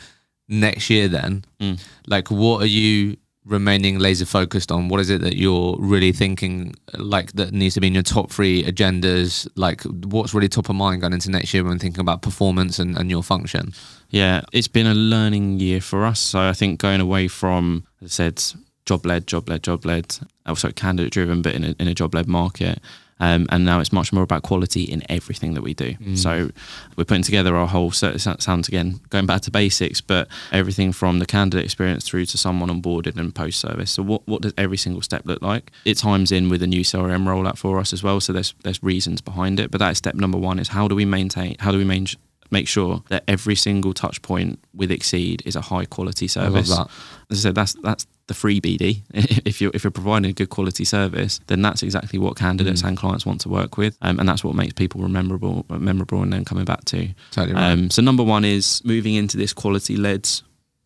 next 0.48 0.88
year 0.90 1.08
then 1.08 1.44
Mm. 1.60 1.78
like 2.06 2.30
what 2.30 2.62
are 2.62 2.66
you 2.80 3.16
remaining 3.44 3.98
laser 3.98 4.24
focused 4.24 4.72
on 4.72 4.88
what 4.88 5.00
is 5.00 5.10
it 5.10 5.20
that 5.20 5.36
you're 5.36 5.76
really 5.78 6.12
thinking 6.12 6.74
like 6.94 7.32
that 7.32 7.52
needs 7.52 7.74
to 7.74 7.80
be 7.80 7.86
in 7.86 7.92
your 7.94 8.02
top 8.02 8.30
three 8.30 8.64
agendas 8.64 9.46
like 9.54 9.82
what's 9.82 10.32
really 10.32 10.48
top 10.48 10.70
of 10.70 10.74
mind 10.74 11.02
going 11.02 11.12
into 11.12 11.30
next 11.30 11.52
year 11.52 11.62
when 11.62 11.78
thinking 11.78 12.00
about 12.00 12.22
performance 12.22 12.78
and, 12.78 12.96
and 12.96 13.10
your 13.10 13.22
function 13.22 13.72
yeah. 14.14 14.42
It's 14.52 14.68
been 14.68 14.86
a 14.86 14.94
learning 14.94 15.58
year 15.58 15.80
for 15.80 16.04
us. 16.04 16.20
So 16.20 16.38
I 16.38 16.52
think 16.52 16.78
going 16.78 17.00
away 17.00 17.26
from, 17.26 17.84
as 18.00 18.12
I 18.12 18.30
said, 18.30 18.40
job 18.86 19.04
led, 19.04 19.26
job 19.26 19.48
led, 19.48 19.64
job 19.64 19.84
led, 19.84 20.16
also 20.46 20.70
candidate 20.70 21.12
driven, 21.12 21.42
but 21.42 21.52
in 21.52 21.64
a, 21.64 21.74
in 21.80 21.88
a 21.88 21.94
job 21.94 22.14
led 22.14 22.28
market. 22.28 22.78
Um, 23.20 23.46
and 23.50 23.64
now 23.64 23.80
it's 23.80 23.92
much 23.92 24.12
more 24.12 24.24
about 24.24 24.42
quality 24.42 24.82
in 24.82 25.02
everything 25.08 25.54
that 25.54 25.62
we 25.62 25.72
do. 25.72 25.94
Mm. 25.94 26.18
So 26.18 26.50
we're 26.96 27.04
putting 27.04 27.22
together 27.22 27.56
our 27.56 27.66
whole. 27.66 27.92
It 28.02 28.20
sounds 28.20 28.68
again 28.68 29.00
going 29.10 29.26
back 29.26 29.42
to 29.42 29.50
basics, 29.50 30.00
but 30.00 30.28
everything 30.50 30.92
from 30.92 31.20
the 31.20 31.26
candidate 31.26 31.64
experience 31.64 32.04
through 32.04 32.26
to 32.26 32.38
someone 32.38 32.70
onboarded 32.70 33.16
and 33.16 33.34
post 33.34 33.60
service. 33.60 33.92
So 33.92 34.02
what 34.02 34.26
what 34.26 34.42
does 34.42 34.52
every 34.58 34.76
single 34.76 35.02
step 35.02 35.22
look 35.26 35.42
like? 35.42 35.70
It 35.84 35.96
times 35.96 36.32
in 36.32 36.48
with 36.48 36.62
a 36.62 36.66
new 36.66 36.82
CRM 36.82 37.24
rollout 37.24 37.56
for 37.56 37.78
us 37.78 37.92
as 37.92 38.02
well. 38.02 38.20
So 38.20 38.32
there's 38.32 38.54
there's 38.62 38.82
reasons 38.82 39.20
behind 39.20 39.60
it, 39.60 39.70
but 39.70 39.78
that 39.78 39.92
is 39.92 39.98
step 39.98 40.14
number 40.14 40.38
one: 40.38 40.58
is 40.58 40.68
how 40.68 40.88
do 40.88 40.94
we 40.94 41.04
maintain? 41.04 41.56
How 41.60 41.70
do 41.70 41.78
we 41.78 41.84
maintain? 41.84 42.18
Make 42.50 42.68
sure 42.68 43.02
that 43.08 43.24
every 43.26 43.54
single 43.56 43.92
touch 43.94 44.22
point 44.22 44.58
with 44.74 44.90
Xcede 44.90 45.42
is 45.46 45.56
a 45.56 45.60
high 45.60 45.84
quality 45.86 46.28
service. 46.28 46.70
I 46.70 46.76
love 46.76 46.88
that 46.88 47.32
As 47.32 47.38
I 47.38 47.48
said, 47.48 47.54
that's 47.54 47.74
that's 47.82 48.06
the 48.26 48.34
free 48.34 48.60
BD. 48.60 49.02
if 49.44 49.60
you're 49.60 49.70
if 49.74 49.82
you're 49.84 49.90
providing 49.90 50.30
a 50.30 50.32
good 50.34 50.48
quality 50.50 50.84
service, 50.84 51.40
then 51.46 51.62
that's 51.62 51.82
exactly 51.82 52.18
what 52.18 52.36
candidates 52.36 52.82
Mm. 52.82 52.88
and 52.88 52.96
clients 52.96 53.26
want 53.26 53.40
to 53.42 53.48
work 53.48 53.76
with, 53.76 53.96
um, 54.02 54.18
and 54.20 54.28
that's 54.28 54.42
what 54.44 54.54
makes 54.54 54.72
people 54.72 55.06
memorable, 55.08 55.64
memorable, 55.68 56.22
and 56.22 56.32
then 56.32 56.44
coming 56.44 56.64
back 56.64 56.84
to. 56.86 57.08
totally 57.32 57.54
right 57.54 57.72
Um, 57.72 57.90
so 57.90 58.02
number 58.02 58.22
one 58.22 58.44
is 58.44 58.80
moving 58.84 59.14
into 59.14 59.36
this 59.36 59.52
quality 59.52 59.96
led 59.96 60.28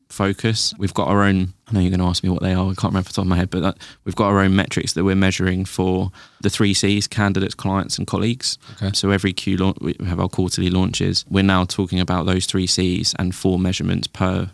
focus. 0.09 0.74
We've 0.78 0.94
got 0.94 1.09
our 1.09 1.22
own. 1.22 1.54
I 1.68 1.72
know 1.72 1.80
you're 1.80 1.90
going 1.90 2.00
to 2.00 2.06
ask 2.06 2.22
me 2.22 2.30
what 2.30 2.42
they 2.42 2.54
are. 2.54 2.64
I 2.64 2.74
can't 2.74 2.84
remember 2.84 3.00
off 3.00 3.09
the 3.09 3.12
top 3.14 3.24
of 3.24 3.28
my 3.28 3.36
head, 3.36 3.50
but 3.50 3.61
that, 3.61 3.78
we've 4.04 4.16
got 4.16 4.28
our 4.28 4.40
own 4.40 4.56
metrics 4.56 4.94
that 4.94 5.04
we're 5.04 5.14
measuring 5.14 5.64
for 5.64 6.11
the 6.40 6.50
three 6.50 6.74
C's: 6.74 7.06
candidates, 7.06 7.54
clients, 7.54 7.98
and 7.98 8.06
colleagues. 8.06 8.59
okay 8.76 8.90
So 8.94 9.11
every 9.11 9.32
Q 9.32 9.56
launch, 9.56 9.78
we 9.80 9.96
have 10.06 10.20
our 10.20 10.28
quarterly 10.28 10.70
launches. 10.70 11.24
We're 11.28 11.42
now 11.42 11.64
talking 11.64 12.00
about 12.00 12.26
those 12.26 12.46
three 12.46 12.66
C's 12.66 13.14
and 13.18 13.34
four 13.34 13.59
measurements 13.59 14.06
per 14.06 14.50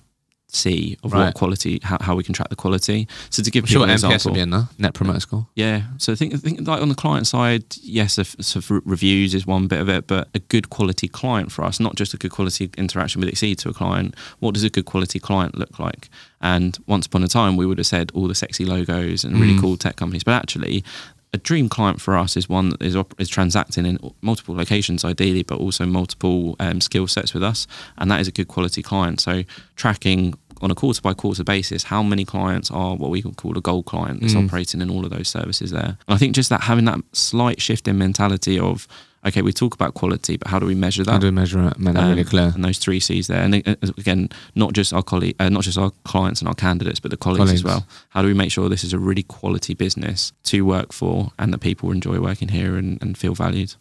C 0.54 0.96
of 1.02 1.12
Right. 1.12 1.26
what 1.26 1.34
quality, 1.34 1.80
how, 1.82 1.98
how 2.00 2.14
we 2.14 2.22
can 2.22 2.32
track 2.34 2.48
the 2.48 2.56
quality. 2.56 3.08
So 3.30 3.42
to 3.42 3.50
give 3.50 3.64
I'm 3.64 3.68
sure 3.68 3.84
an 3.84 3.90
NPS 3.90 4.02
will 4.04 4.12
example, 4.12 4.34
be 4.34 4.40
in 4.40 4.50
there 4.50 4.68
net 4.78 4.94
promoter 4.94 5.20
score 5.20 5.46
yeah. 5.54 5.82
So 5.98 6.12
I 6.12 6.16
think, 6.16 6.34
I 6.34 6.36
think 6.38 6.66
like 6.66 6.80
on 6.82 6.88
the 6.88 6.94
client 6.94 7.26
side, 7.26 7.64
yes, 7.82 8.18
if, 8.18 8.36
so 8.40 8.60
reviews 8.84 9.34
is 9.34 9.46
one 9.46 9.66
bit 9.66 9.80
of 9.80 9.88
it, 9.88 10.06
but 10.06 10.28
a 10.34 10.38
good 10.38 10.70
quality 10.70 11.08
client 11.08 11.50
for 11.52 11.64
us, 11.64 11.80
not 11.80 11.96
just 11.96 12.14
a 12.14 12.16
good 12.16 12.30
quality 12.30 12.70
interaction 12.78 13.20
with 13.20 13.30
Xcede 13.30 13.58
to 13.58 13.68
a 13.68 13.72
client. 13.74 14.14
What 14.40 14.54
does 14.54 14.64
a 14.64 14.70
good 14.70 14.84
quality 14.86 15.18
client 15.18 15.56
look 15.58 15.78
like? 15.78 16.08
And 16.40 16.76
once 16.86 17.06
upon 17.06 17.24
a 17.24 17.28
time, 17.28 17.56
we 17.56 17.66
would 17.66 17.78
have 17.78 17.86
said 17.86 18.10
all 18.14 18.28
the 18.28 18.34
sexy 18.34 18.64
logos 18.64 19.24
and 19.24 19.38
really 19.40 19.54
Mm. 19.54 19.60
cool 19.60 19.76
tech 19.76 19.96
companies, 19.96 20.24
but 20.24 20.32
actually. 20.32 20.84
A 21.32 21.36
dream 21.38 21.68
client 21.68 22.00
for 22.00 22.16
us 22.16 22.36
is 22.36 22.48
one 22.48 22.68
that 22.68 22.80
is 22.80 22.94
op- 22.94 23.20
is 23.20 23.28
transacting 23.28 23.84
in 23.86 23.98
multiple 24.22 24.54
locations, 24.54 25.04
ideally, 25.04 25.42
but 25.42 25.58
also 25.58 25.84
multiple 25.84 26.54
um, 26.60 26.80
skill 26.80 27.08
sets 27.08 27.34
with 27.34 27.42
us, 27.42 27.66
and 27.98 28.08
that 28.08 28.20
is 28.20 28.28
a 28.28 28.30
good 28.30 28.46
quality 28.46 28.82
client. 28.82 29.20
So 29.20 29.42
tracking 29.74 30.34
on 30.64 30.70
a 30.70 30.74
quarter 30.74 31.00
by 31.08 31.12
quarter 31.14 31.44
basis 31.44 31.84
how 31.84 32.02
many 32.02 32.24
clients 32.24 32.70
are 32.70 32.92
what 32.96 33.10
we 33.10 33.20
would 33.22 33.36
call 33.36 33.56
a 33.58 33.60
gold 33.60 33.84
client 33.92 34.20
that's 34.20 34.34
Mm. 34.34 34.46
operating 34.46 34.80
in 34.80 34.88
all 34.90 35.04
of 35.04 35.10
those 35.16 35.28
services 35.28 35.70
there. 35.70 35.90
And 36.06 36.14
I 36.16 36.18
think 36.20 36.34
just 36.34 36.48
that 36.50 36.62
having 36.62 36.86
that 36.86 37.00
slight 37.12 37.60
shift 37.66 37.86
in 37.86 37.98
mentality 37.98 38.58
of 38.58 38.88
okay, 39.26 39.40
we 39.40 39.52
talk 39.54 39.72
about 39.74 39.94
quality, 39.94 40.36
but 40.36 40.48
how 40.48 40.58
do 40.58 40.66
we 40.66 40.74
measure 40.74 41.02
that? 41.02 41.12
how 41.12 41.18
do 41.18 41.26
we 41.26 41.30
measure 41.42 41.66
it 41.68 41.78
make 41.78 41.94
that 41.94 42.08
really 42.10 42.20
Um, 42.20 42.26
clear 42.34 42.52
And 42.54 42.62
those 42.62 42.76
three 42.84 43.00
C's 43.00 43.26
there, 43.26 43.42
and 43.42 43.54
uh, 43.66 43.74
again, 43.96 44.28
not 44.54 44.74
just 44.74 44.92
our 44.92 45.02
colleague, 45.02 45.34
uh, 45.40 45.48
not 45.48 45.62
just 45.64 45.78
our 45.78 45.92
clients 46.12 46.40
and 46.42 46.48
our 46.48 46.54
candidates, 46.66 47.00
but 47.00 47.10
the 47.10 47.16
colleagues, 47.16 47.38
Colleagues. 47.50 47.60
as 47.60 47.64
well. 47.64 47.86
How 48.10 48.20
do 48.22 48.28
we 48.28 48.34
make 48.34 48.50
sure 48.52 48.68
this 48.68 48.84
is 48.84 48.92
a 48.92 48.98
really 48.98 49.22
quality 49.22 49.72
business 49.74 50.32
to 50.50 50.56
work 50.66 50.92
for, 50.92 51.32
and 51.38 51.52
that 51.54 51.60
people 51.60 51.90
enjoy 51.90 52.18
working 52.20 52.48
here 52.48 52.76
and, 52.76 52.90
and 53.02 53.16
feel 53.16 53.34
valued? 53.34 53.74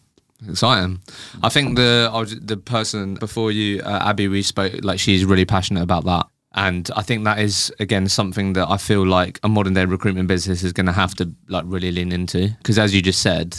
Exciting. 0.48 1.00
I 1.42 1.48
think 1.50 1.76
the 1.76 2.38
the 2.52 2.56
person 2.56 3.14
before 3.14 3.52
you, 3.52 3.80
uh, 3.82 4.08
Abby, 4.10 4.28
we 4.28 4.42
spoke 4.42 4.72
like 4.82 4.98
she's 4.98 5.24
really 5.26 5.44
passionate 5.46 5.82
about 5.82 6.04
that, 6.06 6.26
and 6.54 6.88
I 6.96 7.02
think 7.02 7.24
that 7.24 7.38
is 7.38 7.72
again 7.80 8.08
something 8.08 8.52
that 8.54 8.68
I 8.68 8.76
feel 8.76 9.06
like 9.06 9.40
a 9.42 9.48
modern 9.48 9.74
day 9.74 9.84
recruitment 9.84 10.28
business 10.28 10.62
is 10.62 10.72
going 10.72 10.86
to 10.86 10.92
have 10.92 11.14
to 11.16 11.30
like 11.48 11.64
really 11.66 11.90
lean 11.92 12.12
into 12.12 12.48
because 12.58 12.78
as 12.78 12.94
you 12.94 13.02
just 13.02 13.20
said, 13.20 13.56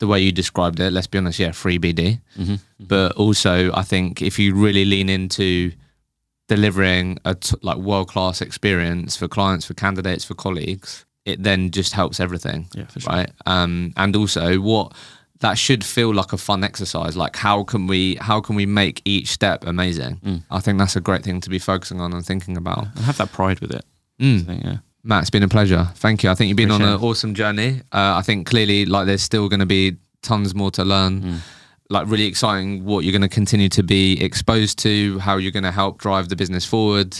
the 0.00 0.06
way 0.06 0.20
you 0.20 0.32
described 0.32 0.80
it, 0.80 0.92
let's 0.92 1.06
be 1.06 1.18
honest, 1.18 1.38
yeah, 1.38 1.52
free 1.52 1.78
BD, 1.78 2.20
Mm-hmm. 2.38 2.54
but 2.80 3.12
also 3.12 3.72
I 3.72 3.82
think 3.82 4.20
if 4.22 4.38
you 4.38 4.54
really 4.54 4.84
lean 4.84 5.08
into 5.08 5.72
delivering 6.48 7.18
a 7.24 7.34
t- 7.34 7.56
like 7.62 7.78
world 7.78 8.08
class 8.08 8.40
experience 8.42 9.16
for 9.16 9.28
clients, 9.28 9.64
for 9.66 9.74
candidates, 9.74 10.24
for 10.24 10.34
colleagues, 10.34 11.04
it 11.24 11.42
then 11.42 11.70
just 11.70 11.92
helps 11.94 12.20
everything. 12.20 12.68
Yeah, 12.74 12.84
for 12.86 13.00
sure. 13.00 13.12
Right. 13.12 13.30
Um, 13.46 13.92
and 13.96 14.14
also 14.14 14.56
what 14.60 14.92
that 15.44 15.58
should 15.58 15.84
feel 15.84 16.12
like 16.14 16.32
a 16.32 16.38
fun 16.38 16.64
exercise. 16.64 17.14
Like 17.16 17.36
how 17.36 17.64
can 17.64 17.86
we 17.86 18.16
how 18.28 18.40
can 18.40 18.56
we 18.56 18.66
make 18.66 18.96
each 19.04 19.28
step 19.28 19.64
amazing? 19.66 20.14
Mm. 20.24 20.42
I 20.50 20.60
think 20.60 20.78
that's 20.78 20.96
a 20.96 21.00
great 21.08 21.22
thing 21.22 21.40
to 21.42 21.50
be 21.50 21.58
focusing 21.58 22.00
on 22.00 22.12
and 22.14 22.24
thinking 22.24 22.56
about. 22.56 22.86
And 22.96 23.04
have 23.04 23.18
that 23.18 23.30
pride 23.32 23.60
with 23.60 23.72
it. 23.78 23.84
Mm. 24.20 24.46
Think, 24.46 24.64
yeah. 24.64 24.78
Matt, 25.02 25.22
it's 25.22 25.30
been 25.30 25.42
a 25.42 25.48
pleasure. 25.48 25.86
Thank 25.96 26.22
you. 26.22 26.30
I 26.30 26.34
think 26.34 26.48
you've 26.48 26.56
been 26.56 26.70
on 26.70 26.80
an 26.80 26.98
awesome 27.08 27.34
journey. 27.34 27.82
Uh, 27.92 28.16
I 28.20 28.22
think 28.22 28.46
clearly, 28.46 28.86
like, 28.86 29.04
there's 29.06 29.20
still 29.20 29.50
going 29.50 29.60
to 29.60 29.66
be 29.66 29.96
tons 30.22 30.54
more 30.54 30.70
to 30.70 30.82
learn. 30.82 31.20
Mm. 31.20 31.38
Like, 31.90 32.06
really 32.08 32.24
exciting 32.24 32.86
what 32.86 33.04
you're 33.04 33.12
going 33.12 33.28
to 33.30 33.36
continue 33.40 33.68
to 33.68 33.82
be 33.82 34.18
exposed 34.24 34.78
to, 34.78 35.18
how 35.18 35.36
you're 35.36 35.52
going 35.52 35.68
to 35.72 35.76
help 35.82 35.98
drive 35.98 36.30
the 36.30 36.36
business 36.36 36.64
forward. 36.64 37.10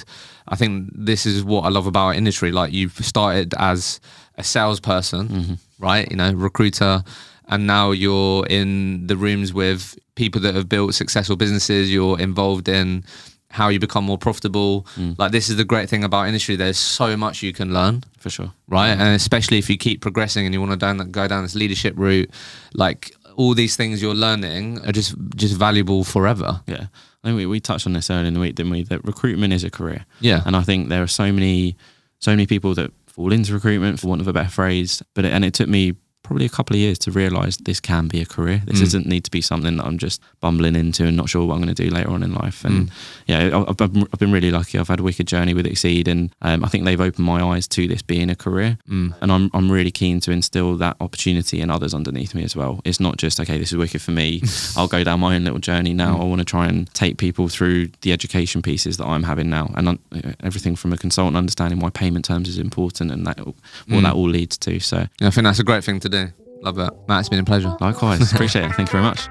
I 0.49 0.57
think 0.57 0.89
this 0.95 1.27
is 1.27 1.45
what 1.45 1.67
I 1.67 1.69
love 1.69 1.87
about 1.87 2.07
our 2.07 2.15
industry. 2.15 2.51
Like, 2.53 2.73
you've 2.73 2.97
started 3.05 3.53
as 3.59 4.01
a 4.39 4.45
salesperson, 4.45 5.29
Mm-hmm. 5.29 5.55
right? 5.79 6.11
You 6.11 6.17
know, 6.17 6.33
recruiter, 6.33 7.05
and 7.49 7.67
now 7.67 7.91
you're 7.91 8.47
in 8.47 9.07
the 9.07 9.17
rooms 9.17 9.53
with 9.53 9.99
people 10.15 10.41
that 10.43 10.55
have 10.55 10.69
built 10.69 10.95
successful 10.95 11.37
businesses. 11.37 11.93
You're 11.93 12.19
involved 12.21 12.69
in 12.69 13.05
how 13.51 13.69
you 13.69 13.79
become 13.79 14.05
more 14.05 14.19
profitable. 14.19 14.87
Mm. 14.97 15.17
Like, 15.19 15.31
this 15.31 15.49
is 15.49 15.57
the 15.57 15.65
great 15.65 15.89
thing 15.89 16.03
about 16.03 16.27
industry. 16.27 16.57
There's 16.57 16.79
so 16.79 17.17
much 17.17 17.43
you 17.43 17.53
can 17.53 17.73
learn 17.73 18.03
For 18.19 18.29
sure. 18.31 18.53
right? 18.69 18.89
And 18.91 19.15
especially 19.15 19.59
if 19.59 19.71
you 19.71 19.77
keep 19.77 20.01
progressing 20.01 20.45
and 20.45 20.53
you 20.53 20.61
want 20.61 20.73
to 20.73 20.77
down, 20.77 20.99
go 21.13 21.29
down 21.29 21.43
this 21.45 21.55
leadership 21.55 21.95
route, 21.97 22.31
like 22.75 23.15
all 23.37 23.55
these 23.55 23.77
things 23.77 24.03
you're 24.03 24.15
learning 24.15 24.85
are 24.87 24.93
just 24.93 25.15
just 25.37 25.55
valuable 25.57 26.03
forever. 26.05 26.63
Yeah. 26.67 26.87
I 27.23 27.29
think 27.29 27.37
we, 27.37 27.47
we 27.47 27.61
touched 27.61 27.87
on 27.87 27.93
this 27.93 28.11
earlier 28.11 28.27
in 28.27 28.35
the 28.35 28.41
week, 28.41 28.55
didn't 28.57 28.73
we? 28.73 28.83
That 28.85 29.05
recruitment 29.05 29.53
is 29.53 29.65
a 29.65 29.71
career. 29.71 30.05
Yeah. 30.21 30.43
And 30.47 30.57
I 30.57 30.63
think 30.63 30.89
there 30.89 31.03
are 31.03 31.09
so 31.09 31.33
many, 31.33 31.77
so 32.19 32.33
many 32.33 32.47
people 32.47 32.75
that 32.75 32.91
fall 33.07 33.33
into 33.33 33.53
recruitment, 33.53 34.01
for 34.01 34.09
want 34.09 34.21
of 34.21 34.27
a 34.29 34.33
better 34.33 34.51
phrase. 34.51 35.03
But 35.15 35.25
it, 35.25 35.33
and 35.33 35.45
it 35.45 35.55
took 35.55 35.69
me 35.69 35.95
probably 36.25 36.45
a 36.47 36.49
couple 36.49 36.75
of 36.75 36.81
years 36.81 36.99
to 36.99 37.11
realize 37.13 37.57
this 37.59 37.79
can 37.81 38.09
be 38.09 38.21
a 38.21 38.27
career. 38.27 38.63
This 38.67 38.79
Mm. 38.79 38.85
doesn't 38.85 39.07
need 39.07 39.23
to 39.25 39.31
be 39.31 39.41
something 39.41 39.77
that 39.77 39.87
I'm 39.87 39.99
just 39.99 40.21
bumbling 40.41 40.75
into 40.75 41.05
and 41.05 41.17
not 41.17 41.29
sure 41.29 41.45
what 41.47 41.55
I'm 41.55 41.63
going 41.63 41.75
to 41.75 41.85
do 41.85 41.91
later 41.91 42.11
on 42.11 42.23
in 42.23 42.33
life. 42.35 42.65
And 42.65 42.91
yeah, 43.29 43.51
I- 43.57 43.71
I've, 43.71 43.81
I've 43.81 44.19
been 44.19 44.33
really 44.33 44.51
lucky. 44.51 44.79
I've 44.79 44.89
had 44.89 45.01
a 45.01 45.03
wicked 45.03 45.27
journey 45.29 45.55
with 45.55 45.67
Xcede, 45.67 46.09
and 46.09 46.31
um, 46.43 46.65
I 46.65 46.69
think 46.69 46.85
they've 46.85 47.01
opened 47.09 47.25
my 47.27 47.41
eyes 47.43 47.69
to 47.69 47.87
this 47.87 48.03
being 48.03 48.31
a 48.31 48.35
career. 48.37 48.79
Mm. 48.91 49.15
And 49.21 49.31
I'm 49.31 49.51
I'm 49.55 49.71
really 49.71 49.91
keen 49.93 50.19
to 50.21 50.31
instill 50.33 50.77
that 50.79 50.97
opportunity 51.01 51.61
in 51.61 51.71
others 51.71 51.95
underneath 51.95 52.35
me 52.35 52.43
as 52.43 52.57
well. 52.57 52.81
It's 52.85 53.01
not 53.01 53.19
just 53.19 53.39
okay, 53.41 53.59
this 53.59 53.71
is 53.73 53.77
wicked 53.77 54.01
for 54.03 54.11
me. 54.13 54.43
I'll 54.77 54.89
go 54.89 55.05
down 55.05 55.21
my 55.21 55.37
own 55.37 55.45
little 55.45 55.61
journey 55.61 55.93
now. 55.93 56.19
I 56.21 56.25
want 56.25 56.41
to 56.41 56.45
try 56.57 56.67
and 56.67 56.93
take 56.95 57.19
people 57.19 57.49
through 57.49 57.89
the 58.01 58.13
education 58.13 58.63
pieces 58.63 58.97
that 58.97 59.07
I'm 59.07 59.25
having 59.25 59.51
now, 59.51 59.71
and 59.77 59.89
uh, 59.89 59.95
everything 60.43 60.75
from 60.77 60.93
a 60.93 60.97
consultant 60.97 61.37
understanding 61.37 61.81
why 61.81 61.91
payment 61.91 62.25
terms 62.25 62.49
is 62.49 62.59
important 62.59 63.11
and 63.11 63.27
that 63.27 63.39
what 63.45 64.03
that 64.03 64.15
all 64.15 64.29
leads 64.39 64.57
to. 64.59 64.81
So 64.81 65.07
Yeah, 65.21 65.29
I 65.29 65.31
think 65.31 65.45
that's 65.45 65.59
a 65.61 65.65
great 65.71 65.85
thing 65.85 66.01
to 66.01 66.09
do. 66.09 66.14
Love 66.63 66.79
it. 66.79 66.91
Matt, 67.09 67.21
it's 67.21 67.29
been 67.29 67.41
a 67.41 67.45
pleasure. 67.45 67.77
likewise, 67.81 68.33
appreciate 68.35 68.65
it. 68.65 68.75
Thank 68.75 68.89
you 68.89 68.93
very 68.93 69.05
much. 69.05 69.29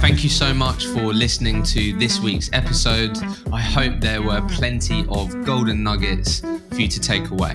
Thank 0.00 0.22
you 0.22 0.30
so 0.30 0.52
much 0.54 0.86
for 0.86 1.12
listening 1.12 1.62
to 1.64 1.98
this 1.98 2.20
week's 2.20 2.50
episode. 2.52 3.16
I 3.52 3.60
hope 3.60 4.00
there 4.00 4.22
were 4.22 4.46
plenty 4.48 5.06
of 5.08 5.44
golden 5.44 5.82
nuggets 5.82 6.40
for 6.40 6.80
you 6.80 6.88
to 6.88 7.00
take 7.00 7.30
away. 7.30 7.54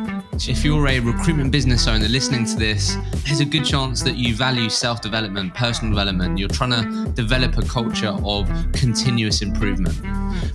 If 0.47 0.65
you're 0.65 0.87
a 0.87 0.99
recruitment 0.99 1.51
business 1.51 1.87
owner 1.87 2.07
listening 2.07 2.45
to 2.45 2.55
this, 2.55 2.97
there's 3.25 3.41
a 3.41 3.45
good 3.45 3.63
chance 3.63 4.01
that 4.01 4.15
you 4.15 4.35
value 4.35 4.69
self 4.69 4.99
development, 4.99 5.53
personal 5.53 5.93
development. 5.93 6.39
You're 6.39 6.49
trying 6.49 6.71
to 6.71 7.11
develop 7.11 7.57
a 7.57 7.61
culture 7.61 8.15
of 8.23 8.49
continuous 8.73 9.43
improvement. 9.43 9.95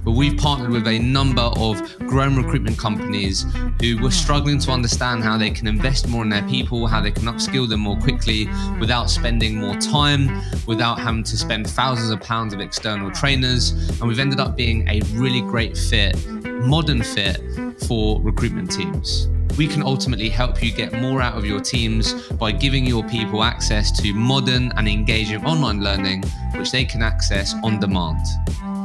But 0.05 0.13
we've 0.13 0.37
partnered 0.37 0.71
with 0.71 0.87
a 0.87 0.99
number 0.99 1.43
of 1.43 1.99
grown 2.01 2.37
recruitment 2.37 2.79
companies 2.79 3.45
who 3.81 3.99
were 4.03 4.11
struggling 4.11 4.59
to 4.61 4.71
understand 4.71 5.23
how 5.23 5.37
they 5.39 5.51
can 5.51 5.67
invest 5.67 6.09
more 6.09 6.23
in 6.23 6.29
their 6.29 6.47
people, 6.49 6.87
how 6.87 7.01
they 7.01 7.11
can 7.11 7.25
upskill 7.25 7.69
them 7.69 7.81
more 7.81 7.97
quickly 7.97 8.49
without 8.79 9.11
spending 9.11 9.59
more 9.61 9.77
time, 9.77 10.41
without 10.67 10.99
having 10.99 11.25
to 11.25 11.37
spend 11.37 11.69
thousands 11.69 12.11
of 12.11 12.21
pounds 12.21 12.55
of 12.55 12.61
external 12.61 13.11
trainers. 13.11 13.71
And 14.01 14.09
we've 14.09 14.19
ended 14.19 14.41
up 14.41 14.57
being 14.57 14.89
a 14.89 15.01
really 15.13 15.41
great 15.41 15.77
fit, 15.77 16.17
modern 16.45 17.03
fit 17.03 17.41
for 17.87 18.21
recruitment 18.21 18.71
teams. 18.71 19.29
We 19.57 19.67
can 19.67 19.83
ultimately 19.83 20.29
help 20.29 20.63
you 20.63 20.71
get 20.71 20.93
more 21.01 21.23
out 21.23 21.39
of 21.39 21.47
your 21.47 21.61
teams 21.61 22.13
by 22.33 22.53
giving 22.53 22.85
your 22.85 23.03
people 23.05 23.43
access 23.43 23.91
to 24.03 24.13
modern 24.13 24.71
and 24.77 24.87
engaging 24.87 25.43
online 25.47 25.83
learning, 25.83 26.25
which 26.57 26.73
they 26.73 26.85
can 26.85 27.03
access 27.03 27.55
on 27.65 27.81
demand. 27.81 28.19